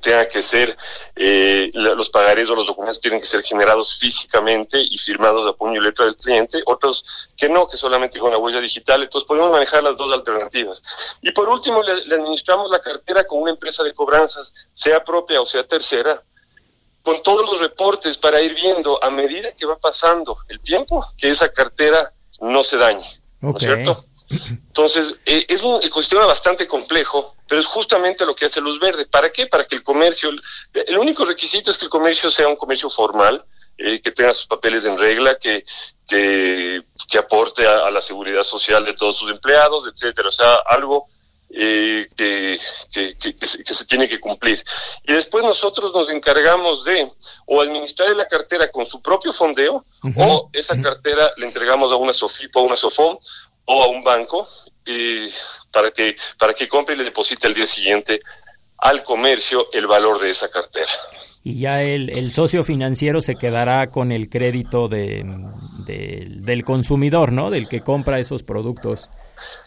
tenga 0.00 0.28
que 0.28 0.42
ser, 0.42 0.76
eh, 1.16 1.70
los 1.72 2.10
pagarés 2.10 2.50
o 2.50 2.54
los 2.54 2.66
documentos 2.66 3.00
tienen 3.00 3.20
que 3.20 3.26
ser 3.26 3.42
generados 3.42 3.98
físicamente 3.98 4.78
y 4.78 4.98
firmados 4.98 5.48
a 5.48 5.56
puño 5.56 5.80
y 5.80 5.84
letra 5.84 6.04
del 6.04 6.16
cliente, 6.16 6.60
otros 6.66 7.28
que 7.36 7.48
no, 7.48 7.66
que 7.66 7.76
solamente 7.76 8.18
con 8.18 8.30
la 8.30 8.38
huella 8.38 8.60
digital. 8.60 9.02
Entonces 9.02 9.26
podemos 9.26 9.50
manejar 9.50 9.82
las 9.82 9.96
dos 9.96 10.12
alternativas. 10.12 10.82
Y 11.22 11.32
por 11.32 11.48
último, 11.48 11.82
le 11.82 12.14
administramos 12.14 12.70
la 12.70 12.80
cartera 12.80 13.24
con 13.24 13.40
una 13.42 13.52
empresa 13.52 13.82
de 13.82 13.94
cobranzas, 13.94 14.68
sea 14.72 15.02
propia 15.02 15.40
o 15.40 15.46
sea 15.46 15.66
tercera, 15.66 16.22
con 17.02 17.22
todos 17.22 17.48
los 17.48 17.60
reportes 17.60 18.16
para 18.16 18.40
ir 18.40 18.54
viendo 18.54 19.02
a 19.02 19.10
medida 19.10 19.52
que 19.52 19.66
va 19.66 19.78
pasando 19.78 20.36
el 20.48 20.60
tiempo 20.60 21.04
que 21.16 21.30
esa 21.30 21.52
cartera 21.52 22.12
no 22.40 22.62
se 22.64 22.76
dañe. 22.76 23.06
¿No 23.40 23.50
es 23.56 23.62
cierto? 23.62 24.04
Entonces, 24.30 25.18
eh, 25.26 25.44
es 25.48 25.62
un 25.62 25.82
ecosistema 25.82 26.26
bastante 26.26 26.66
complejo, 26.66 27.36
pero 27.46 27.60
es 27.60 27.66
justamente 27.66 28.24
lo 28.24 28.34
que 28.34 28.46
hace 28.46 28.60
Luz 28.60 28.80
Verde. 28.80 29.04
¿Para 29.06 29.30
qué? 29.30 29.46
Para 29.46 29.64
que 29.64 29.74
el 29.74 29.82
comercio, 29.82 30.30
el 30.72 30.98
único 30.98 31.24
requisito 31.24 31.70
es 31.70 31.78
que 31.78 31.84
el 31.84 31.90
comercio 31.90 32.30
sea 32.30 32.48
un 32.48 32.56
comercio 32.56 32.88
formal, 32.88 33.44
eh, 33.76 34.00
que 34.00 34.12
tenga 34.12 34.32
sus 34.32 34.46
papeles 34.46 34.84
en 34.84 34.96
regla, 34.96 35.36
que, 35.38 35.64
que, 36.06 37.18
aporte 37.18 37.66
a, 37.66 37.90
la 37.90 38.00
seguridad 38.00 38.42
social 38.42 38.84
de 38.84 38.94
todos 38.94 39.16
sus 39.16 39.30
empleados, 39.30 39.84
etcétera. 39.86 40.28
O 40.28 40.32
sea, 40.32 40.54
algo 40.66 41.08
eh, 41.54 42.08
que, 42.16 42.58
que, 42.90 43.14
que, 43.14 43.46
se, 43.46 43.84
tiene 43.84 44.08
que 44.08 44.18
cumplir. 44.18 44.62
Y 45.04 45.12
después 45.12 45.44
nosotros 45.44 45.92
nos 45.92 46.08
encargamos 46.08 46.82
de 46.84 47.10
o 47.46 47.60
administrar 47.60 48.16
la 48.16 48.26
cartera 48.26 48.70
con 48.70 48.86
su 48.86 49.02
propio 49.02 49.32
fondeo 49.32 49.84
o 50.16 50.48
esa 50.52 50.80
cartera 50.80 51.30
le 51.36 51.46
entregamos 51.46 51.92
a 51.92 51.96
una 51.96 52.14
SOFIPO, 52.14 52.60
a 52.60 52.62
una 52.62 52.76
SOFOM 52.76 53.18
o 53.66 53.82
a 53.82 53.88
un 53.88 54.02
banco 54.02 54.48
para, 55.70 55.90
que, 55.90 56.16
para 56.38 56.54
que 56.54 56.68
compre 56.68 56.94
y 56.94 56.98
le 56.98 57.04
deposite 57.04 57.46
el 57.46 57.54
día 57.54 57.66
siguiente 57.66 58.20
al 58.78 59.02
comercio 59.02 59.66
el 59.72 59.86
valor 59.86 60.20
de 60.20 60.30
esa 60.30 60.50
cartera. 60.50 60.90
Y 61.44 61.58
ya 61.58 61.82
el, 61.82 62.08
el 62.08 62.32
socio 62.32 62.64
financiero 62.64 63.20
se 63.20 63.34
quedará 63.34 63.90
con 63.90 64.10
el 64.10 64.28
crédito 64.28 64.88
de, 64.88 65.24
del 65.86 66.64
consumidor, 66.64 67.32
¿no? 67.32 67.50
Del 67.50 67.68
que 67.68 67.82
compra 67.82 68.20
esos 68.20 68.42
productos. 68.42 69.10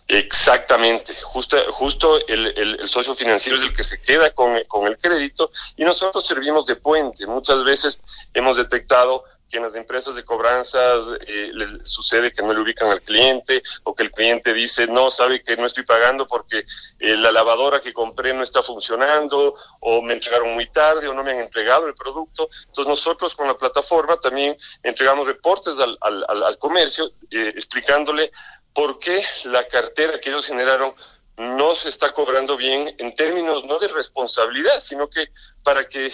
Exactamente, 0.08 1.16
justo, 1.24 1.58
justo 1.72 2.20
el, 2.28 2.54
el, 2.56 2.88
socio 2.88 3.16
financiero 3.16 3.58
es 3.58 3.66
el 3.66 3.74
que 3.74 3.82
se 3.82 4.00
queda 4.00 4.30
con, 4.30 4.64
con, 4.68 4.86
el 4.86 4.98
crédito 5.00 5.50
y 5.78 5.84
nosotros 5.84 6.24
servimos 6.24 6.68
de 6.68 6.76
puente. 6.76 7.26
Muchas 7.26 7.64
veces 7.64 8.00
hemos 8.36 8.56
detectado 8.56 9.24
que 9.50 9.58
en 9.58 9.64
las 9.64 9.76
empresas 9.76 10.14
de 10.16 10.24
cobranza 10.24 10.80
eh, 11.28 11.50
sucede 11.84 12.32
que 12.32 12.44
no 12.44 12.54
le 12.54 12.60
ubican 12.60 12.90
al 12.90 13.02
cliente 13.02 13.64
o 13.84 13.96
que 13.96 14.04
el 14.04 14.12
cliente 14.12 14.54
dice, 14.54 14.86
no, 14.88 15.10
sabe 15.10 15.42
que 15.42 15.58
no 15.58 15.66
estoy 15.66 15.84
pagando 15.84 16.26
porque 16.28 16.66
eh, 17.00 17.18
la 17.18 17.32
lavadora 17.32 17.82
que 17.82 17.94
compré 17.94 18.34
no 18.34 18.44
está 18.44 18.62
funcionando 18.62 19.56
o 19.80 20.02
me 20.02 20.14
entregaron 20.14 20.54
muy 20.54 20.68
tarde 20.68 21.08
o 21.08 21.14
no 21.14 21.24
me 21.24 21.32
han 21.32 21.40
entregado 21.40 21.88
el 21.88 21.96
producto. 21.96 22.48
Entonces 22.68 22.88
nosotros 22.88 23.34
con 23.34 23.48
la 23.48 23.58
plataforma 23.58 24.18
también 24.18 24.56
entregamos 24.84 25.28
reportes 25.28 25.78
al, 25.80 25.98
al, 26.02 26.44
al 26.44 26.58
comercio 26.58 27.12
eh, 27.32 27.54
explicándole 27.56 28.32
por 28.76 29.00
qué 29.00 29.24
la 29.46 29.68
cartera 29.68 30.20
que 30.20 30.30
ellos 30.30 30.46
generaron 30.46 30.94
no 31.38 31.74
se 31.74 31.90
está 31.90 32.14
cobrando 32.14 32.56
bien 32.56 32.94
en 32.98 33.16
términos 33.16 33.66
no 33.66 33.80
de 33.80 33.88
responsabilidad, 33.88 34.80
sino 34.80 35.10
que 35.10 35.30
para 35.64 35.88
que 35.88 36.14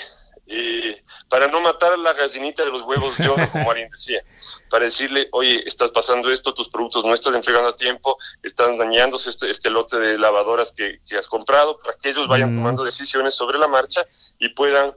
eh, 0.54 1.02
para 1.30 1.48
no 1.48 1.62
matar 1.62 1.94
a 1.94 1.98
la 1.98 2.12
gallinita 2.12 2.66
de 2.66 2.72
los 2.72 2.82
huevos 2.82 3.18
de 3.18 3.30
oro, 3.30 3.50
como 3.52 3.72
alguien 3.72 3.90
decía, 3.90 4.22
para 4.70 4.84
decirle, 4.84 5.30
oye, 5.32 5.64
estás 5.66 5.92
pasando 5.92 6.30
esto, 6.30 6.54
tus 6.54 6.68
productos 6.68 7.06
no 7.06 7.14
estás 7.14 7.34
entregando 7.36 7.70
a 7.70 7.76
tiempo, 7.76 8.18
están 8.44 8.78
dañándose 8.78 9.30
este, 9.30 9.50
este 9.50 9.70
lote 9.70 9.98
de 9.98 10.18
lavadoras 10.18 10.74
que, 10.74 11.00
has 11.18 11.28
comprado, 11.28 11.80
para 11.80 11.96
que 11.98 12.10
ellos 12.10 12.28
vayan 12.28 12.54
tomando 12.54 12.84
decisiones 12.84 13.34
sobre 13.34 13.58
la 13.58 13.70
marcha 13.70 14.06
y 14.40 14.50
puedan 14.50 14.94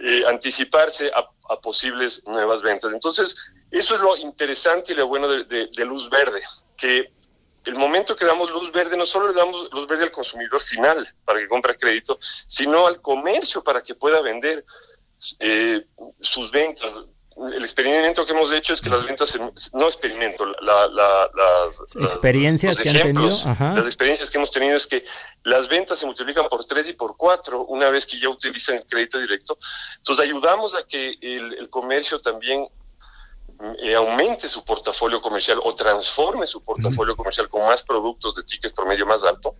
eh, 0.00 0.24
anticiparse 0.26 1.12
a, 1.14 1.28
posibles 1.60 2.22
nuevas 2.26 2.62
ventas. 2.62 2.92
Entonces, 2.92 3.36
eso 3.78 3.96
es 3.96 4.00
lo 4.00 4.16
interesante 4.16 4.92
y 4.92 4.96
lo 4.96 5.08
bueno 5.08 5.28
de, 5.28 5.84
Luz 5.84 6.08
Verde, 6.08 6.40
que 6.76 7.12
el 7.64 7.74
momento 7.74 8.14
que 8.14 8.24
damos 8.24 8.50
luz 8.50 8.70
verde, 8.72 8.96
no 8.96 9.06
solo 9.06 9.28
le 9.28 9.34
damos 9.34 9.72
luz 9.72 9.86
verde 9.86 10.04
al 10.04 10.12
consumidor 10.12 10.60
final 10.60 11.08
para 11.24 11.40
que 11.40 11.48
compre 11.48 11.76
crédito, 11.76 12.18
sino 12.46 12.86
al 12.86 13.00
comercio 13.00 13.64
para 13.64 13.82
que 13.82 13.94
pueda 13.94 14.20
vender 14.20 14.64
eh, 15.40 15.84
sus 16.20 16.50
ventas. 16.50 17.00
El 17.36 17.64
experimento 17.64 18.24
que 18.24 18.30
hemos 18.30 18.52
hecho 18.52 18.74
es 18.74 18.80
que 18.80 18.90
las 18.90 19.04
ventas, 19.04 19.36
no 19.72 19.88
experimento, 19.88 20.46
las, 20.60 21.80
experiencias 22.04 22.78
que 22.78 22.90
han 22.90 22.96
tenido, 22.96 23.28
las 23.74 23.86
experiencias 23.86 24.30
que 24.30 24.38
hemos 24.38 24.52
tenido 24.52 24.76
es 24.76 24.86
que 24.86 25.04
las 25.42 25.68
ventas 25.68 25.98
se 25.98 26.06
multiplican 26.06 26.48
por 26.48 26.64
tres 26.64 26.88
y 26.90 26.92
por 26.92 27.16
cuatro 27.16 27.64
una 27.64 27.90
vez 27.90 28.06
que 28.06 28.20
ya 28.20 28.28
utilizan 28.28 28.76
el 28.76 28.86
crédito 28.86 29.18
directo. 29.18 29.58
Entonces 29.96 30.24
ayudamos 30.24 30.76
a 30.76 30.84
que 30.86 31.16
el 31.20 31.68
comercio 31.70 32.20
también 32.20 32.68
aumente 33.96 34.48
su 34.48 34.64
portafolio 34.64 35.20
comercial 35.20 35.60
o 35.62 35.74
transforme 35.74 36.46
su 36.46 36.62
portafolio 36.62 37.16
comercial 37.16 37.48
con 37.48 37.66
más 37.66 37.82
productos 37.82 38.34
de 38.34 38.42
tickets 38.42 38.72
promedio 38.72 39.06
más 39.06 39.24
alto. 39.24 39.56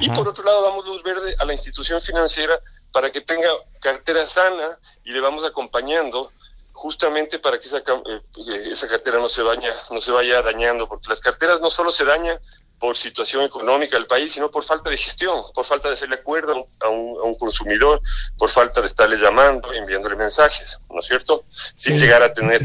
Y 0.00 0.10
por 0.10 0.28
otro 0.28 0.44
lado, 0.44 0.62
damos 0.62 0.86
luz 0.86 1.02
verde 1.02 1.34
a 1.38 1.44
la 1.44 1.52
institución 1.52 2.00
financiera 2.00 2.60
para 2.92 3.10
que 3.10 3.20
tenga 3.20 3.48
cartera 3.80 4.28
sana 4.28 4.78
y 5.04 5.12
le 5.12 5.20
vamos 5.20 5.44
acompañando 5.44 6.32
justamente 6.72 7.40
para 7.40 7.58
que 7.58 7.66
esa, 7.66 7.78
eh, 7.78 8.68
esa 8.70 8.86
cartera 8.86 9.18
no 9.18 9.28
se, 9.28 9.42
vaya, 9.42 9.74
no 9.90 10.00
se 10.00 10.12
vaya 10.12 10.40
dañando, 10.42 10.88
porque 10.88 11.08
las 11.08 11.20
carteras 11.20 11.60
no 11.60 11.70
solo 11.70 11.90
se 11.90 12.04
dañan 12.04 12.38
por 12.78 12.96
situación 12.96 13.42
económica 13.42 13.96
del 13.96 14.06
país, 14.06 14.32
sino 14.32 14.48
por 14.48 14.62
falta 14.62 14.88
de 14.88 14.96
gestión, 14.96 15.42
por 15.52 15.64
falta 15.64 15.88
de 15.88 15.94
hacerle 15.94 16.14
acuerdo 16.14 16.52
a 16.80 16.88
un, 16.88 17.18
a 17.18 17.24
un 17.24 17.34
consumidor, 17.34 18.00
por 18.38 18.48
falta 18.48 18.80
de 18.80 18.86
estarle 18.86 19.16
llamando, 19.16 19.72
enviándole 19.72 20.14
mensajes, 20.14 20.78
¿no 20.88 21.00
es 21.00 21.06
cierto? 21.06 21.44
Sin 21.74 21.98
llegar 21.98 22.22
a 22.22 22.32
tener 22.32 22.62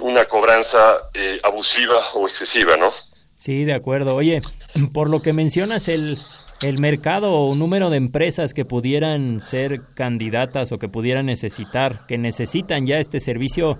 una 0.00 0.24
cobranza 0.26 1.10
eh, 1.14 1.38
abusiva 1.42 1.96
o 2.14 2.26
excesiva, 2.26 2.76
¿no? 2.76 2.92
Sí, 3.36 3.64
de 3.64 3.74
acuerdo. 3.74 4.14
Oye, 4.14 4.40
por 4.92 5.10
lo 5.10 5.20
que 5.20 5.32
mencionas, 5.32 5.88
el, 5.88 6.18
el 6.62 6.78
mercado 6.78 7.32
o 7.32 7.54
número 7.54 7.90
de 7.90 7.98
empresas 7.98 8.54
que 8.54 8.64
pudieran 8.64 9.40
ser 9.40 9.82
candidatas 9.94 10.72
o 10.72 10.78
que 10.78 10.88
pudieran 10.88 11.26
necesitar, 11.26 12.06
que 12.06 12.18
necesitan 12.18 12.86
ya 12.86 12.98
este 12.98 13.20
servicio, 13.20 13.78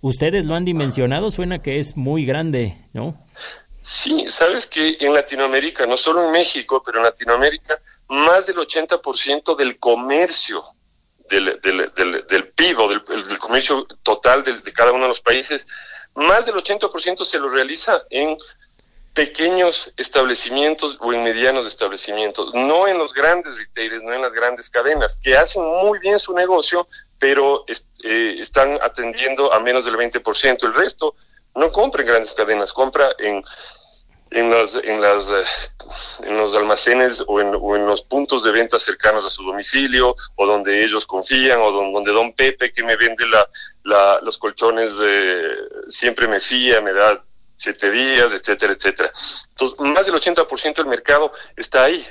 ustedes 0.00 0.44
lo 0.44 0.54
han 0.54 0.64
dimensionado, 0.64 1.30
suena 1.30 1.62
que 1.62 1.78
es 1.78 1.96
muy 1.96 2.24
grande, 2.26 2.76
¿no? 2.92 3.24
Sí, 3.80 4.24
sabes 4.28 4.66
que 4.66 4.96
en 4.98 5.14
Latinoamérica, 5.14 5.86
no 5.86 5.96
solo 5.96 6.24
en 6.24 6.32
México, 6.32 6.82
pero 6.84 6.98
en 6.98 7.04
Latinoamérica, 7.04 7.80
más 8.08 8.46
del 8.46 8.56
80% 8.56 9.56
del 9.56 9.78
comercio 9.78 10.64
del, 11.28 11.60
del, 11.62 11.92
del, 11.94 12.26
del 12.26 12.48
PIB 12.48 12.78
o 12.80 12.88
del, 12.88 13.38
comercio 13.38 13.86
total 14.02 14.44
de, 14.44 14.60
cada 14.72 14.92
uno 14.92 15.04
de 15.04 15.08
los 15.08 15.20
países, 15.20 15.66
más 16.14 16.46
del 16.46 16.54
80% 16.54 17.24
se 17.24 17.38
lo 17.38 17.48
realiza 17.48 18.02
en 18.10 18.36
pequeños 19.12 19.92
establecimientos 19.96 20.98
o 21.00 21.12
en 21.12 21.24
medianos 21.24 21.66
establecimientos, 21.66 22.52
no 22.54 22.86
en 22.86 22.98
los 22.98 23.14
grandes 23.14 23.56
retailers, 23.56 24.02
no 24.02 24.12
en 24.12 24.22
las 24.22 24.32
grandes 24.32 24.68
cadenas, 24.68 25.18
que 25.22 25.36
hacen 25.36 25.62
muy 25.64 25.98
bien 25.98 26.18
su 26.18 26.34
negocio, 26.34 26.86
pero 27.18 27.64
eh, 28.04 28.36
están 28.38 28.78
atendiendo 28.82 29.52
a 29.52 29.60
menos 29.60 29.86
del 29.86 29.96
20%. 29.96 30.64
El 30.64 30.74
resto 30.74 31.14
no 31.54 31.72
compra 31.72 32.02
en 32.02 32.08
grandes 32.08 32.34
cadenas, 32.34 32.72
compra 32.72 33.08
en 33.18 33.42
en, 34.30 34.50
las, 34.50 34.74
en, 34.74 35.00
las, 35.00 35.28
eh, 35.28 35.44
en 36.24 36.36
los 36.36 36.54
almacenes 36.54 37.24
o 37.26 37.40
en, 37.40 37.54
o 37.54 37.76
en, 37.76 37.86
los 37.86 38.02
puntos 38.02 38.42
de 38.42 38.52
venta 38.52 38.78
cercanos 38.78 39.24
a 39.24 39.30
su 39.30 39.42
domicilio 39.44 40.14
o 40.34 40.46
donde 40.46 40.82
ellos 40.82 41.06
confían 41.06 41.60
o 41.60 41.70
donde 41.70 42.12
don 42.12 42.32
Pepe 42.32 42.72
que 42.72 42.82
me 42.82 42.96
vende 42.96 43.26
la, 43.26 43.48
la, 43.84 44.20
los 44.22 44.38
colchones 44.38 44.92
eh, 45.00 45.56
siempre 45.88 46.26
me 46.26 46.40
fía, 46.40 46.80
me 46.80 46.92
da 46.92 47.22
siete 47.56 47.90
días, 47.90 48.32
etcétera, 48.32 48.72
etcétera. 48.74 49.10
Entonces, 49.50 49.78
más 49.80 50.06
del 50.06 50.14
80% 50.16 50.76
del 50.76 50.86
mercado 50.86 51.32
está 51.56 51.84
ahí. 51.84 52.04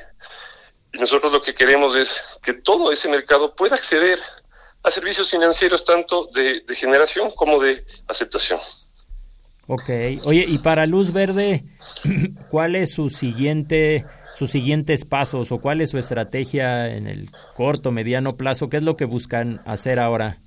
Y 0.93 0.97
nosotros 0.97 1.31
lo 1.31 1.41
que 1.41 1.53
queremos 1.53 1.95
es 1.95 2.19
que 2.41 2.53
todo 2.53 2.91
ese 2.91 3.09
mercado 3.09 3.55
pueda 3.55 3.75
acceder 3.75 4.19
a 4.81 4.89
servicios 4.89 5.29
financieros 5.29 5.83
tanto 5.83 6.27
de, 6.27 6.61
de 6.61 6.75
generación 6.75 7.31
como 7.31 7.61
de 7.61 7.85
aceptación. 8.07 8.59
Ok, 9.67 9.89
oye, 10.25 10.45
y 10.47 10.59
para 10.59 10.85
Luz 10.85 11.11
Verde, 11.11 11.65
¿cuál 12.49 12.75
es 12.75 12.93
su 12.93 13.09
siguiente, 13.09 14.05
sus 14.35 14.51
siguientes 14.51 15.05
pasos 15.05 15.51
o 15.51 15.59
cuál 15.59 15.81
es 15.81 15.89
su 15.89 15.97
estrategia 15.97 16.95
en 16.95 17.07
el 17.07 17.31
corto, 17.55 17.91
mediano 17.91 18.37
plazo? 18.37 18.69
¿Qué 18.69 18.77
es 18.77 18.83
lo 18.83 18.95
que 18.95 19.05
buscan 19.05 19.63
hacer 19.65 19.99
ahora? 19.99 20.39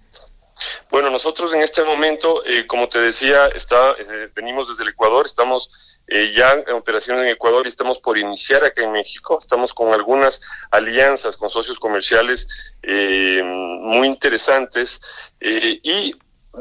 Bueno, 0.91 1.11
nosotros 1.11 1.53
en 1.53 1.63
este 1.63 1.83
momento, 1.85 2.45
eh, 2.47 2.67
como 2.67 2.89
te 2.89 3.01
decía, 3.01 3.49
está, 3.49 3.93
eh, 3.93 4.31
venimos 4.35 4.69
desde 4.69 4.85
el 4.85 4.91
Ecuador, 4.91 5.27
estamos 5.27 5.99
eh, 6.07 6.33
ya 6.35 6.53
en 6.53 6.75
operación 6.75 7.19
en 7.19 7.29
Ecuador 7.29 7.67
y 7.67 7.69
estamos 7.69 8.01
por 8.01 8.17
iniciar 8.17 8.65
acá 8.65 8.83
en 8.83 8.93
México. 8.93 9.39
Estamos 9.39 9.75
con 9.75 9.93
algunas 9.93 10.41
alianzas 10.71 11.37
con 11.37 11.51
socios 11.51 11.79
comerciales 11.79 12.47
muy 12.83 14.07
interesantes 14.07 15.01
y 15.41 16.15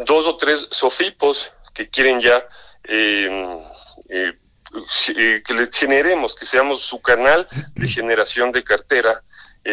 dos 0.05 0.27
o 0.27 0.35
tres 0.35 0.67
sofipos 0.69 1.53
que 1.77 1.89
quieren 1.89 2.19
ya 2.19 2.43
eh, 2.83 3.59
eh, 4.09 4.33
eh, 5.15 5.43
que 5.45 5.53
le 5.53 5.69
generemos, 5.71 6.33
que 6.33 6.45
seamos 6.45 6.81
su 6.81 6.99
canal 6.99 7.47
de 7.75 7.87
generación 7.97 8.51
de 8.51 8.63
cartera 8.63 9.23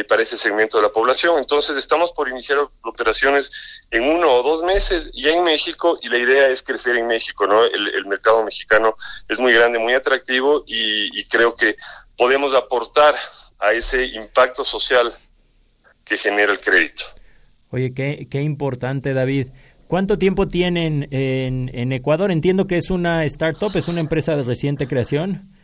para 0.08 0.24
ese 0.24 0.36
segmento 0.36 0.76
de 0.78 0.82
la 0.82 0.88
población. 0.88 1.38
Entonces 1.38 1.76
estamos 1.76 2.10
por 2.12 2.28
iniciar 2.28 2.58
operaciones 2.82 3.48
en 3.92 4.02
uno 4.02 4.28
o 4.28 4.42
dos 4.42 4.64
meses 4.64 5.08
ya 5.14 5.30
en 5.30 5.44
México 5.44 6.00
y 6.02 6.08
la 6.08 6.18
idea 6.18 6.48
es 6.48 6.64
crecer 6.64 6.96
en 6.96 7.06
México, 7.06 7.46
¿no? 7.46 7.64
El, 7.64 8.04
mercado 8.06 8.42
mexicano 8.42 8.96
es 9.28 9.38
muy 9.38 9.52
grande, 9.52 9.78
muy 9.78 9.94
atractivo 9.94 10.64
y, 10.66 11.16
y 11.16 11.24
creo 11.28 11.54
que 11.54 11.76
podemos 12.16 12.54
aportar 12.54 13.14
a 13.60 13.70
ese 13.72 14.04
impacto 14.06 14.64
social 14.64 15.14
que 16.04 16.18
genera 16.18 16.50
el 16.50 16.58
crédito. 16.58 17.04
Oye, 17.74 17.94
qué, 17.94 18.26
qué 18.28 18.42
importante, 18.42 19.14
David. 19.14 19.48
¿Cuánto 19.94 20.18
tiempo 20.18 20.48
tienen 20.48 21.06
en, 21.12 21.92
Ecuador? 21.92 22.32
Entiendo 22.32 22.66
que 22.66 22.76
es 22.78 22.90
una 22.90 23.24
startup, 23.26 23.70
es 23.76 23.86
una 23.86 24.00
empresa 24.00 24.34
de 24.34 24.42
reciente 24.42 24.88
creación. 24.88 25.54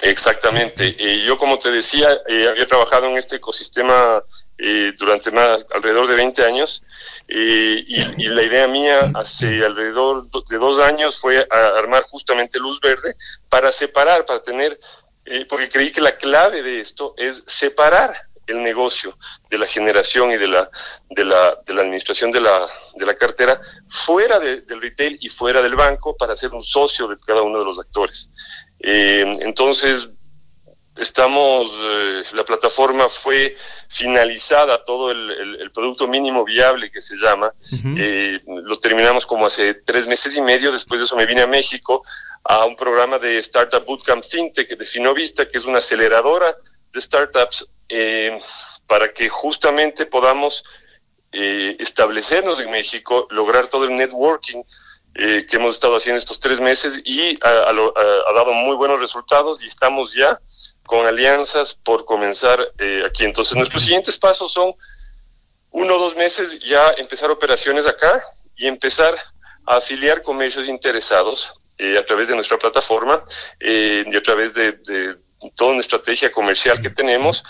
Exactamente. 0.00 0.94
Eh, 0.96 1.24
yo, 1.26 1.36
como 1.36 1.58
te 1.58 1.72
decía, 1.72 2.06
eh, 2.28 2.46
había 2.48 2.68
trabajado 2.68 3.06
en 3.06 3.16
este 3.16 3.34
ecosistema 3.34 4.22
eh, 4.58 4.92
durante 4.96 5.30
alrededor 5.74 6.06
de 6.06 6.14
20 6.14 6.44
años 6.44 6.84
y, 7.28 8.28
la 8.28 8.44
idea 8.44 8.68
mía 8.68 9.10
hace 9.12 9.66
alrededor 9.66 10.30
de 10.30 10.56
dos 10.58 10.78
años 10.78 11.18
fue 11.18 11.44
armar 11.76 12.04
justamente 12.04 12.60
Luz 12.60 12.80
Verde 12.80 13.16
para 13.48 13.72
separar, 13.72 14.24
para 14.24 14.40
tener, 14.40 14.78
porque 15.48 15.68
creí 15.68 15.90
que 15.90 16.00
la 16.00 16.16
clave 16.16 16.62
de 16.62 16.78
esto 16.78 17.14
es 17.16 17.42
separar 17.44 18.29
el 18.50 18.62
negocio 18.62 19.16
de 19.48 19.58
la 19.58 19.66
generación 19.66 20.32
y 20.32 20.36
de 20.36 20.48
la, 20.48 20.70
de 21.08 21.24
la, 21.24 21.58
de 21.66 21.74
la 21.74 21.82
administración 21.82 22.30
de 22.30 22.40
la, 22.40 22.66
de 22.94 23.06
la 23.06 23.14
cartera 23.14 23.60
fuera 23.88 24.38
del 24.38 24.80
retail 24.80 25.18
y 25.20 25.28
fuera 25.28 25.62
del 25.62 25.74
banco 25.74 26.16
para 26.16 26.36
ser 26.36 26.52
un 26.52 26.62
socio 26.62 27.08
de 27.08 27.16
cada 27.18 27.42
uno 27.42 27.58
de 27.58 27.64
los 27.64 27.78
actores. 27.78 28.30
Eh, 28.80 29.24
entonces, 29.40 30.08
estamos, 30.96 31.70
eh, 31.72 32.22
la 32.32 32.44
plataforma 32.44 33.08
fue 33.08 33.56
finalizada, 33.88 34.84
todo 34.84 35.10
el, 35.10 35.70
producto 35.72 36.06
mínimo 36.06 36.44
viable 36.44 36.90
que 36.90 37.00
se 37.00 37.16
llama, 37.16 37.52
eh, 37.96 38.38
lo 38.46 38.78
terminamos 38.78 39.24
como 39.24 39.46
hace 39.46 39.74
tres 39.74 40.06
meses 40.06 40.34
y 40.36 40.40
medio, 40.40 40.72
después 40.72 40.98
de 40.98 41.04
eso 41.04 41.16
me 41.16 41.26
vine 41.26 41.42
a 41.42 41.46
México 41.46 42.02
a 42.44 42.64
un 42.64 42.76
programa 42.76 43.18
de 43.18 43.38
Startup 43.38 43.84
Bootcamp 43.84 44.24
FinTech 44.24 44.76
de 44.76 44.84
Finovista, 44.84 45.48
que 45.48 45.58
es 45.58 45.64
una 45.64 45.78
aceleradora 45.78 46.56
de 46.92 47.00
startups, 47.00 47.66
eh, 47.88 48.38
para 48.86 49.12
que 49.12 49.28
justamente 49.28 50.06
podamos 50.06 50.64
establecernos 51.32 52.58
en 52.58 52.72
México, 52.72 53.28
lograr 53.30 53.68
todo 53.68 53.84
el 53.84 53.94
networking 53.94 54.64
que 55.14 55.46
hemos 55.52 55.74
estado 55.74 55.94
haciendo 55.94 56.18
estos 56.18 56.40
tres 56.40 56.60
meses 56.60 57.00
y 57.04 57.38
ha, 57.44 57.72
dado 58.34 58.52
muy 58.52 58.74
buenos 58.74 58.98
resultados 58.98 59.62
y 59.62 59.66
estamos 59.66 60.12
ya 60.12 60.40
con 60.90 61.06
alianzas 61.06 61.72
por 61.72 62.04
comenzar 62.04 62.58
eh, 62.78 63.04
aquí. 63.06 63.22
Entonces, 63.22 63.56
nuestros 63.56 63.82
siguientes 63.82 64.18
pasos 64.18 64.52
son 64.52 64.74
uno 65.70 65.94
o 65.94 65.98
dos 66.00 66.16
meses 66.16 66.58
ya 66.58 66.88
empezar 66.98 67.30
operaciones 67.30 67.86
acá 67.86 68.20
y 68.56 68.66
empezar 68.66 69.14
a 69.66 69.76
afiliar 69.76 70.20
comercios 70.24 70.66
interesados 70.66 71.54
eh, 71.78 71.96
a 71.96 72.04
través 72.04 72.26
de 72.26 72.34
nuestra 72.34 72.58
plataforma 72.58 73.24
eh, 73.60 74.04
y 74.04 74.16
a 74.16 74.20
través 74.20 74.52
de, 74.54 74.80
toda 75.54 75.72
una 75.72 75.80
estrategia 75.80 76.30
comercial 76.30 76.80
que 76.80 76.90
tenemos 76.90 77.44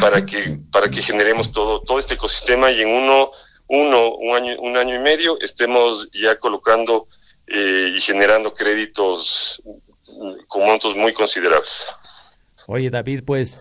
para 0.00 0.24
que 0.24 0.58
para 0.70 0.90
que 0.90 1.02
generemos 1.02 1.50
todo 1.50 1.80
todo 1.80 1.98
este 1.98 2.14
ecosistema 2.14 2.70
y 2.70 2.82
en 2.82 2.88
uno 2.88 3.30
uno 3.68 4.14
un 4.14 4.36
año 4.36 4.60
un 4.60 4.76
año 4.76 4.94
y 4.94 4.98
medio 4.98 5.38
estemos 5.40 6.08
ya 6.12 6.38
colocando 6.38 7.08
y 7.48 8.00
generando 8.00 8.52
créditos 8.52 9.62
con 10.48 10.66
montos 10.66 10.96
muy 10.96 11.12
considerables. 11.12 11.86
Oye, 12.66 12.90
David, 12.90 13.22
pues 13.24 13.60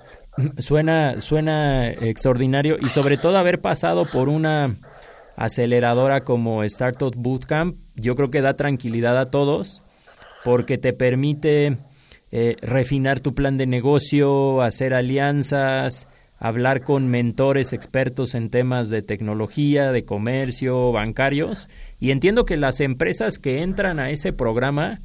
suena, 0.58 1.22
suena 1.22 1.92
extraordinario 1.92 2.78
y 2.82 2.90
sobre 2.90 3.18
todo 3.18 3.38
haber 3.38 3.62
pasado 3.62 4.06
por 4.06 4.30
una 4.30 4.78
aceleradora 5.36 6.24
como 6.24 6.64
Startup 6.64 7.14
Bootcamp, 7.16 7.78
yo 7.96 8.16
creo 8.16 8.32
que 8.32 8.42
da 8.42 8.56
tranquilidad 8.56 9.18
a 9.18 9.30
todos 9.30 9.84
porque 10.44 10.78
te 10.78 10.94
permite 10.94 11.78
eh, 12.38 12.58
refinar 12.60 13.22
tu 13.22 13.34
plan 13.34 13.56
de 13.56 13.66
negocio, 13.66 14.62
hacer 14.62 14.94
alianzas, 14.94 16.06
hablar 16.38 16.84
con 16.84 17.08
mentores 17.08 17.72
expertos 17.72 18.36
en 18.36 18.50
temas 18.50 18.90
de 18.90 19.02
tecnología, 19.02 19.94
de 19.94 20.04
comercio, 20.04 20.92
bancarios. 20.92 21.70
Y 21.98 22.12
entiendo 22.12 22.44
que 22.44 22.58
las 22.58 22.82
empresas 22.82 23.40
que 23.40 23.62
entran 23.62 24.02
a 24.02 24.10
ese 24.10 24.34
programa 24.34 25.00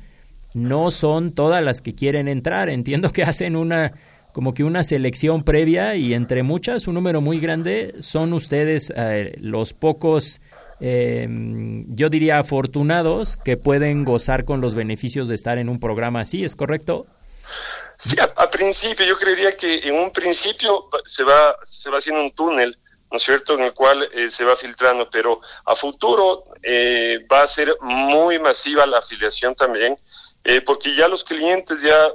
no 0.55 0.91
son 0.91 1.31
todas 1.31 1.63
las 1.63 1.81
que 1.81 1.95
quieren 1.95 2.27
entrar. 2.27 2.69
Entiendo 2.69 3.11
que 3.11 3.23
hacen 3.23 3.55
una 3.55 3.93
como 4.33 4.53
que 4.53 4.65
una 4.65 4.83
selección 4.83 5.45
previa 5.45 5.95
y 5.95 6.15
entre 6.15 6.43
muchas, 6.43 6.89
un 6.89 6.95
número 6.95 7.21
muy 7.21 7.39
grande, 7.39 7.95
son 8.01 8.33
ustedes 8.33 8.93
eh, 8.97 9.37
los 9.41 9.73
pocos, 9.73 10.41
em, 10.81 11.85
yo 11.95 12.09
diría 12.09 12.41
afortunados, 12.41 13.37
que 13.37 13.57
pueden 13.57 14.03
gozar 14.03 14.45
con 14.45 14.61
los 14.61 14.75
beneficios 14.75 15.29
de 15.29 15.37
estar 15.37 15.59
en 15.59 15.69
un 15.69 15.79
programa 15.79 16.23
así, 16.23 16.43
¿es 16.43 16.57
correcto? 16.57 17.07
Sí, 17.97 18.17
a, 18.19 18.51
principio, 18.51 19.05
yo 19.05 19.19
creería 19.19 19.57
que 19.57 19.87
en 19.87 19.95
un 19.95 20.11
principio 20.11 20.89
se 21.05 21.23
va, 21.23 21.57
se 21.65 21.91
va 21.91 21.99
haciendo 21.99 22.23
un 22.23 22.31
túnel, 22.33 22.79
¿no 23.11 23.19
es 23.19 23.23
cierto?, 23.23 23.55
en 23.55 23.65
el 23.65 23.75
cual 23.75 24.09
eh, 24.13 24.31
se 24.31 24.45
va 24.45 24.57
filtrando, 24.57 25.11
pero 25.11 25.41
a 25.67 25.77
futuro 25.77 26.45
eh, 26.63 27.27
va 27.31 27.43
a 27.43 27.49
ser 27.49 27.77
muy 27.81 28.39
masiva 28.39 28.87
la 28.87 28.99
afiliación 28.99 29.55
también 29.55 29.97
eh, 30.45 30.61
porque 30.63 30.95
ya 30.95 31.09
los 31.09 31.23
clientes 31.23 31.83
ya 31.83 32.09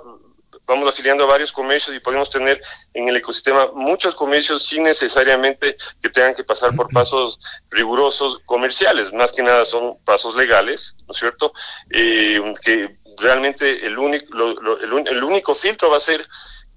vamos 0.65 0.89
afiliando 0.89 1.25
a 1.25 1.27
varios 1.27 1.51
comercios 1.51 1.95
y 1.95 1.99
podemos 1.99 2.29
tener 2.29 2.59
en 2.93 3.07
el 3.07 3.17
ecosistema 3.17 3.69
muchos 3.73 4.15
comercios 4.15 4.63
sin 4.63 4.83
necesariamente 4.83 5.75
que 6.01 6.09
tengan 6.09 6.33
que 6.33 6.43
pasar 6.43 6.75
por 6.75 6.91
pasos 6.91 7.39
rigurosos 7.69 8.39
comerciales, 8.45 9.13
más 9.13 9.31
que 9.31 9.43
nada 9.43 9.63
son 9.63 9.99
pasos 10.03 10.35
legales, 10.35 10.95
¿no 11.05 11.11
es 11.11 11.17
cierto? 11.19 11.53
Eh, 11.91 12.41
que 12.63 12.97
realmente 13.17 13.85
el 13.85 13.97
único, 13.97 14.37
el, 14.81 15.23
único 15.23 15.55
filtro 15.55 15.89
va 15.89 15.97
a 15.97 16.01
ser 16.01 16.25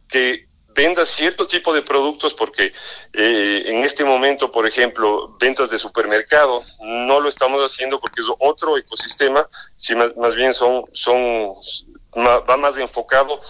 que 0.09 0.47
venda 0.75 1.05
cierto 1.05 1.47
tipo 1.47 1.75
de 1.75 1.83
productos 1.83 2.35
porque 2.35 2.73
eh, 3.13 3.63
en 3.67 3.85
este 3.85 4.05
momento, 4.05 4.51
por 4.51 4.67
ejemplo, 4.67 5.37
ventas 5.41 5.71
de 5.71 5.79
supermercado, 5.79 6.63
no 6.81 7.21
lo 7.21 7.29
estamos 7.29 7.61
haciendo 7.63 7.99
porque 7.99 8.21
es 8.21 8.29
otro 8.39 8.77
ecosistema, 8.77 9.49
si 9.77 9.95
más, 9.95 10.35
bien 10.37 10.53
son, 10.55 10.85
son 10.93 11.53
va 12.17 12.57
más 12.57 12.77
enfocado 12.77 13.41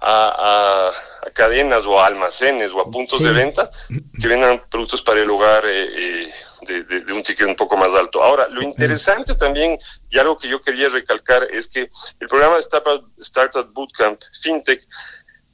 a, 0.00 0.92
cadenas 1.32 1.84
o 1.86 2.00
a 2.00 2.06
almacenes 2.06 2.72
o 2.72 2.80
a 2.80 2.90
puntos 2.90 3.20
de 3.20 3.32
venta 3.32 3.70
que 3.88 4.28
vendan 4.28 4.62
productos 4.70 5.02
para 5.02 5.20
el 5.20 5.30
hogar 5.30 5.64
eh, 5.66 6.26
eh, 6.26 6.32
de, 6.64 7.12
un 7.12 7.22
ticket 7.22 7.46
un 7.46 7.56
poco 7.56 7.76
más 7.76 7.92
alto. 7.94 8.22
Ahora, 8.22 8.48
lo 8.48 8.62
interesante 8.62 9.34
también, 9.34 9.78
y 10.10 10.18
algo 10.18 10.38
que 10.38 10.48
yo 10.48 10.60
quería 10.60 10.88
recalcar, 10.88 11.48
es 11.50 11.68
que 11.68 11.90
el 12.20 12.28
programa 12.28 12.56
de 12.56 12.60
Startup, 12.60 13.08
Startup 13.18 13.72
Bootcamp 13.72 14.20
FinTech 14.42 14.86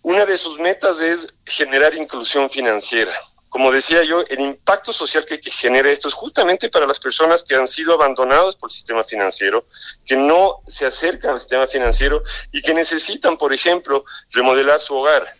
una 0.02 0.24
de 0.24 0.38
sus 0.38 0.58
metas 0.58 1.00
es 1.00 1.26
generar 1.44 1.94
inclusión 1.94 2.48
financiera. 2.48 3.12
Como 3.50 3.72
decía 3.72 4.04
yo, 4.04 4.24
el 4.28 4.40
impacto 4.40 4.92
social 4.92 5.26
que, 5.26 5.40
genera 5.50 5.90
esto 5.90 6.08
es 6.08 6.14
justamente 6.14 6.70
para 6.70 6.86
las 6.86 7.00
personas 7.00 7.42
que 7.42 7.56
han 7.56 7.66
sido 7.66 7.94
abandonadas 7.94 8.56
por 8.56 8.70
el 8.70 8.74
sistema 8.74 9.04
financiero, 9.04 9.66
que 10.06 10.16
no 10.16 10.62
se 10.68 10.86
acercan 10.86 11.32
al 11.32 11.40
sistema 11.40 11.66
financiero 11.66 12.22
y 12.52 12.62
que 12.62 12.72
necesitan, 12.72 13.36
por 13.36 13.52
ejemplo, 13.52 14.04
remodelar 14.30 14.80
su 14.80 14.94
hogar, 14.94 15.34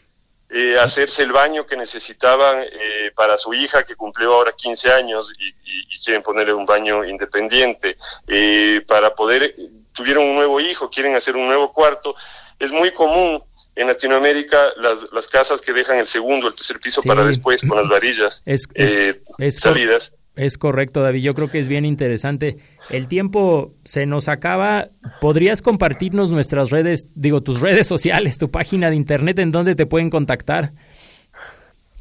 eh, 0.53 0.77
hacerse 0.81 1.23
el 1.23 1.33
baño 1.33 1.65
que 1.65 1.77
necesitaban 1.77 2.63
eh, 2.63 3.13
para 3.15 3.39
su 3.39 3.55
hija 3.55 3.85
que 3.85 3.95
cumplió 3.95 4.35
ahora 4.35 4.53
15 4.53 4.91
años 4.93 5.33
y, 5.39 5.55
quieren 6.03 6.23
ponerle 6.23 6.55
un 6.55 6.65
baño 6.65 7.05
independiente, 7.05 7.97
eh, 8.27 8.83
para 8.89 9.15
poder, 9.15 9.55
tuvieron 9.93 10.25
un 10.25 10.35
nuevo 10.35 10.59
hijo, 10.59 10.89
quieren 10.89 11.15
hacer 11.15 11.37
un 11.37 11.47
nuevo 11.47 11.73
cuarto. 11.73 12.15
Es 12.59 12.73
muy 12.73 12.91
común 12.91 13.43
en 13.77 13.87
Latinoamérica 13.87 14.73
las, 14.77 15.13
las 15.13 15.29
casas 15.29 15.61
que 15.61 15.73
dejan 15.73 15.99
el 15.99 16.07
segundo, 16.07 16.49
el 16.49 16.55
tercer 16.55 16.81
piso 16.81 17.03
para 17.03 17.25
después 17.25 17.63
con 17.63 17.77
las 17.77 17.89
varillas 17.89 18.43
es, 18.47 18.67
eh, 18.75 19.23
salidas. 19.51 20.15
Es 20.37 20.57
correcto, 20.57 21.03
David. 21.03 21.23
Yo 21.23 21.35
creo 21.35 21.51
que 21.51 21.59
es 21.59 21.69
bien 21.69 21.85
interesante. 21.85 22.57
El 22.89 23.09
tiempo 23.09 23.75
se 23.85 24.07
nos 24.07 24.29
acaba. 24.29 24.89
¿Podrías 25.21 25.61
compartirnos 25.61 26.31
nuestras 26.31 26.71
redes, 26.71 27.09
digo, 27.15 27.43
tus 27.43 27.61
redes 27.61 27.87
sociales, 27.87 28.39
tu 28.39 28.51
página 28.51 28.89
de 28.91 28.97
internet 28.97 29.39
en 29.41 29.53
donde 29.53 29.75
te 29.75 29.85
pueden 29.87 30.09
contactar? 30.09 30.73